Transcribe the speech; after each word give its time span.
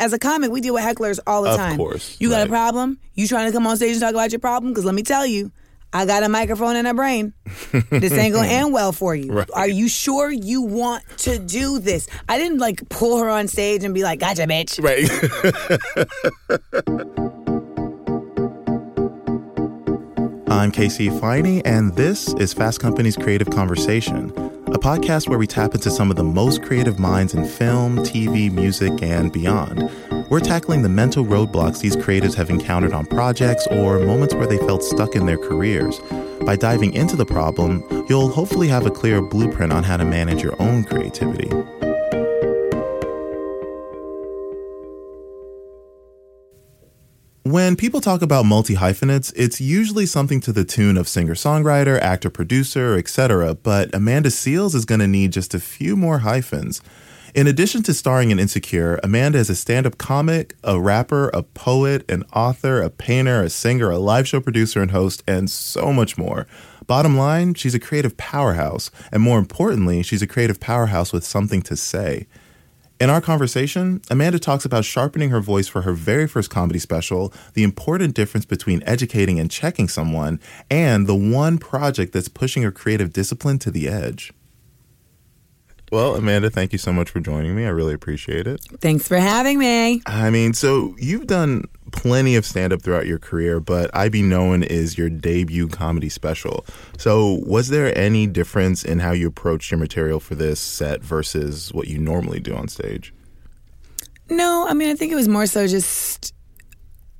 as 0.00 0.12
a 0.12 0.18
comic, 0.18 0.50
we 0.50 0.60
deal 0.60 0.74
with 0.74 0.82
hecklers 0.82 1.18
all 1.26 1.42
the 1.42 1.50
Of 1.50 1.56
time. 1.56 1.76
course, 1.76 2.16
You 2.18 2.30
got 2.30 2.38
right. 2.38 2.46
a 2.46 2.50
problem? 2.50 2.98
You 3.14 3.28
trying 3.28 3.46
to 3.46 3.52
come 3.52 3.66
on 3.66 3.76
stage 3.76 3.92
and 3.92 4.00
talk 4.00 4.10
about 4.12 4.32
your 4.32 4.38
problem? 4.40 4.72
Because 4.72 4.84
let 4.84 4.94
me 4.94 5.02
tell 5.02 5.26
you, 5.26 5.52
I 5.92 6.06
got 6.06 6.22
a 6.22 6.28
microphone 6.28 6.76
and 6.76 6.86
a 6.86 6.94
brain. 6.94 7.32
this 7.90 8.12
ain't 8.12 8.32
gonna 8.34 8.48
end 8.48 8.72
well 8.72 8.92
for 8.92 9.14
you. 9.14 9.30
Right. 9.40 9.48
Are 9.54 9.68
you 9.68 9.88
sure 9.88 10.30
you 10.30 10.62
want 10.62 11.02
to 11.18 11.38
do 11.38 11.78
this? 11.80 12.08
I 12.28 12.38
didn't 12.38 12.58
like 12.58 12.88
pull 12.88 13.18
her 13.18 13.28
on 13.28 13.46
stage 13.48 13.84
and 13.84 13.92
be 13.94 14.02
like, 14.02 14.20
"Gotcha, 14.20 14.42
bitch." 14.42 14.80
Right. 14.82 15.06
I'm 20.50 20.70
KC 20.72 21.10
Ifeanyi, 21.10 21.62
and 21.64 21.94
this 21.94 22.34
is 22.34 22.52
Fast 22.52 22.80
Company's 22.80 23.16
Creative 23.16 23.48
Conversation, 23.50 24.30
a 24.72 24.78
podcast 24.78 25.28
where 25.28 25.38
we 25.38 25.48
tap 25.48 25.74
into 25.74 25.90
some 25.90 26.10
of 26.10 26.16
the 26.16 26.22
most 26.22 26.62
creative 26.62 27.00
minds 27.00 27.34
in 27.34 27.44
film, 27.44 27.98
TV, 27.98 28.52
music, 28.52 29.02
and 29.02 29.32
beyond. 29.32 29.90
We're 30.30 30.38
tackling 30.38 30.82
the 30.82 30.88
mental 30.88 31.24
roadblocks 31.24 31.80
these 31.80 31.96
creatives 31.96 32.36
have 32.36 32.50
encountered 32.50 32.92
on 32.92 33.06
projects 33.06 33.66
or 33.72 33.98
moments 33.98 34.32
where 34.32 34.46
they 34.46 34.58
felt 34.58 34.84
stuck 34.84 35.16
in 35.16 35.26
their 35.26 35.38
careers. 35.38 36.00
By 36.46 36.54
diving 36.54 36.94
into 36.94 37.16
the 37.16 37.26
problem, 37.26 37.82
you'll 38.08 38.30
hopefully 38.30 38.68
have 38.68 38.86
a 38.86 38.92
clear 38.92 39.20
blueprint 39.20 39.72
on 39.72 39.82
how 39.82 39.96
to 39.96 40.04
manage 40.04 40.40
your 40.40 40.54
own 40.62 40.84
creativity. 40.84 41.50
When 47.42 47.74
people 47.74 48.02
talk 48.02 48.20
about 48.20 48.44
multi 48.44 48.74
hyphenates, 48.74 49.32
it's 49.32 49.62
usually 49.62 50.04
something 50.04 50.40
to 50.42 50.52
the 50.52 50.62
tune 50.62 50.98
of 50.98 51.08
singer 51.08 51.32
songwriter, 51.32 51.98
actor 51.98 52.28
producer, 52.28 52.98
etc. 52.98 53.54
But 53.54 53.94
Amanda 53.94 54.28
Seales 54.28 54.74
is 54.74 54.84
going 54.84 54.98
to 55.00 55.06
need 55.06 55.32
just 55.32 55.54
a 55.54 55.58
few 55.58 55.96
more 55.96 56.18
hyphens. 56.18 56.82
In 57.34 57.46
addition 57.46 57.82
to 57.84 57.94
starring 57.94 58.30
in 58.30 58.38
Insecure, 58.38 59.00
Amanda 59.02 59.38
is 59.38 59.48
a 59.48 59.54
stand 59.54 59.86
up 59.86 59.96
comic, 59.96 60.54
a 60.62 60.78
rapper, 60.78 61.30
a 61.30 61.42
poet, 61.42 62.04
an 62.10 62.24
author, 62.34 62.82
a 62.82 62.90
painter, 62.90 63.42
a 63.42 63.48
singer, 63.48 63.88
a 63.88 63.98
live 63.98 64.28
show 64.28 64.40
producer 64.40 64.82
and 64.82 64.90
host, 64.90 65.22
and 65.26 65.48
so 65.50 65.94
much 65.94 66.18
more. 66.18 66.46
Bottom 66.86 67.16
line, 67.16 67.54
she's 67.54 67.74
a 67.74 67.80
creative 67.80 68.18
powerhouse. 68.18 68.90
And 69.10 69.22
more 69.22 69.38
importantly, 69.38 70.02
she's 70.02 70.20
a 70.20 70.26
creative 70.26 70.60
powerhouse 70.60 71.10
with 71.10 71.24
something 71.24 71.62
to 71.62 71.74
say. 71.74 72.26
In 73.00 73.08
our 73.08 73.22
conversation, 73.22 74.02
Amanda 74.10 74.38
talks 74.38 74.66
about 74.66 74.84
sharpening 74.84 75.30
her 75.30 75.40
voice 75.40 75.66
for 75.66 75.80
her 75.80 75.94
very 75.94 76.28
first 76.28 76.50
comedy 76.50 76.78
special, 76.78 77.32
the 77.54 77.62
important 77.62 78.14
difference 78.14 78.44
between 78.44 78.82
educating 78.84 79.40
and 79.40 79.50
checking 79.50 79.88
someone, 79.88 80.38
and 80.70 81.06
the 81.06 81.14
one 81.14 81.56
project 81.56 82.12
that's 82.12 82.28
pushing 82.28 82.62
her 82.62 82.70
creative 82.70 83.10
discipline 83.10 83.58
to 83.60 83.70
the 83.70 83.88
edge. 83.88 84.34
Well, 85.90 86.14
Amanda, 86.14 86.50
thank 86.50 86.72
you 86.72 86.78
so 86.78 86.92
much 86.92 87.10
for 87.10 87.18
joining 87.18 87.56
me. 87.56 87.66
I 87.66 87.70
really 87.70 87.94
appreciate 87.94 88.46
it. 88.46 88.60
Thanks 88.80 89.08
for 89.08 89.16
having 89.16 89.58
me. 89.58 90.02
I 90.06 90.30
mean, 90.30 90.54
so 90.54 90.94
you've 90.98 91.26
done 91.26 91.64
plenty 91.90 92.36
of 92.36 92.46
stand 92.46 92.72
up 92.72 92.80
throughout 92.80 93.06
your 93.06 93.18
career, 93.18 93.58
but 93.58 93.90
I 93.92 94.08
Be 94.08 94.22
Knowin' 94.22 94.62
is 94.62 94.96
your 94.96 95.10
debut 95.10 95.66
comedy 95.66 96.08
special. 96.08 96.64
So, 96.96 97.40
was 97.44 97.68
there 97.68 97.96
any 97.98 98.28
difference 98.28 98.84
in 98.84 99.00
how 99.00 99.10
you 99.10 99.26
approached 99.26 99.72
your 99.72 99.78
material 99.78 100.20
for 100.20 100.36
this 100.36 100.60
set 100.60 101.02
versus 101.02 101.72
what 101.72 101.88
you 101.88 101.98
normally 101.98 102.38
do 102.38 102.54
on 102.54 102.68
stage? 102.68 103.12
No, 104.28 104.66
I 104.68 104.74
mean, 104.74 104.90
I 104.90 104.94
think 104.94 105.10
it 105.10 105.16
was 105.16 105.26
more 105.26 105.46
so 105.46 105.66
just 105.66 106.32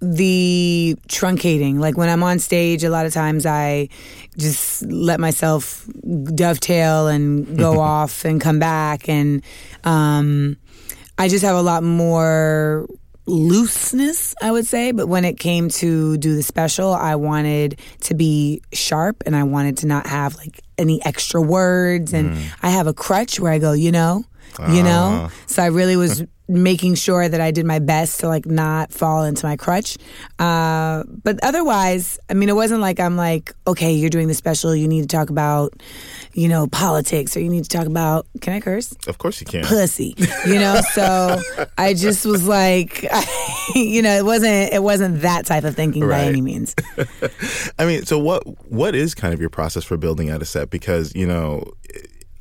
the 0.01 0.97
truncating. 1.09 1.79
Like 1.79 1.97
when 1.97 2.09
I'm 2.09 2.23
on 2.23 2.39
stage, 2.39 2.85
a 2.85 2.91
lot 2.91 3.07
of 3.07 3.13
times 3.13 3.47
I 3.47 3.89
just 4.37 4.83
let 4.87 5.21
myself 5.21 5.87
dovetail 6.35 7.09
and 7.09 7.59
go 7.59 7.81
off 7.95 8.25
and 8.25 8.41
come 8.41 8.59
back. 8.59 9.09
And 9.09 9.43
um, 9.85 10.57
I 11.19 11.29
just 11.29 11.45
have 11.45 11.57
a 11.57 11.63
lot 11.63 11.83
more 11.83 12.87
looseness, 13.27 14.35
I 14.43 14.51
would 14.51 14.67
say. 14.67 14.93
But 14.93 15.07
when 15.07 15.25
it 15.25 15.39
came 15.39 15.69
to 15.69 16.17
do 16.17 16.35
the 16.35 16.43
special, 16.43 16.93
I 16.93 17.17
wanted 17.17 17.79
to 18.03 18.15
be 18.15 18.63
sharp 18.73 19.23
and 19.27 19.37
I 19.37 19.45
wanted 19.45 19.79
to 19.79 19.87
not 19.87 20.07
have 20.07 20.37
like 20.37 20.61
any 20.79 21.05
extra 21.05 21.41
words. 21.41 22.13
And 22.15 22.39
I 22.63 22.71
have 22.71 22.87
a 22.87 22.95
crutch 22.95 23.39
where 23.39 23.53
I 23.53 23.59
go, 23.59 23.73
you 23.73 23.93
know, 23.93 24.25
you 24.73 24.83
know? 24.83 25.31
So 25.47 25.63
I 25.63 25.67
really 25.67 25.97
was 25.97 26.25
making 26.51 26.97
sure 26.97 27.29
that 27.29 27.41
I 27.41 27.51
did 27.51 27.65
my 27.65 27.79
best 27.79 28.21
to 28.21 28.29
like 28.29 28.47
not 28.47 28.93
fall 28.93 29.25
into 29.25 29.47
my 29.47 29.57
crutch. 29.57 29.97
Uh, 30.39 31.05
but 31.23 31.39
otherwise, 31.43 32.19
I 32.29 32.35
mean, 32.35 32.49
it 32.49 32.57
wasn't 32.57 32.81
like 32.81 33.01
I'm 33.01 33.17
like, 33.17 33.55
okay, 33.67 33.93
you're 33.93 34.11
doing 34.11 34.29
the 34.29 34.35
special, 34.35 34.75
you 34.75 34.89
need 34.89 35.03
to 35.03 35.09
talk 35.09 35.31
about, 35.31 35.73
you 36.33 36.49
know, 36.49 36.67
politics 36.67 37.37
or 37.37 37.41
you 37.41 37.49
need 37.49 37.65
to 37.65 37.71
talk 37.71 37.87
about, 37.87 38.27
can 38.41 38.53
I 38.53 38.61
curse? 38.61 38.93
Of 39.07 39.19
course 39.19 39.41
you 39.41 39.47
can. 39.47 39.65
pussy 39.65 40.15
you 40.47 40.59
know 40.59 40.81
so 40.93 41.41
i 41.79 41.93
just 41.95 42.25
was 42.25 42.47
like 42.47 43.03
you 43.75 44.03
know 44.03 44.17
it 44.17 44.25
wasn't 44.25 44.73
it 44.73 44.83
wasn't 44.83 45.21
that 45.21 45.47
type 45.47 45.65
of 45.65 45.75
thinking 45.75 46.07
by 46.09 46.23
any 46.23 46.41
means 46.41 46.75
I 47.79 47.87
mean, 47.87 48.05
so 48.05 48.19
what 48.19 48.43
what 48.71 48.95
is 48.95 49.15
kind 49.15 49.33
of 49.35 49.41
your 49.41 49.51
process 49.51 49.85
for 49.85 49.97
building 49.97 50.31
out 50.31 50.43
a 50.43 50.45
set? 50.45 50.71
Because 50.71 51.15
you 51.15 51.27
know, 51.27 51.65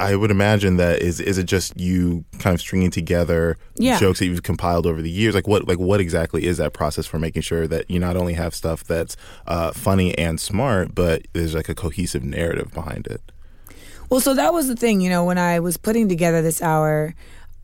I 0.02 0.16
would 0.16 0.32
imagine 0.32 0.78
that 0.78 1.02
is 1.02 1.20
is 1.20 1.38
it 1.38 1.44
just 1.46 1.78
you 1.80 2.24
kind 2.40 2.54
of 2.54 2.62
stringing 2.62 2.90
together 2.92 3.58
Yeah. 3.76 4.00
jokes 4.00 4.20
that 4.20 4.26
you've 4.28 4.44
compiled 4.44 4.86
over 4.86 5.02
the 5.02 5.10
years? 5.10 5.36
Like 5.36 5.48
what 5.48 5.68
like 5.68 5.78
what 5.80 6.00
exactly 6.00 6.46
is 6.46 6.58
that 6.58 6.74
process 6.74 7.06
for 7.06 7.20
making 7.20 7.42
sure 7.42 7.68
that 7.68 7.90
you 7.92 8.00
not 8.00 8.16
only 8.16 8.34
have 8.34 8.56
stuff 8.56 8.84
that's 8.84 9.18
uh, 9.48 9.72
funny 9.74 10.18
and 10.18 10.40
smart, 10.40 10.96
but 10.96 11.28
there's 11.34 11.54
like 11.54 11.70
a 11.70 11.76
cohesive 11.76 12.24
narrative 12.24 12.72
behind 12.74 13.08
it? 13.08 13.22
well 14.12 14.20
so 14.20 14.34
that 14.34 14.52
was 14.54 14.68
the 14.68 14.76
thing 14.76 15.02
you 15.02 15.10
know 15.10 15.24
when 15.24 15.38
i 15.38 15.60
was 15.60 15.78
putting 15.78 16.10
together 16.10 16.42
this 16.42 16.64
hour 16.64 17.14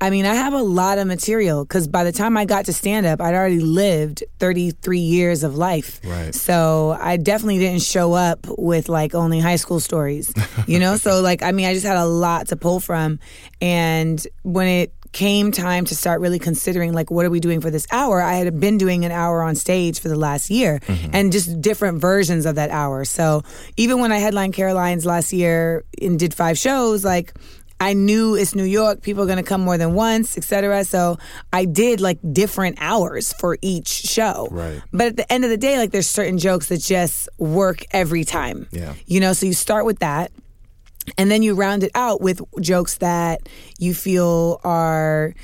I 0.01 0.09
mean, 0.09 0.25
I 0.25 0.35
have 0.35 0.53
a 0.53 0.61
lot 0.61 0.97
of 0.97 1.07
material 1.07 1.63
because 1.63 1.87
by 1.87 2.03
the 2.03 2.11
time 2.11 2.35
I 2.35 2.45
got 2.45 2.65
to 2.65 2.73
stand 2.73 3.05
up, 3.05 3.21
I'd 3.21 3.33
already 3.33 3.61
lived 3.61 4.23
33 4.39 4.99
years 4.99 5.43
of 5.43 5.55
life. 5.55 6.01
Right. 6.03 6.35
So 6.35 6.97
I 6.99 7.17
definitely 7.17 7.59
didn't 7.59 7.81
show 7.81 8.13
up 8.13 8.45
with 8.57 8.89
like 8.89 9.15
only 9.15 9.39
high 9.39 9.55
school 9.55 9.79
stories, 9.79 10.33
you 10.67 10.79
know? 10.79 10.97
so, 10.97 11.21
like, 11.21 11.43
I 11.43 11.51
mean, 11.51 11.65
I 11.65 11.73
just 11.73 11.85
had 11.85 11.97
a 11.97 12.05
lot 12.05 12.49
to 12.49 12.57
pull 12.57 12.79
from. 12.79 13.19
And 13.61 14.25
when 14.43 14.67
it 14.67 14.93
came 15.15 15.53
time 15.53 15.85
to 15.85 15.95
start 15.95 16.19
really 16.19 16.39
considering, 16.39 16.91
like, 16.91 17.09
what 17.09 17.25
are 17.25 17.29
we 17.29 17.39
doing 17.39 17.61
for 17.61 17.71
this 17.71 17.87
hour? 17.89 18.21
I 18.21 18.33
had 18.33 18.59
been 18.59 18.77
doing 18.77 19.05
an 19.05 19.13
hour 19.13 19.41
on 19.41 19.55
stage 19.55 20.01
for 20.01 20.09
the 20.09 20.17
last 20.17 20.49
year 20.49 20.79
mm-hmm. 20.79 21.11
and 21.13 21.31
just 21.31 21.61
different 21.61 22.01
versions 22.01 22.45
of 22.45 22.55
that 22.55 22.69
hour. 22.69 23.05
So 23.05 23.43
even 23.77 23.99
when 23.99 24.11
I 24.11 24.17
headlined 24.17 24.55
Caroline's 24.55 25.05
last 25.05 25.31
year 25.31 25.85
and 26.01 26.19
did 26.19 26.33
five 26.33 26.57
shows, 26.57 27.05
like, 27.05 27.33
I 27.79 27.93
knew 27.93 28.35
it's 28.35 28.55
New 28.55 28.63
York, 28.63 29.01
people 29.01 29.23
are 29.23 29.25
going 29.25 29.37
to 29.37 29.43
come 29.43 29.61
more 29.61 29.77
than 29.77 29.93
once, 29.93 30.37
etc. 30.37 30.85
So 30.85 31.17
I 31.51 31.65
did 31.65 31.99
like 31.99 32.19
different 32.31 32.77
hours 32.79 33.33
for 33.33 33.57
each 33.61 33.89
show. 33.89 34.47
Right. 34.49 34.81
But 34.91 35.07
at 35.07 35.17
the 35.17 35.31
end 35.31 35.43
of 35.43 35.49
the 35.49 35.57
day, 35.57 35.77
like 35.77 35.91
there's 35.91 36.09
certain 36.09 36.37
jokes 36.37 36.69
that 36.69 36.77
just 36.77 37.27
work 37.37 37.85
every 37.91 38.23
time. 38.23 38.67
Yeah. 38.71 38.93
You 39.05 39.19
know, 39.19 39.33
so 39.33 39.45
you 39.45 39.53
start 39.53 39.85
with 39.85 39.99
that. 39.99 40.31
And 41.17 41.29
then 41.29 41.43
you 41.43 41.53
round 41.53 41.83
it 41.83 41.91
out 41.93 42.21
with 42.21 42.41
jokes 42.61 42.97
that 42.97 43.47
you 43.77 43.93
feel 43.93 44.59
are 44.63 45.35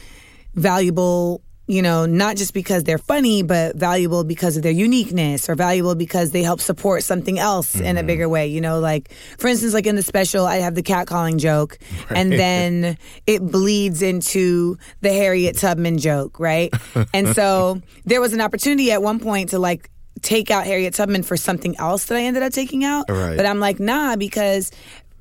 valuable, 0.56 1.41
you 1.72 1.82
know, 1.82 2.06
not 2.06 2.36
just 2.36 2.54
because 2.54 2.84
they're 2.84 2.98
funny, 2.98 3.44
but 3.44 3.76
valuable 3.76 4.24
because 4.24 4.58
of 4.58 4.64
their 4.64 4.72
uniqueness 4.72 5.50
or 5.50 5.56
valuable 5.56 5.96
because 5.96 6.32
they 6.32 6.44
help 6.44 6.59
support 6.59 7.04
something 7.04 7.40
else 7.40 7.80
in 7.80 7.96
a 7.96 8.00
mm-hmm. 8.00 8.08
bigger 8.08 8.30
way. 8.30 8.48
You 8.48 8.59
know, 8.59 8.80
like 8.80 9.12
for 9.38 9.48
instance, 9.48 9.74
like 9.74 9.88
in 9.88 9.96
the 9.96 10.04
special, 10.04 10.46
I 10.46 10.58
have 10.58 10.76
the 10.76 10.84
catcalling 10.84 11.38
joke, 11.38 11.78
and 12.09 12.32
then 12.32 12.98
it 13.26 13.40
bleeds 13.40 14.02
into 14.02 14.78
the 15.00 15.14
Harriet 15.14 15.58
Tubman 15.58 15.98
joke, 15.98 16.40
right? 16.40 16.74
and 17.14 17.30
so 17.36 17.82
there 18.06 18.20
was 18.20 18.34
an 18.34 18.42
opportunity 18.42 18.92
at 18.92 19.02
one 19.02 19.20
point 19.20 19.50
to 19.50 19.59
like 19.59 19.90
take 20.22 20.52
out 20.52 20.66
Harriet 20.66 20.94
Tubman 20.94 21.24
for 21.24 21.38
something 21.38 21.78
else 21.78 22.06
that 22.06 22.18
I 22.18 22.22
ended 22.22 22.44
up 22.44 22.53
taking 22.53 22.84
out. 22.84 23.09
Right. 23.09 23.38
But 23.38 23.46
I'm 23.46 23.59
like, 23.59 23.80
nah, 23.80 24.16
because 24.16 24.72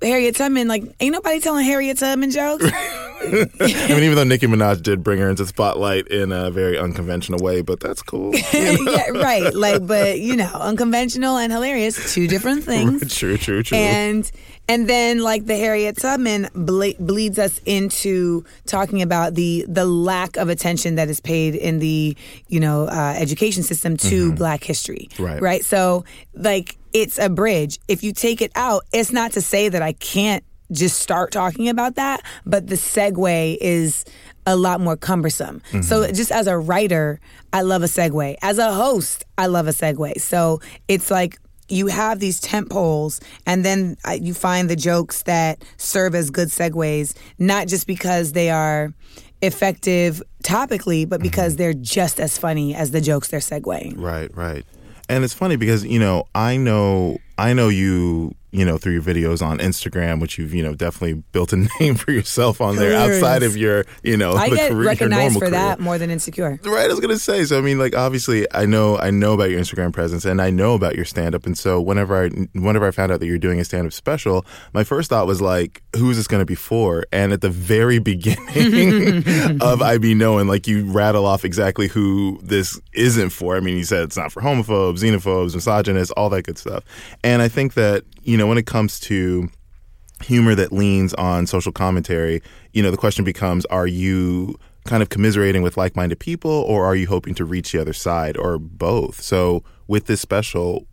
Harriet 0.03 0.37
Tubman, 0.37 0.69
like, 0.69 0.85
ain't 1.01 1.13
nobody 1.13 1.41
telling 1.41 1.65
Harriet 1.65 1.99
Tubman 1.99 2.31
jokes. 2.31 2.65
I 3.23 3.27
mean, 3.91 4.03
even 4.03 4.15
though 4.15 4.25
Nicki 4.25 4.47
Minaj 4.47 4.83
did 4.83 5.03
bring 5.05 5.19
her 5.19 5.29
into 5.29 5.45
spotlight 5.45 6.09
in 6.09 6.33
a 6.33 6.51
very 6.51 6.79
unconventional 6.79 7.39
way, 7.45 7.61
but 7.61 7.79
that's 7.79 8.01
cool. 8.03 8.35
yeah, 8.55 9.11
right. 9.11 9.53
Like, 9.55 9.87
but 9.87 10.21
you 10.21 10.37
know, 10.37 10.51
unconventional 10.55 11.37
and 11.37 11.53
hilarious, 11.53 12.15
two 12.15 12.27
different 12.27 12.65
things. 12.65 13.15
true, 13.15 13.37
true, 13.37 13.63
true. 13.63 13.77
And 13.77 14.31
and 14.69 14.89
then 14.89 15.19
like 15.19 15.45
the 15.45 15.57
Harriet 15.57 15.99
Tubman 15.99 16.49
ble- 16.55 16.95
bleeds 16.99 17.39
us 17.39 17.61
into 17.67 18.43
talking 18.65 19.03
about 19.03 19.35
the 19.35 19.67
the 19.69 19.85
lack 19.85 20.39
of 20.39 20.49
attention 20.49 20.95
that 20.95 21.11
is 21.11 21.21
paid 21.21 21.55
in 21.55 21.79
the 21.79 22.17
you 22.49 22.61
know 22.61 22.87
uh, 22.87 23.15
education 23.19 23.63
system 23.63 23.99
to 23.99 24.33
Black 24.33 24.65
history. 24.65 25.11
Right. 25.19 25.43
Right. 25.43 25.65
So 25.65 26.05
like 26.35 26.77
it's 26.93 27.19
a 27.19 27.29
bridge. 27.29 27.79
If 27.89 28.03
you 28.03 28.13
take 28.13 28.41
it 28.43 28.53
out, 28.55 28.85
it's 28.93 29.13
not 29.13 29.33
to 29.33 29.41
say 29.41 29.69
that 29.69 29.83
I 29.83 29.93
can't 29.93 30.45
just 30.73 31.01
start 31.01 31.33
talking 31.33 31.69
about 31.69 31.97
that, 31.97 32.23
but 32.47 32.69
the 32.69 32.77
segue 32.77 33.59
is 33.61 34.05
a 34.47 34.57
lot 34.57 34.81
more 34.81 34.97
cumbersome. 34.97 35.61
So 35.83 36.07
just 36.13 36.33
as 36.33 36.47
a 36.47 36.57
writer, 36.57 37.21
I 37.53 37.63
love 37.63 37.83
a 37.83 37.87
segue. 37.87 38.37
As 38.43 38.59
a 38.59 38.73
host, 38.73 39.25
I 39.37 39.47
love 39.47 39.67
a 39.67 39.73
segue. 39.73 40.21
So 40.21 40.61
it's 40.89 41.11
like 41.11 41.39
you 41.69 41.87
have 41.89 42.19
these 42.21 42.41
tent 42.41 42.71
poles 42.71 43.21
and 43.47 43.65
then 43.65 43.97
uh, 44.07 44.13
you 44.13 44.35
find 44.35 44.69
the 44.69 44.77
jokes 44.77 45.23
that 45.23 45.65
serve 45.77 46.15
as 46.15 46.31
good 46.31 46.49
segues, 46.49 47.17
not 47.39 47.69
just 47.69 47.87
because 47.87 48.33
they 48.33 48.51
are 48.51 48.93
effective 49.43 50.23
topically, 50.43 51.09
but 51.09 51.21
because 51.21 51.57
they're 51.57 51.73
just 51.75 52.21
as 52.21 52.37
funny 52.37 52.75
as 52.75 52.91
the 52.91 53.01
jokes 53.01 53.29
they're 53.29 53.41
segueing. 53.41 53.95
Right, 53.97 54.35
right. 54.37 54.65
And 55.11 55.25
it's 55.25 55.35
funny 55.35 55.57
because, 55.57 55.85
you 55.85 55.99
know, 55.99 56.29
I 56.37 56.57
know 56.57 57.19
I 57.41 57.55
know 57.55 57.69
you 57.69 58.35
you 58.53 58.65
know, 58.65 58.79
through 58.79 58.93
your 58.93 59.03
videos 59.03 59.47
on 59.47 59.59
Instagram, 59.59 60.21
which 60.21 60.37
you've, 60.37 60.53
you 60.53 60.63
know, 60.63 60.75
definitely 60.75 61.23
built 61.33 61.53
a 61.53 61.57
name 61.81 61.95
for 61.95 62.11
yourself 62.11 62.61
on 62.61 62.77
there 62.77 62.91
Hilarious. 62.91 63.23
outside 63.23 63.43
of 63.45 63.57
your, 63.57 63.85
you 64.03 64.17
know, 64.17 64.33
I 64.33 64.49
the 64.49 64.57
get 64.57 64.71
career, 64.71 64.83
your 64.83 64.91
recognized 64.91 65.35
normal 65.35 65.41
for 65.41 65.51
that 65.51 65.77
career. 65.77 65.85
more 65.85 65.99
than 65.99 66.11
insecure. 66.11 66.59
Right, 66.65 66.87
I 66.87 66.89
was 66.89 66.99
gonna 67.01 67.19
say. 67.19 67.45
So 67.45 67.59
I 67.59 67.61
mean, 67.61 67.79
like 67.79 67.95
obviously, 67.95 68.47
I 68.53 68.67
know 68.67 68.99
I 68.99 69.11
know 69.11 69.35
about 69.35 69.51
your 69.51 69.61
Instagram 69.61 69.93
presence, 69.93 70.25
and 70.25 70.43
I 70.43 70.51
know 70.51 70.75
about 70.75 70.97
your 70.97 71.05
stand 71.05 71.35
up. 71.35 71.47
And 71.47 71.57
so 71.57 71.81
whenever 71.81 72.25
I 72.25 72.29
whenever 72.59 72.87
I 72.87 72.91
found 72.91 73.13
out 73.13 73.21
that 73.21 73.27
you're 73.27 73.39
doing 73.39 73.61
a 73.61 73.65
stand 73.65 73.87
up 73.87 73.93
special, 73.93 74.45
my 74.73 74.83
first 74.83 75.11
thought 75.11 75.27
was 75.29 75.41
like, 75.41 75.83
who 75.95 76.11
is 76.11 76.17
this 76.17 76.27
gonna 76.27 76.45
be 76.45 76.57
for? 76.57 77.05
And 77.13 77.33
at 77.33 77.43
the 77.43 77.51
very 77.51 77.99
beginning 78.11 79.59
of 79.63 79.81
I 79.81 79.99
Be 79.99 80.15
Knowing, 80.15 80.49
like 80.49 80.67
you 80.67 80.91
rattle 80.91 81.25
off 81.25 81.45
exactly 81.45 81.87
who 81.87 82.41
this 82.43 82.81
isn't 82.95 83.31
for. 83.31 83.57
I 83.57 83.61
mean, 83.61 83.77
you 83.77 83.85
said 83.85 84.03
it's 84.03 84.17
not 84.17 84.33
for 84.33 84.43
homophobes, 84.43 84.99
xenophobes, 84.99 85.55
misogynists, 85.55 86.11
all 86.17 86.31
that 86.31 86.43
good 86.43 86.59
stuff. 86.59 86.83
And 87.23 87.30
I 87.41 87.49
think 87.49 87.75
that 87.75 88.05
you 88.23 88.37
know 88.37 88.47
when 88.47 88.59
it 88.59 88.67
comes 88.67 88.99
to 89.01 89.49
humor 90.23 90.55
that 90.55 90.73
leans 90.73 91.15
on 91.15 91.47
social 91.47 91.73
commentary, 91.73 92.43
you 92.73 92.83
know, 92.83 92.91
the 92.91 92.97
question 92.97 93.25
becomes 93.25 93.65
are 93.67 93.87
you 93.87 94.59
kind 94.85 95.03
of 95.03 95.09
commiserating 95.09 95.63
with 95.63 95.77
like 95.77 95.97
minded 95.97 96.19
people 96.19 96.51
or 96.51 96.85
are 96.85 96.97
you 96.97 97.07
hoping 97.07 97.35
to 97.35 97.45
reach 97.45 97.73
the 97.73 97.81
other 97.81 97.93
side 97.93 98.37
or 98.37 98.59
both? 98.59 99.21
So, 99.21 99.63
with 99.87 100.07
this 100.07 100.21
special, 100.21 100.87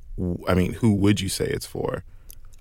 I 0.48 0.54
mean, 0.54 0.74
who 0.74 0.94
would 0.96 1.22
you 1.22 1.30
say 1.30 1.46
it's 1.46 1.66
for? 1.66 2.04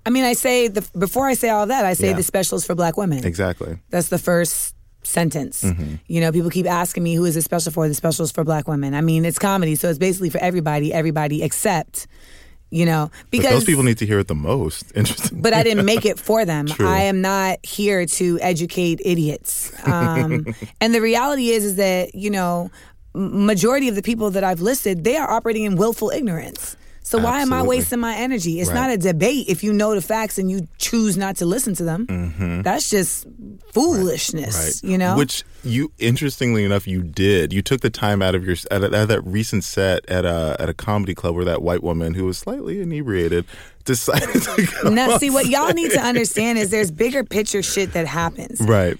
I 0.05 0.09
mean, 0.09 0.23
I 0.23 0.33
say 0.33 0.69
the 0.69 0.87
before 0.97 1.27
I 1.27 1.33
say 1.33 1.49
all 1.49 1.65
that, 1.67 1.85
I 1.85 1.93
say 1.93 2.09
Yeah. 2.09 2.19
the 2.19 2.55
is 2.55 2.65
for 2.65 2.75
black 2.75 2.95
women. 2.97 3.25
Exactly. 3.25 3.77
That's 3.89 4.07
the 4.07 4.17
first 4.19 4.73
sentence. 5.03 5.63
Mm-hmm. 5.63 5.95
You 6.07 6.21
know, 6.21 6.31
people 6.31 6.49
keep 6.49 6.65
asking 6.65 7.03
me 7.03 7.15
who 7.15 7.25
is 7.25 7.35
the 7.35 7.41
special 7.41 7.71
for? 7.71 7.87
The 7.87 7.93
special 7.93 8.23
is 8.23 8.31
for 8.31 8.43
black 8.43 8.67
women. 8.67 8.93
I 8.93 9.01
mean, 9.01 9.25
it's 9.25 9.39
comedy, 9.39 9.75
so 9.75 9.89
it's 9.89 9.99
basically 9.99 10.29
for 10.29 10.39
everybody, 10.39 10.93
everybody 10.93 11.43
except, 11.43 12.07
you 12.69 12.85
know, 12.85 13.09
But 13.09 13.31
because 13.31 13.51
those 13.51 13.63
people 13.63 13.83
need 13.83 13.97
to 13.99 14.05
hear 14.05 14.19
it 14.19 14.27
the 14.27 14.35
most. 14.35 14.91
Interesting. 14.95 15.41
but 15.41 15.53
I 15.53 15.63
didn't 15.63 15.85
make 15.85 16.05
it 16.05 16.19
for 16.19 16.45
them. 16.45 16.65
True. 16.67 16.87
I 16.87 17.01
am 17.01 17.21
not 17.21 17.65
here 17.65 18.05
to 18.05 18.39
educate 18.41 19.01
idiots. 19.03 19.71
Um, 19.87 20.45
and 20.81 20.93
the 20.93 21.01
reality 21.01 21.49
is, 21.49 21.63
is 21.63 21.75
that 21.77 22.13
you 22.15 22.29
know, 22.29 22.69
majority 23.13 23.87
of 23.87 23.95
the 23.95 24.01
people 24.01 24.31
that 24.31 24.43
I've 24.43 24.61
listed, 24.61 25.03
they 25.03 25.17
are 25.17 25.29
operating 25.29 25.63
in 25.63 25.75
willful 25.75 26.09
ignorance. 26.09 26.75
So 27.07 27.17
why 27.19 27.41
am 27.41 27.53
I 27.53 27.63
wasting 27.63 28.01
my 28.01 28.15
energy? 28.15 28.59
It's 28.59 28.67
Right. 28.69 28.75
not 28.75 28.89
a 28.89 28.97
debate 28.97 29.45
if 29.47 29.63
you 29.63 29.71
know 29.71 29.95
the 29.95 30.01
facts 30.01 30.37
and 30.37 30.51
you 30.51 30.67
choose 30.77 31.15
not 31.15 31.37
to 31.37 31.45
listen 31.45 31.73
to 31.75 31.85
them. 31.85 32.61
That's 32.65 32.89
just 32.89 33.25
foolishness, 33.73 34.81
Right. 34.83 34.91
you 34.91 34.97
know. 34.97 35.15
Which 35.15 35.45
you, 35.63 35.89
interestingly 35.99 36.65
enough, 36.65 36.85
you 36.85 37.01
did. 37.03 37.53
You 37.53 37.61
took 37.61 37.79
the 37.79 37.89
time 37.89 38.21
out 38.21 38.35
of 38.35 38.43
your 38.45 38.57
at, 38.71 38.83
a, 38.83 38.87
at 38.93 39.07
that 39.07 39.21
recent 39.25 39.63
set 39.63 40.05
at 40.09 40.25
a 40.25 40.57
at 40.59 40.67
a 40.67 40.73
comedy 40.73 41.15
club 41.15 41.33
where 41.35 41.45
that 41.45 41.61
white 41.61 41.81
woman 41.81 42.13
who 42.13 42.25
was 42.25 42.37
slightly 42.37 42.81
inebriated 42.81 43.45
decided 43.85 44.41
to 44.41 44.67
go. 44.83 44.89
now, 44.89 45.17
see 45.17 45.29
what 45.29 45.45
y'all 45.45 45.71
need 45.71 45.91
to 45.91 46.01
understand 46.01 46.57
is 46.59 46.71
there's 46.71 46.91
bigger 46.91 47.23
picture 47.23 47.63
shit 47.63 47.93
that 47.93 48.05
happens. 48.05 48.59
Right. 48.59 48.97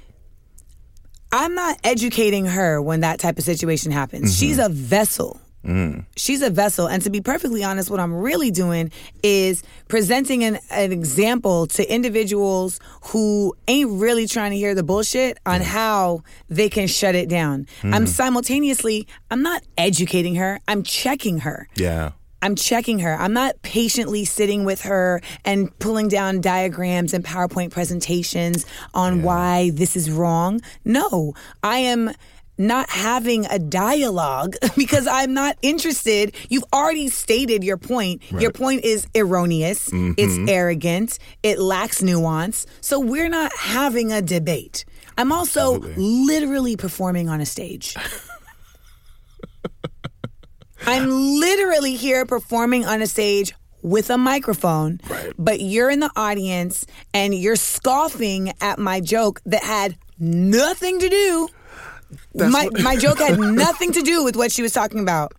I'm 1.34 1.56
not 1.56 1.78
educating 1.84 2.46
her 2.46 2.82
when 2.82 3.02
that 3.02 3.20
type 3.20 3.38
of 3.38 3.44
situation 3.44 3.92
happens. 3.92 4.32
Mm-hmm. 4.32 4.40
She's 4.40 4.60
a 4.60 4.70
vessel. 4.70 5.42
Mm. 5.68 6.06
She's 6.16 6.42
a 6.42 6.50
vessel. 6.50 6.88
And 6.88 7.04
to 7.04 7.10
be 7.10 7.22
perfectly 7.22 7.64
honest, 7.64 7.90
what 7.90 8.00
I'm 8.00 8.14
really 8.14 8.52
doing 8.52 8.92
is 9.22 9.64
presenting 9.88 10.44
an, 10.44 10.60
an 10.72 10.92
example 10.92 11.68
to 11.68 11.94
individuals 11.94 12.80
who 13.08 13.56
ain't 13.68 13.92
really 13.92 14.28
trying 14.28 14.52
to 14.52 14.58
hear 14.58 14.74
the 14.74 14.84
bullshit 14.84 15.38
on 15.46 15.62
how 15.62 16.24
they 16.50 16.70
can 16.70 16.88
shut 16.88 17.16
it 17.16 17.30
down. 17.30 17.68
Mm. 17.82 17.94
I'm 17.94 18.08
simultaneously, 18.08 19.08
I'm 19.30 19.44
not 19.44 19.62
educating 19.78 20.36
her, 20.36 20.60
I'm 20.68 20.84
checking 20.84 21.40
her. 21.40 21.68
Yeah. 21.76 22.12
I'm 22.42 22.56
checking 22.56 23.00
her. 23.00 23.16
I'm 23.16 23.34
not 23.34 23.60
patiently 23.64 24.24
sitting 24.24 24.64
with 24.64 24.82
her 24.84 25.22
and 25.44 25.78
pulling 25.80 26.08
down 26.08 26.40
diagrams 26.40 27.14
and 27.14 27.26
PowerPoint 27.26 27.72
presentations 27.72 28.66
on 28.94 29.24
why 29.24 29.72
this 29.72 29.96
is 29.96 30.12
wrong. 30.12 30.62
No, 30.86 31.34
I 31.64 31.80
am 31.80 32.12
not 32.58 32.90
having 32.90 33.46
a 33.46 33.60
dialogue 33.60 34.56
because 34.76 35.08
I'm 35.08 35.34
not 35.34 35.58
interested. 35.62 36.36
You've 36.50 36.66
already 36.74 37.10
stated 37.10 37.64
your 37.64 37.78
point. 37.78 38.22
Your 38.32 38.52
point 38.52 38.84
is 38.84 39.08
erroneous, 39.16 39.90
mm-hmm. 39.90 40.14
it's 40.18 40.38
arrogant, 40.50 41.20
it 41.44 41.60
lacks 41.60 42.02
nuance. 42.02 42.66
So 42.82 43.00
we're 43.00 43.30
not 43.30 43.52
having 43.58 44.12
a 44.12 44.22
debate. 44.22 44.86
I'm 45.18 45.32
also 45.32 45.76
Absolutely. 45.76 46.04
literally 46.04 46.76
performing 46.78 47.30
on 47.30 47.42
a 47.42 47.46
stage. 47.46 47.96
I'm 50.86 51.10
literally 51.10 51.96
here 51.96 52.26
performing 52.26 52.86
on 52.86 53.02
a 53.02 53.08
stage 53.08 53.54
with 53.82 54.10
a 54.10 54.18
microphone, 54.18 55.00
Right. 55.10 55.34
but 55.38 55.60
you're 55.60 55.90
in 55.90 56.00
the 56.00 56.12
audience 56.16 56.86
and 57.14 57.34
you're 57.34 57.56
scoffing 57.56 58.54
at 58.62 58.80
my 58.80 59.00
joke 59.00 59.42
that 59.46 59.64
had 59.64 59.98
nothing 60.20 61.00
to 61.00 61.10
do. 61.10 61.50
My 62.36 62.70
my 62.84 62.96
joke 62.96 63.20
had 63.20 63.40
nothing 63.66 63.92
to 63.94 64.02
do 64.02 64.24
with 64.24 64.36
what 64.36 64.52
she 64.52 64.62
was 64.62 64.72
talking 64.74 65.00
about. 65.00 65.34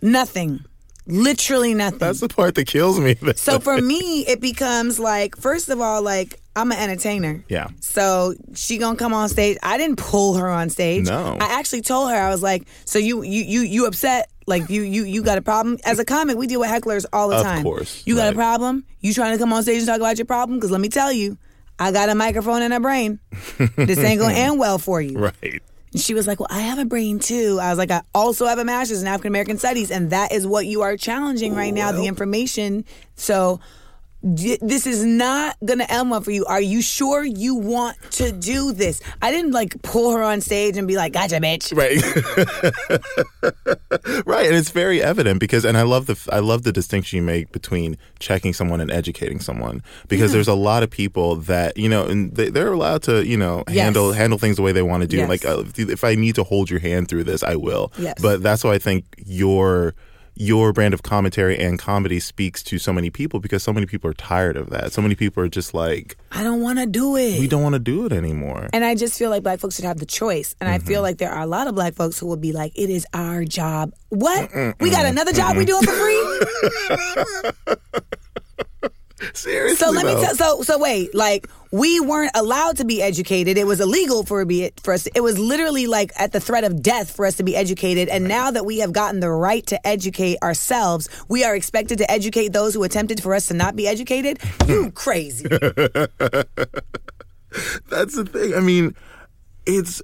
Nothing. 0.00 0.64
Literally 1.06 1.74
nothing. 1.74 1.98
That's 1.98 2.20
the 2.20 2.28
part 2.28 2.54
that 2.54 2.66
kills 2.68 3.00
me. 3.00 3.16
so 3.36 3.58
for 3.58 3.80
me, 3.80 4.24
it 4.26 4.40
becomes 4.40 5.00
like, 5.00 5.36
first 5.36 5.68
of 5.68 5.80
all, 5.80 6.00
like 6.02 6.40
I'm 6.54 6.70
an 6.70 6.78
entertainer. 6.78 7.42
Yeah. 7.48 7.68
So 7.80 8.34
she 8.54 8.78
gonna 8.78 8.96
come 8.96 9.12
on 9.12 9.28
stage. 9.28 9.58
I 9.62 9.78
didn't 9.78 9.96
pull 9.96 10.34
her 10.34 10.48
on 10.48 10.70
stage. 10.70 11.06
No. 11.06 11.36
I 11.40 11.58
actually 11.58 11.82
told 11.82 12.10
her 12.10 12.16
I 12.16 12.28
was 12.30 12.42
like, 12.42 12.66
so 12.84 12.98
you 13.00 13.22
you 13.22 13.42
you 13.42 13.60
you 13.62 13.86
upset? 13.86 14.28
Like 14.46 14.68
you 14.70 14.82
you 14.82 15.04
you 15.04 15.22
got 15.22 15.38
a 15.38 15.42
problem? 15.42 15.78
As 15.84 15.98
a 15.98 16.04
comic, 16.04 16.36
we 16.36 16.46
deal 16.46 16.60
with 16.60 16.68
hecklers 16.70 17.04
all 17.12 17.28
the 17.28 17.36
Of 17.36 17.42
time. 17.42 17.62
course, 17.64 18.02
You 18.06 18.14
got 18.16 18.24
right. 18.24 18.32
a 18.32 18.36
problem? 18.36 18.84
You 19.00 19.12
trying 19.14 19.32
to 19.32 19.38
come 19.38 19.52
on 19.52 19.62
stage 19.62 19.78
and 19.78 19.86
talk 19.86 19.96
about 19.98 20.18
your 20.18 20.26
problem? 20.26 20.58
Because 20.58 20.70
let 20.70 20.80
me 20.80 20.88
tell 20.88 21.12
you, 21.12 21.36
I 21.80 21.90
got 21.90 22.10
a 22.10 22.14
microphone 22.14 22.62
and 22.62 22.72
a 22.74 22.80
brain. 22.80 23.18
this 23.76 23.98
ain't 23.98 24.20
gonna 24.20 24.34
end 24.46 24.58
well 24.60 24.78
for 24.78 25.00
you. 25.00 25.18
right. 25.18 25.62
And 25.92 26.00
she 26.00 26.14
was 26.14 26.26
like, 26.26 26.40
Well, 26.40 26.48
I 26.50 26.60
have 26.60 26.78
a 26.78 26.84
brain 26.84 27.18
too. 27.18 27.58
I 27.60 27.70
was 27.70 27.78
like, 27.78 27.90
I 27.90 28.02
also 28.14 28.46
have 28.46 28.58
a 28.58 28.64
master's 28.64 29.02
in 29.02 29.08
African 29.08 29.28
American 29.28 29.58
studies. 29.58 29.90
And 29.90 30.10
that 30.10 30.32
is 30.32 30.46
what 30.46 30.66
you 30.66 30.82
are 30.82 30.96
challenging 30.96 31.54
right 31.54 31.72
now 31.72 31.92
the 31.92 32.06
information. 32.06 32.84
So 33.14 33.60
this 34.22 34.86
is 34.86 35.04
not 35.04 35.56
going 35.64 35.80
to 35.80 35.92
end 35.92 36.10
well 36.10 36.20
for 36.20 36.30
you. 36.30 36.44
Are 36.46 36.60
you 36.60 36.80
sure 36.80 37.24
you 37.24 37.56
want 37.56 37.96
to 38.12 38.30
do 38.32 38.72
this? 38.72 39.00
I 39.20 39.30
didn't 39.30 39.50
like 39.52 39.80
pull 39.82 40.12
her 40.12 40.22
on 40.22 40.40
stage 40.40 40.76
and 40.76 40.86
be 40.86 40.96
like, 40.96 41.12
Gotcha, 41.12 41.36
bitch. 41.40 41.76
Right. 41.76 41.98
right, 44.26 44.46
and 44.46 44.54
it's 44.54 44.70
very 44.70 45.02
evident 45.02 45.40
because, 45.40 45.64
and 45.64 45.76
I 45.76 45.82
love 45.82 46.06
the 46.06 46.28
I 46.32 46.38
love 46.38 46.62
the 46.62 46.72
distinction 46.72 47.16
you 47.16 47.22
make 47.22 47.52
between 47.52 47.98
checking 48.18 48.52
someone 48.52 48.80
and 48.80 48.90
educating 48.90 49.40
someone 49.40 49.82
because 50.08 50.32
there's 50.32 50.48
a 50.48 50.54
lot 50.54 50.82
of 50.82 50.90
people 50.90 51.36
that 51.36 51.76
you 51.76 51.88
know, 51.88 52.06
and 52.06 52.34
they, 52.34 52.48
they're 52.50 52.72
allowed 52.72 53.02
to 53.04 53.26
you 53.26 53.36
know 53.36 53.64
Yes. 53.68 53.84
handle 53.84 54.12
handle 54.12 54.38
things 54.38 54.56
the 54.56 54.62
way 54.62 54.72
they 54.72 54.82
want 54.82 55.02
to 55.02 55.08
do. 55.08 55.18
Yes. 55.18 55.28
Like 55.28 55.44
uh, 55.44 55.60
if, 55.60 55.78
if 55.78 56.04
I 56.04 56.14
need 56.14 56.34
to 56.36 56.44
hold 56.44 56.70
your 56.70 56.80
hand 56.80 57.08
through 57.08 57.24
this, 57.24 57.42
I 57.42 57.56
will. 57.56 57.92
Yes. 57.98 58.14
But 58.20 58.42
that's 58.42 58.62
why 58.64 58.74
I 58.74 58.78
think 58.78 59.04
your 59.24 59.94
your 60.34 60.72
brand 60.72 60.94
of 60.94 61.02
commentary 61.02 61.58
and 61.58 61.78
comedy 61.78 62.18
speaks 62.20 62.62
to 62.64 62.78
so 62.78 62.92
many 62.92 63.10
people 63.10 63.40
because 63.40 63.62
so 63.62 63.72
many 63.72 63.86
people 63.86 64.10
are 64.10 64.14
tired 64.14 64.56
of 64.56 64.70
that. 64.70 64.92
So 64.92 65.02
many 65.02 65.14
people 65.14 65.42
are 65.42 65.48
just 65.48 65.74
like, 65.74 66.16
I 66.30 66.42
don't 66.42 66.60
want 66.60 66.78
to 66.78 66.86
do 66.86 67.16
it. 67.16 67.38
we 67.38 67.46
don't 67.46 67.62
want 67.62 67.74
to 67.74 67.78
do 67.78 68.06
it 68.06 68.12
anymore. 68.12 68.68
And 68.72 68.84
I 68.84 68.94
just 68.94 69.18
feel 69.18 69.30
like 69.30 69.42
black 69.42 69.60
folks 69.60 69.76
should 69.76 69.84
have 69.84 69.98
the 69.98 70.06
choice. 70.06 70.54
And 70.60 70.68
I 70.68 70.78
feel 70.78 70.96
mm-hmm. 70.96 71.02
like 71.02 71.18
there 71.18 71.30
are 71.30 71.42
a 71.42 71.46
lot 71.46 71.66
of 71.66 71.74
black 71.74 71.94
folks 71.94 72.18
who 72.18 72.26
will 72.26 72.36
be 72.36 72.52
like, 72.52 72.72
it 72.76 72.90
is 72.90 73.06
our 73.12 73.44
job. 73.44 73.92
What? 74.08 74.50
We 74.80 74.90
got 74.90 75.06
another 75.06 75.32
job 75.32 75.56
we 75.56 75.64
doing 75.64 75.82
for 75.82 75.92
free? 75.92 76.40
Seriously, 79.34 79.76
So 79.76 79.90
let 79.90 80.06
me 80.06 80.12
tell. 80.14 80.34
So 80.34 80.62
so 80.62 80.78
wait, 80.78 81.14
like 81.14 81.48
we 81.70 82.00
weren't 82.00 82.32
allowed 82.34 82.76
to 82.78 82.84
be 82.84 83.00
educated. 83.02 83.56
It 83.56 83.66
was 83.66 83.80
illegal 83.80 84.24
for 84.24 84.44
be 84.44 84.70
for 84.82 84.92
us. 84.94 85.06
It 85.14 85.20
was 85.20 85.38
literally 85.38 85.86
like 85.86 86.12
at 86.16 86.32
the 86.32 86.40
threat 86.40 86.64
of 86.64 86.82
death 86.82 87.14
for 87.14 87.24
us 87.26 87.36
to 87.36 87.42
be 87.42 87.56
educated. 87.56 88.08
And 88.08 88.26
now 88.28 88.50
that 88.50 88.66
we 88.66 88.78
have 88.78 88.92
gotten 88.92 89.20
the 89.20 89.30
right 89.30 89.64
to 89.66 89.86
educate 89.86 90.38
ourselves, 90.42 91.08
we 91.28 91.44
are 91.44 91.54
expected 91.54 91.98
to 91.98 92.10
educate 92.10 92.52
those 92.52 92.74
who 92.74 92.82
attempted 92.82 93.22
for 93.22 93.34
us 93.34 93.46
to 93.46 93.54
not 93.54 93.76
be 93.76 93.86
educated. 93.86 94.38
You 94.66 94.90
crazy? 94.94 95.46
That's 97.88 98.16
the 98.16 98.24
thing. 98.30 98.54
I 98.54 98.60
mean, 98.60 98.94
it's 99.66 100.02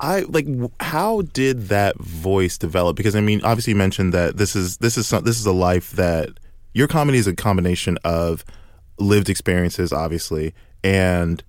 I 0.00 0.20
like 0.28 0.46
how 0.80 1.22
did 1.22 1.68
that 1.68 1.96
voice 1.98 2.58
develop? 2.58 2.96
Because 2.96 3.16
I 3.16 3.20
mean, 3.20 3.40
obviously 3.42 3.72
you 3.72 3.76
mentioned 3.76 4.12
that 4.12 4.36
this 4.36 4.54
is 4.54 4.76
this 4.78 4.98
is 4.98 5.06
some, 5.06 5.24
this 5.24 5.38
is 5.38 5.46
a 5.46 5.52
life 5.52 5.92
that 5.92 6.30
your 6.74 6.88
comedy 6.88 7.18
is 7.18 7.26
a 7.26 7.34
combination 7.34 7.96
of 8.04 8.44
lived 8.98 9.30
experiences, 9.30 9.92
obviously, 9.92 10.54
and 10.82 11.42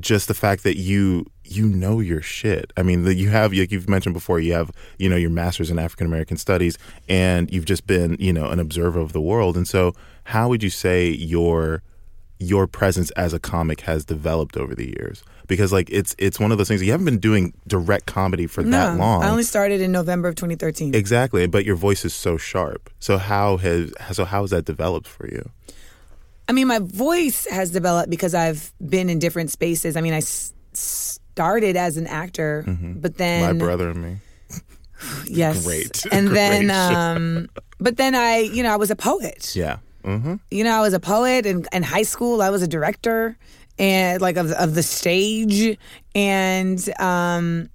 just 0.00 0.26
the 0.28 0.34
fact 0.34 0.64
that 0.64 0.76
you 0.76 1.24
you 1.44 1.68
know 1.68 2.00
your 2.00 2.20
shit. 2.20 2.72
I 2.76 2.82
mean, 2.82 3.04
that 3.04 3.14
you 3.14 3.30
have 3.30 3.54
like 3.54 3.70
you've 3.70 3.88
mentioned 3.88 4.14
before, 4.14 4.40
you 4.40 4.52
have 4.52 4.70
you 4.98 5.08
know 5.08 5.16
your 5.16 5.30
master's 5.30 5.70
in 5.70 5.78
African 5.78 6.06
American 6.06 6.36
studies, 6.36 6.76
and 7.08 7.50
you've 7.52 7.64
just 7.64 7.86
been 7.86 8.16
you 8.18 8.32
know 8.32 8.50
an 8.50 8.58
observer 8.58 9.00
of 9.00 9.12
the 9.12 9.20
world. 9.20 9.56
And 9.56 9.66
so, 9.66 9.94
how 10.24 10.48
would 10.48 10.62
you 10.62 10.70
say 10.70 11.08
your 11.08 11.82
your 12.38 12.66
presence 12.66 13.10
as 13.12 13.32
a 13.32 13.38
comic 13.38 13.82
has 13.82 14.04
developed 14.04 14.56
over 14.56 14.74
the 14.74 14.86
years? 14.86 15.22
Because 15.46 15.72
like 15.72 15.88
it's 15.90 16.14
it's 16.18 16.38
one 16.40 16.52
of 16.52 16.58
those 16.58 16.68
things 16.68 16.82
you 16.82 16.90
haven't 16.90 17.04
been 17.06 17.18
doing 17.18 17.52
direct 17.66 18.06
comedy 18.06 18.46
for 18.46 18.62
that 18.62 18.96
long. 18.98 19.22
I 19.22 19.28
only 19.30 19.42
started 19.42 19.80
in 19.80 19.92
November 19.92 20.28
of 20.28 20.34
2013. 20.36 20.94
exactly, 20.94 21.46
but 21.46 21.64
your 21.64 21.76
voice 21.76 22.04
is 22.04 22.14
so 22.14 22.36
sharp. 22.36 22.90
So 23.00 23.18
how 23.18 23.56
has 23.58 23.92
so 24.12 24.24
how 24.24 24.42
has 24.42 24.50
that 24.50 24.64
developed 24.64 25.06
for 25.08 25.26
you? 25.28 25.50
I 26.48 26.52
mean, 26.52 26.66
my 26.68 26.78
voice 26.80 27.46
has 27.50 27.70
developed 27.70 28.10
because 28.10 28.34
I've 28.34 28.72
been 28.86 29.08
in 29.08 29.18
different 29.18 29.50
spaces. 29.50 29.96
I 29.96 30.00
mean, 30.02 30.12
I 30.12 30.18
s- 30.18 30.52
started 30.72 31.76
as 31.76 31.96
an 31.96 32.06
actor, 32.06 32.64
but 32.66 33.16
then 33.16 33.42
Mm-hmm. 33.42 33.58
My 33.58 33.64
brother 33.64 33.88
and 33.90 34.02
me. 34.02 34.16
yes, 35.26 35.64
Great. 35.64 36.04
and 36.12 36.28
then 36.36 36.66
Great 36.66 36.70
show. 36.74 36.94
um, 36.98 37.48
but 37.80 37.96
then 37.96 38.14
I, 38.14 38.38
you 38.38 38.62
know, 38.62 38.72
I 38.72 38.76
was 38.76 38.90
a 38.90 38.96
poet. 38.96 39.54
Yeah. 39.56 39.78
Mm-hmm. 40.04 40.34
You 40.50 40.64
know, 40.64 40.72
I 40.76 40.80
was 40.82 40.92
a 40.92 41.00
poet 41.00 41.46
in, 41.46 41.64
in 41.72 41.82
high 41.82 42.02
school. 42.02 42.42
I 42.42 42.50
was 42.50 42.62
a 42.62 42.68
director 42.68 43.38
and 43.78 44.20
like 44.22 44.36
of 44.36 44.50
of 44.52 44.74
the 44.74 44.82
stage, 44.82 45.78
and 46.14 47.00
um, 47.00 47.68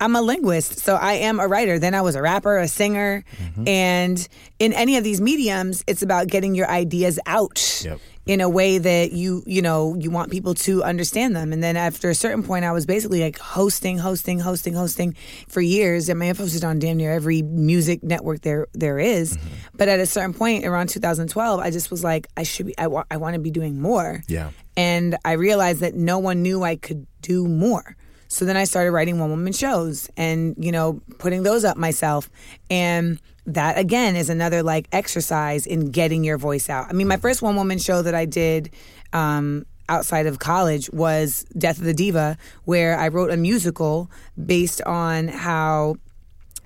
I'm 0.00 0.16
a 0.16 0.22
linguist, 0.22 0.78
so 0.80 0.96
I 0.96 1.14
am 1.14 1.38
a 1.38 1.46
writer. 1.46 1.78
Then 1.78 1.94
I 1.94 2.00
was 2.02 2.16
a 2.16 2.22
rapper, 2.22 2.58
a 2.58 2.68
singer, 2.68 3.24
Mm-hmm. 3.38 3.68
and 3.68 4.28
in 4.58 4.72
any 4.72 4.96
of 4.96 5.04
these 5.04 5.20
mediums, 5.20 5.84
it's 5.86 6.02
about 6.02 6.26
getting 6.28 6.54
your 6.54 6.68
ideas 6.68 7.18
out 7.26 7.82
Yep. 7.84 7.98
in 8.26 8.40
a 8.40 8.48
way 8.48 8.78
that 8.78 9.12
you 9.12 9.42
you 9.46 9.60
know 9.62 9.94
you 9.98 10.10
want 10.10 10.30
people 10.30 10.54
to 10.54 10.82
understand 10.82 11.36
them. 11.36 11.52
And 11.52 11.62
then 11.62 11.76
after 11.76 12.08
a 12.10 12.14
certain 12.14 12.42
point, 12.42 12.64
I 12.64 12.72
was 12.72 12.86
basically 12.86 13.20
like 13.20 13.38
hosting, 13.38 13.98
hosting, 13.98 14.38
hosting, 14.40 14.74
hosting 14.74 15.14
for 15.48 15.60
years. 15.60 16.08
I 16.10 16.14
mean, 16.14 16.30
I've 16.30 16.38
hosted 16.38 16.66
on 16.66 16.78
damn 16.78 16.96
near 16.96 17.12
every 17.12 17.42
music 17.42 18.02
network 18.02 18.40
there 18.40 18.66
there 18.72 18.98
is. 18.98 19.36
But 19.74 19.88
at 19.88 20.00
a 20.00 20.06
certain 20.06 20.34
point, 20.34 20.64
around 20.64 20.88
2012, 20.88 21.60
I 21.60 21.70
just 21.70 21.90
was 21.90 22.02
like, 22.04 22.26
I 22.36 22.42
should 22.44 22.66
be, 22.66 22.78
I, 22.78 22.86
wa- 22.86 23.04
I 23.10 23.16
want 23.18 23.34
to 23.34 23.40
be 23.40 23.50
doing 23.50 23.80
more. 23.80 24.22
Yeah. 24.28 24.50
And 24.76 25.16
I 25.24 25.32
realized 25.32 25.80
that 25.80 25.94
no 25.94 26.18
one 26.18 26.42
knew 26.42 26.62
I 26.62 26.76
could 26.76 27.06
do 27.20 27.46
more. 27.46 27.96
So 28.28 28.46
then 28.46 28.56
I 28.56 28.64
started 28.64 28.92
writing 28.92 29.18
one 29.18 29.28
woman 29.28 29.52
shows 29.52 30.08
and, 30.16 30.54
you 30.58 30.72
know, 30.72 31.02
putting 31.18 31.42
those 31.42 31.64
up 31.64 31.76
myself. 31.76 32.30
And 32.70 33.20
that 33.44 33.76
again 33.76 34.16
is 34.16 34.30
another 34.30 34.62
like 34.62 34.88
exercise 34.92 35.66
in 35.66 35.90
getting 35.90 36.24
your 36.24 36.38
voice 36.38 36.70
out. 36.70 36.86
I 36.88 36.92
mean, 36.92 37.08
my 37.08 37.16
first 37.18 37.42
one 37.42 37.56
woman 37.56 37.78
show 37.78 38.00
that 38.02 38.14
I 38.14 38.24
did 38.24 38.70
um, 39.12 39.66
outside 39.88 40.26
of 40.26 40.38
college 40.38 40.88
was 40.90 41.44
Death 41.58 41.78
of 41.78 41.84
the 41.84 41.92
Diva, 41.92 42.38
where 42.64 42.98
I 42.98 43.08
wrote 43.08 43.30
a 43.30 43.36
musical 43.36 44.10
based 44.42 44.80
on 44.82 45.28
how 45.28 45.96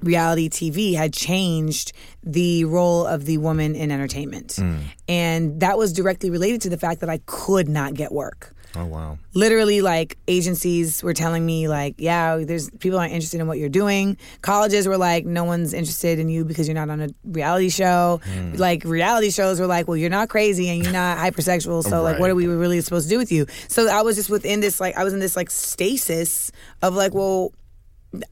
reality 0.07 0.49
TV 0.49 0.95
had 0.95 1.13
changed 1.13 1.93
the 2.23 2.65
role 2.65 3.07
of 3.07 3.25
the 3.25 3.39
woman 3.39 3.75
in 3.75 3.91
entertainment. 3.91 4.57
Mm. 4.57 4.81
And 5.09 5.61
that 5.61 5.77
was 5.79 5.93
directly 5.93 6.31
related 6.31 6.63
to 6.63 6.71
the 6.71 6.79
fact 6.79 7.01
that 7.01 7.11
I 7.11 7.21
could 7.27 7.69
not 7.69 7.95
get 7.95 8.13
work. 8.13 8.57
Oh 8.77 8.85
wow. 8.85 9.19
Literally, 9.33 9.81
like 9.81 10.19
agencies 10.29 11.03
were 11.03 11.15
telling 11.15 11.45
me, 11.47 11.67
like, 11.69 11.95
yeah, 11.99 12.37
there's 12.37 12.69
people 12.71 12.99
aren't 12.99 13.13
interested 13.13 13.41
in 13.41 13.47
what 13.47 13.59
you're 13.59 13.69
doing. 13.69 14.19
Colleges 14.43 14.87
were 14.87 14.99
like, 14.99 15.25
no 15.25 15.45
one's 15.45 15.73
interested 15.73 16.19
in 16.19 16.29
you 16.29 16.45
because 16.45 16.69
you're 16.69 16.75
not 16.75 16.91
on 16.91 17.01
a 17.01 17.09
reality 17.25 17.71
show. 17.71 18.21
Hmm. 18.25 18.53
Like 18.55 18.85
reality 18.85 19.31
shows 19.31 19.61
were 19.61 19.67
like, 19.67 19.89
well, 19.89 19.97
you're 19.97 20.11
not 20.11 20.29
crazy 20.29 20.69
and 20.69 20.83
you're 20.83 20.93
not 20.93 21.17
hypersexual, 21.27 21.83
so 21.85 22.03
like, 22.03 22.19
what 22.19 22.31
are 22.31 22.35
we 22.35 22.47
really 22.47 22.81
supposed 22.81 23.09
to 23.09 23.15
do 23.15 23.19
with 23.19 23.33
you? 23.33 23.47
So 23.69 23.89
I 23.89 24.03
was 24.03 24.17
just 24.17 24.29
within 24.29 24.61
this, 24.61 24.81
like, 24.81 24.97
I 24.97 25.05
was 25.05 25.15
in 25.15 25.21
this 25.21 25.37
like 25.37 25.51
stasis 25.51 26.53
of 26.83 26.95
like, 26.95 27.15
well, 27.15 27.53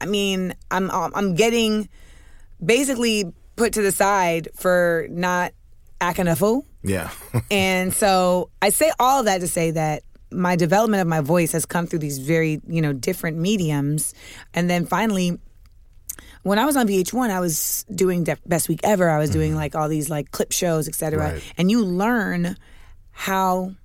I 0.01 0.05
mean, 0.05 0.53
I'm 0.71 0.89
um, 0.91 1.11
I'm 1.15 1.35
getting 1.35 1.89
basically 2.63 3.25
put 3.55 3.73
to 3.73 3.81
the 3.81 3.91
side 3.91 4.49
for 4.55 5.07
not 5.09 5.53
acting 6.01 6.27
a 6.27 6.35
fool. 6.35 6.65
Yeah. 6.83 7.09
And 7.51 7.93
so 7.93 8.49
I 8.61 8.69
say 8.69 8.91
all 8.99 9.23
that 9.23 9.41
to 9.41 9.47
say 9.47 9.71
that 9.71 10.03
my 10.31 10.55
development 10.55 11.01
of 11.01 11.07
my 11.07 11.21
voice 11.21 11.51
has 11.51 11.65
come 11.65 11.87
through 11.87 11.99
these 11.99 12.17
very, 12.17 12.61
you 12.67 12.81
know, 12.81 12.93
different 12.93 13.37
mediums. 13.37 14.13
And 14.53 14.69
then 14.69 14.85
finally, 14.85 15.39
when 16.43 16.59
I 16.59 16.65
was 16.65 16.75
on 16.75 16.87
VH1, 16.87 17.29
I 17.29 17.39
was 17.39 17.85
doing 17.93 18.23
Def- 18.23 18.41
Best 18.45 18.69
Week 18.69 18.79
Ever. 18.83 19.09
I 19.09 19.17
was 19.17 19.29
doing 19.29 19.51
mm-hmm. 19.51 19.59
like 19.59 19.75
all 19.75 19.89
these 19.89 20.09
like 20.09 20.31
clip 20.31 20.51
shows, 20.51 20.87
et 20.87 20.95
cetera. 20.95 21.33
Right. 21.33 21.53
And 21.57 21.71
you 21.71 21.83
learn 21.83 22.57
how 23.11 23.75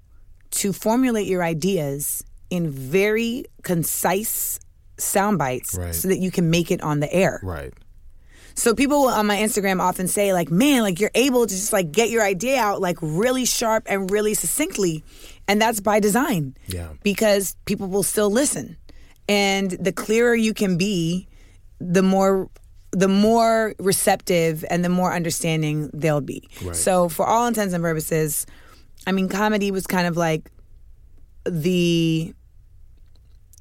to 0.50 0.72
formulate 0.72 1.26
your 1.26 1.42
ideas 1.42 2.24
in 2.50 2.68
very 2.70 3.44
concise 3.62 4.58
sound 5.00 5.38
bites 5.38 5.74
Right. 5.74 5.94
so 5.94 6.08
that 6.08 6.18
you 6.18 6.30
can 6.30 6.50
make 6.50 6.70
it 6.70 6.80
on 6.82 7.00
the 7.00 7.12
air. 7.12 7.40
right. 7.42 7.72
So 8.56 8.74
people 8.74 9.06
on 9.08 9.26
my 9.26 9.36
Instagram 9.38 9.80
often 9.80 10.06
say 10.08 10.34
like, 10.34 10.50
"Man, 10.50 10.82
like 10.82 11.00
you're 11.00 11.12
able 11.14 11.46
to 11.46 11.54
just 11.54 11.72
like 11.72 11.92
get 11.92 12.10
your 12.10 12.22
idea 12.22 12.58
out 12.60 12.80
like 12.80 12.98
really 13.00 13.44
sharp 13.46 13.84
and 13.86 14.10
really 14.10 14.34
succinctly." 14.34 15.02
And 15.48 15.62
that's 15.62 15.80
by 15.80 15.98
design. 16.00 16.56
Yeah. 16.66 16.88
Because 17.02 17.56
people 17.64 17.86
will 17.86 18.02
still 18.02 18.28
listen. 18.30 18.76
And 19.28 19.70
the 19.70 19.92
clearer 19.92 20.34
you 20.34 20.52
can 20.52 20.76
be, 20.76 21.26
the 21.78 22.02
more 22.02 22.50
the 22.92 23.08
more 23.08 23.74
receptive 23.78 24.64
and 24.68 24.84
the 24.84 24.88
more 24.90 25.14
understanding 25.14 25.88
they'll 25.94 26.20
be. 26.20 26.48
Right. 26.62 26.74
So 26.76 27.08
for 27.08 27.24
all 27.26 27.46
intents 27.46 27.72
and 27.72 27.82
purposes, 27.82 28.46
I 29.06 29.12
mean 29.12 29.28
comedy 29.28 29.70
was 29.70 29.86
kind 29.86 30.06
of 30.08 30.16
like 30.18 30.50
the 31.44 32.34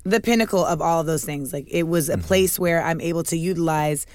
the 0.09 0.19
pinnacle 0.19 0.65
of 0.65 0.81
all 0.81 1.01
of 1.01 1.05
those 1.05 1.25
things. 1.25 1.53
Like 1.53 1.67
it 1.69 1.83
was 1.83 2.09
a 2.09 2.13
mm-hmm. 2.13 2.21
place 2.21 2.59
where 2.59 2.81
I'm 2.83 3.01
able 3.01 3.23
to 3.23 3.37
utilize 3.37 4.05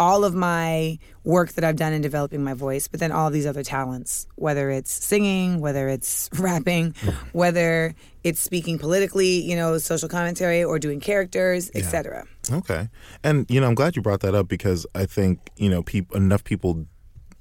all 0.00 0.24
of 0.24 0.34
my 0.34 0.98
work 1.22 1.52
that 1.52 1.62
I've 1.62 1.76
done 1.76 1.92
in 1.92 2.02
developing 2.02 2.42
my 2.42 2.54
voice, 2.54 2.88
but 2.88 2.98
then 2.98 3.12
all 3.12 3.30
these 3.30 3.46
other 3.46 3.62
talents, 3.62 4.26
whether 4.34 4.68
it's 4.70 4.90
singing, 4.92 5.60
whether 5.60 5.88
it's 5.88 6.28
rapping, 6.38 6.92
mm-hmm. 6.92 7.28
whether 7.32 7.94
it's 8.24 8.40
speaking 8.40 8.78
politically, 8.78 9.40
you 9.40 9.54
know, 9.54 9.78
social 9.78 10.08
commentary 10.08 10.64
or 10.64 10.78
doing 10.80 10.98
characters, 10.98 11.70
etc. 11.74 12.26
Okay. 12.50 12.88
And 13.22 13.48
you 13.48 13.60
know, 13.60 13.68
I'm 13.68 13.74
glad 13.76 13.94
you 13.94 14.02
brought 14.02 14.20
that 14.20 14.34
up 14.34 14.48
because 14.48 14.86
I 14.94 15.06
think, 15.06 15.50
you 15.56 15.70
know, 15.70 15.82
peop- 15.82 16.14
enough 16.14 16.42
people 16.42 16.86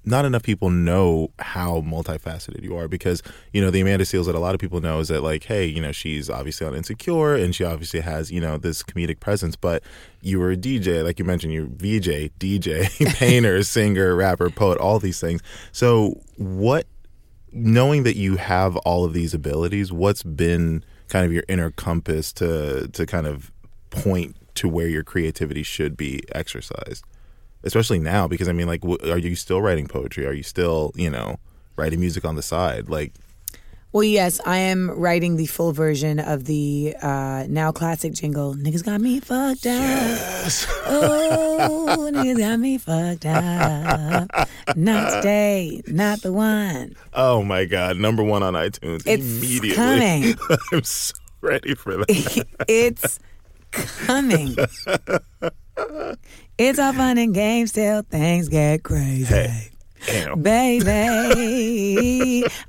not 0.03 0.25
enough 0.25 0.43
people 0.43 0.70
know 0.70 1.31
how 1.39 1.81
multifaceted 1.81 2.63
you 2.63 2.75
are 2.75 2.88
because, 2.88 3.22
you 3.53 3.62
know, 3.62 3.70
the 3.70 3.81
Amanda 3.81 4.03
Seales 4.03 4.25
that 4.25 4.36
a 4.36 4.39
lot 4.39 4.55
of 4.55 4.62
people 4.62 4.81
know 4.81 5.00
is 5.00 5.10
that 5.10 5.22
like, 5.22 5.43
hey, 5.43 5.65
you 5.65 5.81
know, 5.81 5.91
she's 5.91 6.29
obviously 6.29 6.65
on 6.65 6.75
Insecure 6.75 7.36
and 7.36 7.53
she 7.53 7.63
obviously 7.63 8.00
has, 8.00 8.31
you 8.31 8.41
know, 8.41 8.58
this 8.58 8.81
comedic 8.81 9.20
presence, 9.20 9.55
but 9.55 9.84
you 10.22 10.39
were 10.39 10.51
a 10.51 10.58
DJ, 10.58 11.03
like 11.03 11.20
you 11.20 11.25
mentioned, 11.25 11.53
you're 11.53 11.67
VJ, 11.67 12.31
DJ, 12.39 13.15
painter, 13.17 13.62
singer, 13.63 14.15
rapper, 14.15 14.50
poet, 14.50 14.79
all 14.79 14.98
these 14.98 15.20
things. 15.20 15.41
So 15.72 16.20
what 16.38 16.88
knowing 17.53 18.03
that 18.03 18.15
you 18.15 18.38
have 18.38 18.77
all 18.77 19.05
of 19.05 19.13
these 19.13 19.34
abilities, 19.34 19.91
what's 19.91 20.24
been 20.24 20.84
kind 21.10 21.25
of 21.25 21.34
your 21.34 21.43
inner 21.48 21.70
compass 21.72 22.31
to 22.34 22.88
to 22.88 23.05
kind 23.05 23.27
of 23.27 23.51
point 23.89 24.36
to 24.55 24.67
where 24.67 24.88
your 24.88 25.03
creativity 25.03 25.63
should 25.63 25.96
be 25.98 26.22
exercised, 26.34 27.05
especially 27.63 28.00
now? 28.00 28.27
Because 28.27 28.48
I 28.48 28.53
mean, 28.53 28.68
like, 28.68 28.82
w- 28.82 29.12
are 29.12 29.18
you 29.18 29.36
still 29.36 29.62
writing 29.62 29.88
poetry? 29.88 30.25
Are 30.25 30.34
you 30.34 30.44
still, 30.44 30.91
you 30.96 31.10
know, 31.10 31.38
writing 31.75 32.00
music 32.00 32.25
on 32.25 32.36
the 32.36 32.41
side? 32.41 32.89
Like, 32.89 33.13
Well, 33.94 34.03
yes, 34.03 34.39
I 34.46 34.58
am 34.58 34.89
writing 34.91 35.36
the 35.36 35.46
full 35.48 35.74
version 35.74 36.20
of 36.20 36.46
the 36.46 36.96
uh, 37.01 37.46
now 37.50 37.72
classic 37.74 38.13
jingle. 38.13 38.56
Niggas 38.56 38.84
got 38.86 39.01
me 39.01 39.20
fucked 39.20 39.65
up. 39.68 40.18
Oh, 40.88 42.10
niggas 42.13 42.38
got 42.38 42.60
me 42.60 42.77
fucked 42.77 43.25
up. 43.25 44.48
Not 44.77 45.15
today, 45.18 45.82
not 45.88 46.22
the 46.22 46.32
one. 46.32 46.96
oh 47.13 47.44
my 47.44 47.65
god, 47.65 47.98
number 47.98 48.24
one 48.24 48.44
on 48.44 48.53
iTunes 48.53 49.03
It's 49.06 49.24
immediately. 49.25 49.75
coming. 49.75 50.36
I'm 50.72 50.84
so 50.84 51.13
ready 51.41 51.75
for 51.75 51.98
that. 51.98 52.46
it's 52.70 53.20
coming. 53.72 54.56
it's 56.58 56.80
all 56.80 56.94
fun 56.94 57.18
and 57.18 57.34
games 57.34 57.72
till 57.72 58.02
things 58.04 58.50
get 58.50 58.84
crazy. 58.84 59.26
Hey. 59.26 59.68
Damn. 60.08 60.42
Baby, 60.42 60.88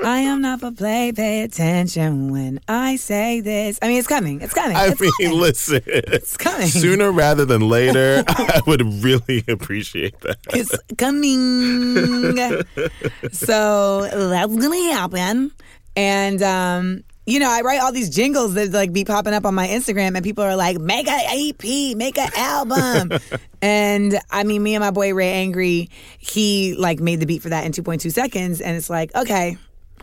I 0.05 0.19
am 0.19 0.43
not 0.43 0.61
for 0.61 0.71
play. 0.71 1.13
Pay 1.13 1.41
attention 1.45 2.31
when 2.31 2.61
I 2.69 2.97
say 2.97 3.41
this. 3.41 3.79
I 3.81 3.89
mean, 3.89 3.97
it's 3.99 4.07
coming. 4.07 4.43
It's 4.43 4.53
coming. 4.53 4.77
I 4.77 4.89
it's 4.89 5.01
mean, 5.01 5.11
coming. 5.19 5.39
listen, 5.41 5.81
It's 5.87 6.37
coming. 6.37 6.67
sooner 6.67 7.11
rather 7.11 7.47
than 7.47 7.63
later, 7.69 8.23
I 8.29 8.61
would 8.67 8.83
really 9.03 9.45
appreciate 9.49 10.21
that. 10.21 10.37
It's 10.53 10.77
coming. 10.99 12.37
so 13.33 14.03
that's 14.13 14.55
gonna 14.57 14.93
happen. 14.93 15.53
And 15.97 16.43
um, 16.43 17.03
you 17.27 17.39
know, 17.39 17.49
I 17.49 17.61
write 17.61 17.81
all 17.81 17.93
these 17.93 18.11
jingles 18.11 18.55
that 18.55 18.73
like 18.73 18.93
be 18.93 19.05
popping 19.05 19.33
up 19.35 19.47
on 19.47 19.55
my 19.55 19.69
Instagram, 19.69 20.17
and 20.17 20.25
people 20.25 20.43
are 20.45 20.57
like, 20.57 20.79
"Make 20.79 21.07
an 21.09 21.21
EP, 21.31 21.97
make 21.97 22.19
an 22.19 22.31
album." 22.37 23.19
and 23.63 24.19
I 24.31 24.45
mean, 24.45 24.63
me 24.63 24.75
and 24.75 24.83
my 24.83 24.91
boy 24.91 25.15
Ray 25.15 25.33
Angry, 25.33 25.89
he 26.19 26.75
like 26.75 27.01
made 27.01 27.21
the 27.21 27.27
beat 27.27 27.43
for 27.43 27.51
that 27.51 27.65
in 27.65 27.73
2.2 27.73 28.11
seconds, 28.13 28.61
and 28.61 28.77
it's 28.77 28.91
like, 28.91 29.15
okay, 29.15 29.57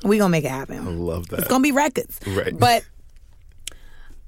we 0.04 0.18
gonna 0.18 0.30
make 0.30 0.46
it 0.46 0.52
happen. 0.52 0.78
I 0.80 0.92
love 0.92 1.28
that. 1.30 1.40
It's 1.40 1.48
gonna 1.50 1.62
be 1.62 1.72
records, 1.74 2.20
Right. 2.26 2.58
But 2.58 2.84